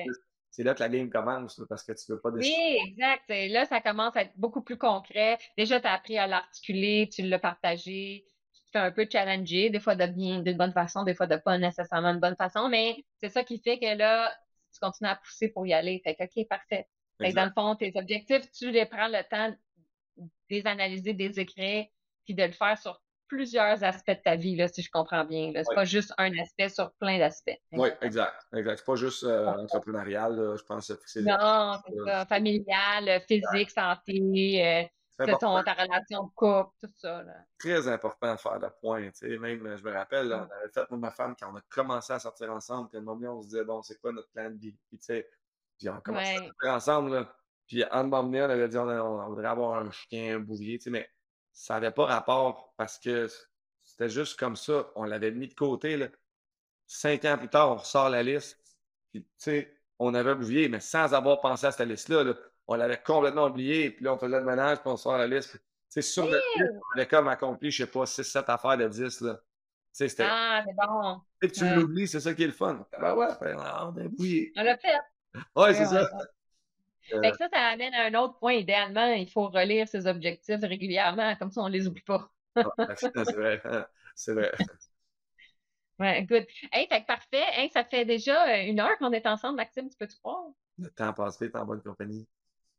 c'est 0.50 0.62
là 0.64 0.74
que 0.74 0.80
la 0.80 0.88
game 0.88 1.08
commence, 1.10 1.60
parce 1.68 1.82
que 1.84 1.92
tu 1.92 2.10
veux 2.12 2.20
pas 2.20 2.30
décider. 2.30 2.56
Oui, 2.56 2.78
exact. 2.90 3.30
Et 3.30 3.48
là, 3.48 3.66
ça 3.66 3.80
commence 3.80 4.16
à 4.16 4.22
être 4.22 4.32
beaucoup 4.36 4.62
plus 4.62 4.76
concret. 4.76 5.38
Déjà, 5.56 5.80
tu 5.80 5.86
as 5.86 5.92
appris 5.94 6.18
à 6.18 6.26
l'articuler, 6.26 7.08
tu 7.12 7.22
l'as 7.22 7.38
partagé, 7.38 8.26
tu 8.52 8.60
te 8.64 8.70
fais 8.72 8.78
un 8.78 8.90
peu 8.90 9.06
challenger, 9.10 9.70
des 9.70 9.80
fois 9.80 9.94
de 9.94 10.06
bien, 10.06 10.40
d'une 10.40 10.56
bonne 10.56 10.72
façon, 10.72 11.04
des 11.04 11.14
fois 11.14 11.26
de 11.26 11.36
pas 11.36 11.56
nécessairement 11.58 12.14
de 12.14 12.20
bonne 12.20 12.36
façon, 12.36 12.68
mais 12.68 13.04
c'est 13.20 13.28
ça 13.28 13.44
qui 13.44 13.58
fait 13.58 13.78
que 13.78 13.96
là, 13.96 14.32
tu 14.72 14.80
continues 14.80 15.10
à 15.10 15.16
pousser 15.16 15.48
pour 15.48 15.66
y 15.66 15.72
aller. 15.72 16.00
Fait 16.04 16.14
que, 16.14 16.24
OK, 16.24 16.48
parfait. 16.48 16.88
Fait 17.20 17.30
que 17.30 17.36
dans 17.36 17.44
le 17.44 17.52
fond, 17.52 17.76
tes 17.76 17.92
objectifs, 17.96 18.50
tu 18.52 18.70
les 18.70 18.86
prends 18.86 19.08
le 19.08 19.22
temps 19.28 19.50
de 19.50 19.56
les 20.48 20.66
analyser, 20.66 21.12
de 21.12 21.18
les 21.18 21.40
écrire, 21.40 21.86
puis 22.24 22.34
de 22.34 22.42
le 22.42 22.52
faire 22.52 22.78
sur 22.78 23.00
plusieurs 23.28 23.84
aspects 23.84 24.10
de 24.10 24.22
ta 24.24 24.36
vie, 24.36 24.56
là, 24.56 24.66
si 24.66 24.82
je 24.82 24.90
comprends 24.90 25.24
bien. 25.24 25.52
C'est 25.54 25.74
pas 25.74 25.84
juste 25.84 26.12
un 26.18 26.36
aspect 26.38 26.68
sur 26.68 26.92
plein 26.94 27.18
d'aspects. 27.18 27.56
Oui, 27.72 27.88
exact. 28.02 28.34
exact. 28.54 28.78
C'est 28.78 28.84
pas 28.84 28.96
juste 28.96 29.22
euh, 29.22 29.46
entrepreneurial, 29.46 30.34
là, 30.34 30.56
je 30.56 30.64
pense. 30.64 30.88
que 30.88 31.20
Non, 31.20 31.78
c'est 31.86 31.94
ça. 32.04 32.26
Familial, 32.26 33.22
physique, 33.28 33.70
santé, 33.70 34.90
c'est 35.26 35.32
c'est 35.32 35.38
ton, 35.38 35.62
ta 35.62 35.74
relation 35.74 36.24
de 36.24 36.30
couple, 36.34 36.70
tout 36.80 36.92
ça. 36.96 37.22
Là. 37.22 37.34
très 37.58 37.88
important 37.88 38.34
de 38.34 38.40
faire 38.40 38.58
le 38.58 38.70
point. 38.80 39.10
Même, 39.22 39.66
euh, 39.66 39.76
je 39.76 39.82
me 39.84 39.92
rappelle, 39.92 40.28
là, 40.28 40.48
on 40.48 40.54
avait 40.56 40.70
fait, 40.72 40.90
moi, 40.90 40.98
ma 40.98 41.10
femme, 41.10 41.34
quand 41.38 41.52
on 41.52 41.56
a 41.56 41.60
commencé 41.68 42.12
à 42.12 42.18
sortir 42.18 42.50
ensemble, 42.52 42.88
puis 42.88 42.98
à 42.98 43.00
un 43.00 43.04
moment 43.04 43.16
donné, 43.16 43.28
on 43.28 43.42
se 43.42 43.48
disait, 43.48 43.64
bon, 43.64 43.82
c'est 43.82 44.00
quoi 44.00 44.12
notre 44.12 44.30
plan 44.30 44.50
de 44.50 44.56
vie? 44.58 44.76
Puis, 44.88 44.98
tu 44.98 45.04
sais, 45.04 45.28
puis 45.78 45.88
on 45.88 45.96
a 45.96 46.00
commencé 46.00 46.30
à 46.36 46.40
Ouais. 46.40 46.46
sortir 46.46 46.70
ensemble, 46.74 47.10
là. 47.14 47.36
Puis, 47.66 47.84
en 47.90 48.04
m'emmener, 48.04 48.42
on 48.42 48.50
avait 48.50 48.68
dit, 48.68 48.78
on, 48.78 48.88
on 48.88 49.28
voudrait 49.28 49.48
avoir 49.48 49.78
un 49.78 49.90
chien, 49.90 50.36
un 50.36 50.40
bouvier, 50.40 50.78
tu 50.78 50.84
sais, 50.84 50.90
mais 50.90 51.08
ça 51.52 51.74
n'avait 51.74 51.92
pas 51.92 52.06
rapport 52.06 52.74
parce 52.76 52.98
que 52.98 53.28
c'était 53.84 54.08
juste 54.08 54.38
comme 54.38 54.56
ça. 54.56 54.90
On 54.96 55.04
l'avait 55.04 55.30
mis 55.32 55.48
de 55.48 55.54
côté, 55.54 55.96
là. 55.96 56.08
Cinq 56.86 57.24
ans 57.26 57.38
plus 57.38 57.48
tard, 57.48 57.70
on 57.72 57.76
ressort 57.76 58.08
la 58.10 58.22
liste. 58.22 58.58
Puis, 59.12 59.22
tu 59.24 59.28
sais, 59.38 59.76
on 59.98 60.14
avait 60.14 60.30
un 60.30 60.34
bouvier, 60.36 60.68
mais 60.68 60.80
sans 60.80 61.12
avoir 61.14 61.40
pensé 61.40 61.66
à 61.66 61.72
cette 61.72 61.88
liste-là, 61.88 62.24
là. 62.24 62.34
On 62.70 62.76
l'avait 62.76 63.02
complètement 63.02 63.46
oublié, 63.46 63.90
puis 63.90 64.04
là, 64.04 64.14
on 64.14 64.18
faisait 64.18 64.38
le 64.38 64.44
ménage, 64.46 64.78
puis 64.80 64.88
on 64.90 64.96
sort 64.96 65.18
la 65.18 65.26
liste. 65.26 65.60
Sais, 65.88 66.02
sur 66.02 66.24
notre 66.24 66.36
liste, 66.56 66.72
on 66.94 66.98
avait 66.98 67.08
comme 67.08 67.28
accompli, 67.28 67.70
je 67.70 67.84
sais 67.84 67.90
pas, 67.90 68.06
6-7 68.06 68.44
affaires 68.48 68.78
de 68.78 68.88
10, 68.88 69.20
là. 69.22 69.40
Tu 69.92 70.08
sais. 70.08 70.24
Ah, 70.24 70.62
c'est 70.64 70.74
bon. 70.74 71.20
Tu 71.52 71.64
ouais. 71.64 71.74
l'oublies, 71.76 72.06
c'est 72.08 72.20
ça 72.20 72.32
qui 72.32 72.44
est 72.44 72.46
le 72.46 72.52
fun. 72.52 72.86
Ben 73.00 73.14
ouais, 73.16 73.26
ben, 73.40 73.56
on 73.58 73.62
a 73.62 74.08
bouillé. 74.08 74.52
On 74.56 74.62
l'a 74.62 74.78
fait. 74.78 74.96
Ouais, 75.56 75.74
c'est 75.74 75.80
Ouais, 75.80 75.86
ça. 75.86 76.02
ouais. 77.12 77.20
Fait 77.22 77.30
que 77.32 77.36
ça, 77.38 77.48
ça 77.52 77.58
amène 77.68 77.94
à 77.94 78.04
un 78.06 78.14
autre 78.14 78.38
point. 78.38 78.52
Idéalement, 78.54 79.06
il 79.14 79.28
faut 79.28 79.48
relire 79.48 79.88
ses 79.88 80.06
objectifs 80.06 80.60
régulièrement, 80.62 81.34
comme 81.36 81.50
ça, 81.50 81.62
on 81.62 81.66
les 81.68 81.88
oublie 81.88 82.02
pas. 82.02 82.30
ah, 82.56 82.94
c'est 82.96 83.32
vrai. 83.36 83.60
hein, 83.64 83.86
C'est 84.14 84.34
vrai. 84.34 84.52
Ouais, 85.98 86.24
good. 86.24 86.46
Hey, 86.72 86.86
fait 86.88 87.02
que 87.02 87.06
parfait. 87.06 87.44
Hey, 87.52 87.70
ça 87.70 87.84
fait 87.84 88.04
déjà 88.06 88.48
euh, 88.48 88.64
une 88.66 88.80
heure 88.80 88.96
qu'on 88.98 89.12
est 89.12 89.26
ensemble, 89.26 89.56
Maxime, 89.56 89.88
tu 89.90 89.96
peux-tu 89.98 90.16
croire? 90.18 90.46
Le 90.78 90.90
temps 90.90 91.12
passe 91.12 91.40
vite 91.40 91.54
en 91.56 91.64
bonne 91.64 91.82
compagnie. 91.82 92.26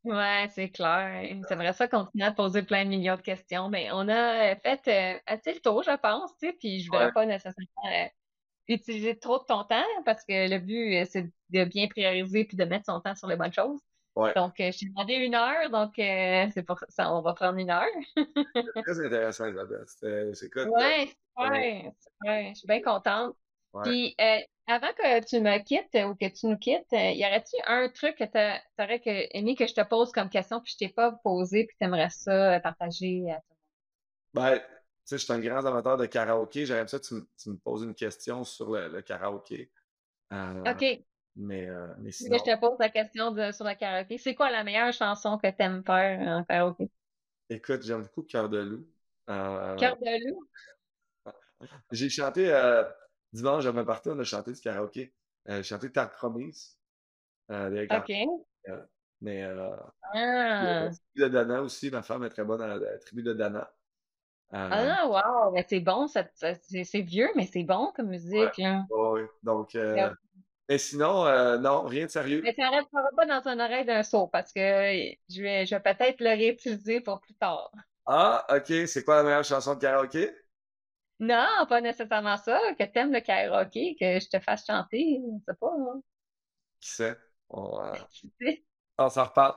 Ouais, 0.03 0.47
c'est 0.49 0.69
clair. 0.69 1.37
J'aimerais 1.47 1.73
ça 1.73 1.87
continuer 1.87 2.25
à 2.25 2.31
te 2.31 2.37
poser 2.37 2.63
plein 2.63 2.85
de 2.85 2.89
millions 2.89 3.15
de 3.15 3.21
questions. 3.21 3.69
Mais 3.69 3.89
on 3.91 4.07
a 4.07 4.53
euh, 4.53 4.55
fait 4.55 4.81
euh, 4.87 5.19
assez 5.27 5.53
le 5.53 5.59
tour, 5.59 5.83
je 5.83 5.95
pense, 5.97 6.31
tu 6.39 6.47
sais, 6.47 6.53
puis 6.53 6.79
je 6.81 6.87
voudrais 6.89 7.05
Ouais. 7.07 7.11
pas 7.11 7.25
nécessairement 7.25 7.55
euh, 7.85 8.05
utiliser 8.67 9.17
trop 9.19 9.39
de 9.39 9.43
ton 9.45 9.63
temps 9.63 9.83
parce 10.05 10.23
que 10.25 10.49
le 10.49 10.59
but, 10.59 10.95
euh, 11.01 11.05
c'est 11.09 11.31
de 11.49 11.65
bien 11.65 11.87
prioriser 11.87 12.45
puis 12.45 12.57
de 12.57 12.63
mettre 12.65 12.85
son 12.85 12.99
temps 13.01 13.15
sur 13.15 13.27
les 13.27 13.35
bonnes 13.35 13.53
choses. 13.53 13.79
Ouais. 14.15 14.33
Donc, 14.33 14.59
euh, 14.59 14.71
je 14.71 14.79
t'ai 14.79 14.85
demandé 14.87 15.13
une 15.13 15.35
heure, 15.35 15.69
donc 15.69 15.97
euh, 15.99 16.47
c'est 16.53 16.63
pour 16.63 16.79
ça, 16.89 17.13
on 17.13 17.21
va 17.21 17.33
prendre 17.33 17.57
une 17.59 17.69
heure. 17.69 17.85
C'est 18.15 18.81
très 18.83 19.05
intéressant, 19.05 19.47
Isabelle. 19.47 19.83
C'était- 19.87 20.33
C'est 20.33 20.49
quoi? 20.49 20.65
Ouais, 20.65 21.07
super, 21.07 21.91
super. 22.01 22.49
Je 22.49 22.53
suis 22.55 22.67
bien 22.67 22.81
contente. 22.81 23.35
Ouais. 23.73 23.95
Puis, 23.95 24.15
euh, 24.21 24.39
avant 24.67 24.93
que 24.93 25.23
tu 25.25 25.39
me 25.39 25.57
quittes 25.59 25.95
euh, 25.95 26.05
ou 26.09 26.15
que 26.15 26.27
tu 26.27 26.47
nous 26.47 26.57
quittes, 26.57 26.91
euh, 26.93 27.11
y 27.11 27.25
aurait-tu 27.25 27.55
un 27.67 27.89
truc 27.89 28.15
que 28.17 28.23
tu 28.25 28.81
aurais 28.83 28.99
que, 28.99 29.37
aimé 29.37 29.55
que 29.55 29.67
je 29.67 29.73
te 29.73 29.81
pose 29.83 30.11
comme 30.11 30.29
question 30.29 30.61
puis 30.61 30.73
je 30.73 30.77
t'ai 30.77 30.89
pas 30.89 31.11
posé 31.23 31.65
puis 31.65 31.75
tu 31.79 31.85
aimerais 31.85 32.09
ça 32.09 32.59
partager 32.61 33.31
à 33.31 33.35
tout 33.41 33.55
Ben, 34.33 34.59
tu 34.59 34.63
sais, 35.05 35.17
je 35.17 35.23
suis 35.23 35.33
un 35.33 35.39
grand 35.39 35.65
amateur 35.65 35.97
de 35.97 36.05
karaoké. 36.05 36.65
J'aimerais 36.65 36.87
ça 36.87 36.99
que 36.99 37.05
tu, 37.05 37.13
me- 37.15 37.27
tu 37.37 37.49
me 37.49 37.57
poses 37.57 37.83
une 37.83 37.95
question 37.95 38.43
sur 38.43 38.71
le, 38.71 38.87
le 38.89 39.01
karaoké. 39.01 39.71
Euh, 40.33 40.53
le 40.53 40.65
monde? 40.65 40.83
OK. 40.83 41.05
Mais, 41.35 41.67
euh, 41.69 41.87
mais 41.99 42.11
sinon, 42.11 42.37
je 42.37 42.51
te 42.51 42.59
pose 42.59 42.77
la 42.79 42.89
question 42.89 43.31
de- 43.31 43.51
sur 43.51 43.65
le 43.65 43.75
karaoké. 43.75 44.17
C'est 44.17 44.35
quoi 44.35 44.51
la 44.51 44.63
meilleure 44.63 44.93
chanson 44.93 45.37
que 45.37 45.47
tu 45.49 45.55
aimes 45.59 45.83
faire 45.85 46.19
en 46.21 46.43
karaoké? 46.43 46.89
écoute, 47.49 47.83
j'aime 47.83 48.03
beaucoup 48.03 48.23
Cœur 48.23 48.49
de 48.49 48.57
loup. 48.59 48.87
Euh, 49.29 49.77
Cœur 49.77 49.97
de 49.99 50.29
loup? 50.29 50.47
J'ai 51.91 52.09
chanté 52.09 52.49
dimanche 53.33 53.65
ma 53.67 53.85
partie, 53.85 54.09
on 54.09 54.19
a 54.19 54.23
chanté 54.23 54.51
du 54.53 54.61
karaoké. 54.61 55.13
Euh, 55.49 55.63
chanté 55.63 55.91
Terre 55.91 56.11
promise. 56.11 56.77
Euh, 57.51 57.85
OK. 57.89 58.09
Lapointe. 58.09 58.47
Mais 59.21 59.43
euh, 59.43 59.75
Ah, 60.13 60.83
la 60.85 60.89
tribu 60.89 61.21
de 61.23 61.27
Dana 61.29 61.61
aussi, 61.61 61.91
ma 61.91 62.01
femme 62.03 62.23
est 62.23 62.29
très 62.29 62.43
bonne 62.45 62.61
à 62.61 62.67
la 62.77 62.97
tribu 62.99 63.23
de 63.23 63.33
Dana. 63.33 63.71
Euh, 64.53 64.57
ah 64.69 65.07
wow, 65.07 65.51
Ben, 65.53 65.63
c'est 65.67 65.79
bon, 65.79 66.07
c'est 66.07 67.01
vieux, 67.01 67.29
mais 67.35 67.45
c'est 67.45 67.63
bon 67.63 67.91
comme 67.95 68.09
musique. 68.09 68.57
ouais, 68.59 69.11
ouais. 69.21 69.29
donc, 69.43 69.75
euh, 69.75 69.95
Ouais. 69.95 70.09
mais 70.69 70.77
sinon, 70.77 71.25
euh, 71.25 71.57
non, 71.57 71.83
rien 71.83 72.05
de 72.05 72.11
sérieux. 72.11 72.41
Mais 72.43 72.53
ça 72.53 72.69
ne 72.69 72.75
restera 72.77 73.09
pas 73.15 73.25
dans 73.25 73.47
une 73.47 73.61
oreille 73.61 73.85
d'un 73.85 74.03
sourd 74.03 74.29
parce 74.31 74.51
que 74.53 74.59
je 75.29 75.41
vais, 75.41 75.65
je 75.65 75.75
vais 75.75 75.81
peut-être 75.81 76.21
le 76.21 76.29
réutiliser 76.29 77.01
pour 77.01 77.19
plus 77.21 77.35
tard. 77.35 77.71
Ah, 78.05 78.45
ok, 78.49 78.87
c'est 78.87 79.03
quoi 79.03 79.15
la 79.17 79.23
meilleure 79.23 79.43
chanson 79.43 79.75
de 79.75 79.79
karaoké? 79.79 80.31
Non, 81.21 81.67
pas 81.69 81.81
nécessairement 81.81 82.35
ça, 82.37 82.59
que 82.77 82.83
t'aimes 82.83 83.13
le 83.13 83.21
karaoké, 83.21 83.95
que 83.99 84.19
je 84.19 84.27
te 84.27 84.39
fasse 84.39 84.65
chanter, 84.65 85.21
je 85.21 85.51
sais 85.51 85.57
pas, 85.59 85.71
hein. 85.71 86.01
Qui 86.79 86.89
sait? 86.89 87.17
On, 87.49 87.79
euh, 87.79 87.93
Qui 88.11 88.33
sait? 88.41 88.63
on 88.97 89.09
s'en 89.09 89.25
reparle. 89.25 89.55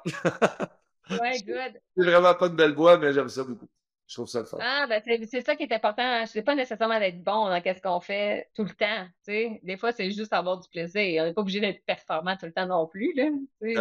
Ouais, 1.11 1.41
good. 1.47 1.81
C'est 1.97 2.05
vraiment 2.05 2.35
pas 2.35 2.49
de 2.51 2.55
belle 2.55 2.75
voix, 2.75 2.99
mais 2.99 3.15
j'aime 3.15 3.31
ça 3.31 3.45
beaucoup. 3.45 3.67
Je 4.07 4.15
trouve 4.17 4.29
ça 4.29 4.41
le 4.41 4.45
fun. 4.45 4.59
Ah, 4.61 4.87
ben 4.87 5.01
c'est 5.27 5.41
ça 5.41 5.57
qui 5.57 5.63
est 5.63 5.73
important. 5.73 6.27
C'est 6.27 6.43
pas 6.43 6.55
nécessairement 6.55 6.99
d'être 6.99 7.25
bon 7.25 7.49
dans 7.49 7.61
qu'est-ce 7.63 7.81
qu'on 7.81 8.01
fait 8.01 8.51
tout 8.55 8.65
le 8.65 8.75
temps. 8.75 9.09
Des 9.27 9.77
fois, 9.79 9.93
c'est 9.93 10.11
juste 10.11 10.35
avoir 10.35 10.61
du 10.61 10.69
plaisir. 10.69 11.23
On 11.23 11.27
n'est 11.27 11.33
pas 11.33 11.41
obligé 11.41 11.61
d'être 11.61 11.83
performant 11.87 12.37
tout 12.37 12.45
le 12.45 12.53
temps 12.53 12.67
non 12.67 12.87
plus, 12.87 13.15
là. 13.15 13.31
C'est 13.63 13.75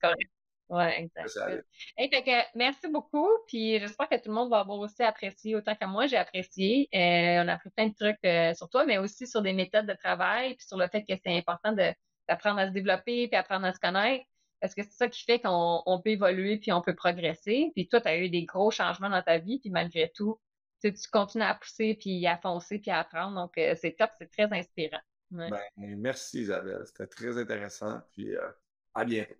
correct. 0.00 0.30
Ouais, 0.68 1.02
exact. 1.02 1.28
Ça 1.28 1.44
arrive. 1.44 1.62
Hey, 1.96 2.08
fait 2.08 2.22
que 2.22 2.58
merci 2.58 2.88
beaucoup, 2.88 3.28
puis 3.46 3.78
j'espère 3.78 4.08
que 4.08 4.16
tout 4.16 4.28
le 4.28 4.34
monde 4.34 4.50
va 4.50 4.60
avoir 4.60 4.78
aussi 4.78 5.02
apprécié 5.02 5.54
autant 5.54 5.74
que 5.74 5.84
moi, 5.86 6.06
j'ai 6.06 6.16
apprécié. 6.16 6.88
Euh, 6.94 7.44
on 7.44 7.48
a 7.48 7.54
appris 7.54 7.70
plein 7.70 7.88
de 7.88 7.94
trucs 7.94 8.24
euh, 8.24 8.54
sur 8.54 8.68
toi, 8.70 8.86
mais 8.86 8.98
aussi 8.98 9.26
sur 9.26 9.42
des 9.42 9.52
méthodes 9.52 9.86
de 9.86 9.92
travail, 9.92 10.54
puis 10.54 10.66
sur 10.66 10.78
le 10.78 10.88
fait 10.88 11.04
que 11.04 11.14
c'est 11.22 11.36
important 11.36 11.72
d'apprendre 11.72 12.60
à 12.60 12.68
se 12.68 12.72
développer, 12.72 13.28
puis 13.28 13.36
apprendre 13.36 13.66
à 13.66 13.74
se 13.74 13.78
connaître, 13.78 14.24
parce 14.60 14.74
que 14.74 14.82
c'est 14.82 14.92
ça 14.92 15.08
qui 15.08 15.22
fait 15.22 15.40
qu'on 15.40 15.82
on 15.84 16.00
peut 16.00 16.10
évoluer, 16.10 16.58
puis 16.58 16.72
on 16.72 16.80
peut 16.80 16.94
progresser. 16.94 17.70
Puis 17.74 17.86
toi, 17.86 18.00
tu 18.00 18.08
as 18.08 18.16
eu 18.16 18.30
des 18.30 18.44
gros 18.44 18.70
changements 18.70 19.10
dans 19.10 19.22
ta 19.22 19.38
vie, 19.38 19.60
puis 19.60 19.70
malgré 19.70 20.10
tout, 20.14 20.40
tu 20.82 20.92
continues 21.12 21.44
à 21.44 21.54
pousser, 21.54 21.94
puis 21.94 22.26
à 22.26 22.38
foncer, 22.38 22.78
puis 22.78 22.90
à 22.90 23.00
apprendre. 23.00 23.34
Donc, 23.34 23.58
euh, 23.58 23.74
c'est 23.78 23.92
top, 23.92 24.10
c'est 24.18 24.30
très 24.30 24.50
inspirant. 24.52 25.00
Ouais. 25.30 25.50
Ben, 25.50 25.96
merci 25.96 26.40
Isabelle, 26.42 26.82
c'était 26.86 27.06
très 27.06 27.36
intéressant. 27.38 28.00
Puis 28.12 28.34
euh, 28.34 28.48
à 28.94 29.04
bientôt. 29.04 29.34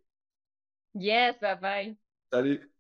Yes, 0.95 1.39
bye 1.41 1.59
bye. 1.61 1.97
Salut! 2.33 2.71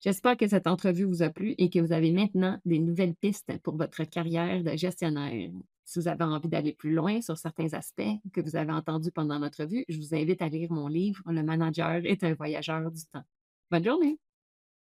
J'espère 0.00 0.36
que 0.36 0.48
cette 0.48 0.66
entrevue 0.66 1.04
vous 1.04 1.22
a 1.22 1.30
plu 1.30 1.54
et 1.58 1.70
que 1.70 1.78
vous 1.78 1.92
avez 1.92 2.10
maintenant 2.10 2.58
des 2.64 2.78
nouvelles 2.78 3.14
pistes 3.14 3.56
pour 3.62 3.76
votre 3.76 4.04
carrière 4.04 4.62
de 4.62 4.76
gestionnaire. 4.76 5.50
Si 5.84 5.98
vous 5.98 6.08
avez 6.08 6.24
envie 6.24 6.48
d'aller 6.48 6.72
plus 6.72 6.92
loin 6.92 7.20
sur 7.20 7.38
certains 7.38 7.72
aspects 7.72 8.02
que 8.32 8.40
vous 8.40 8.56
avez 8.56 8.72
entendus 8.72 9.12
pendant 9.12 9.38
notre 9.38 9.64
vue, 9.64 9.84
je 9.88 9.98
vous 9.98 10.14
invite 10.14 10.42
à 10.42 10.48
lire 10.48 10.70
mon 10.72 10.88
livre 10.88 11.22
Le 11.26 11.42
manager 11.42 12.00
est 12.04 12.24
un 12.24 12.34
voyageur 12.34 12.90
du 12.90 13.02
temps. 13.12 13.24
Bonne 13.70 13.84
journée! 13.84 14.18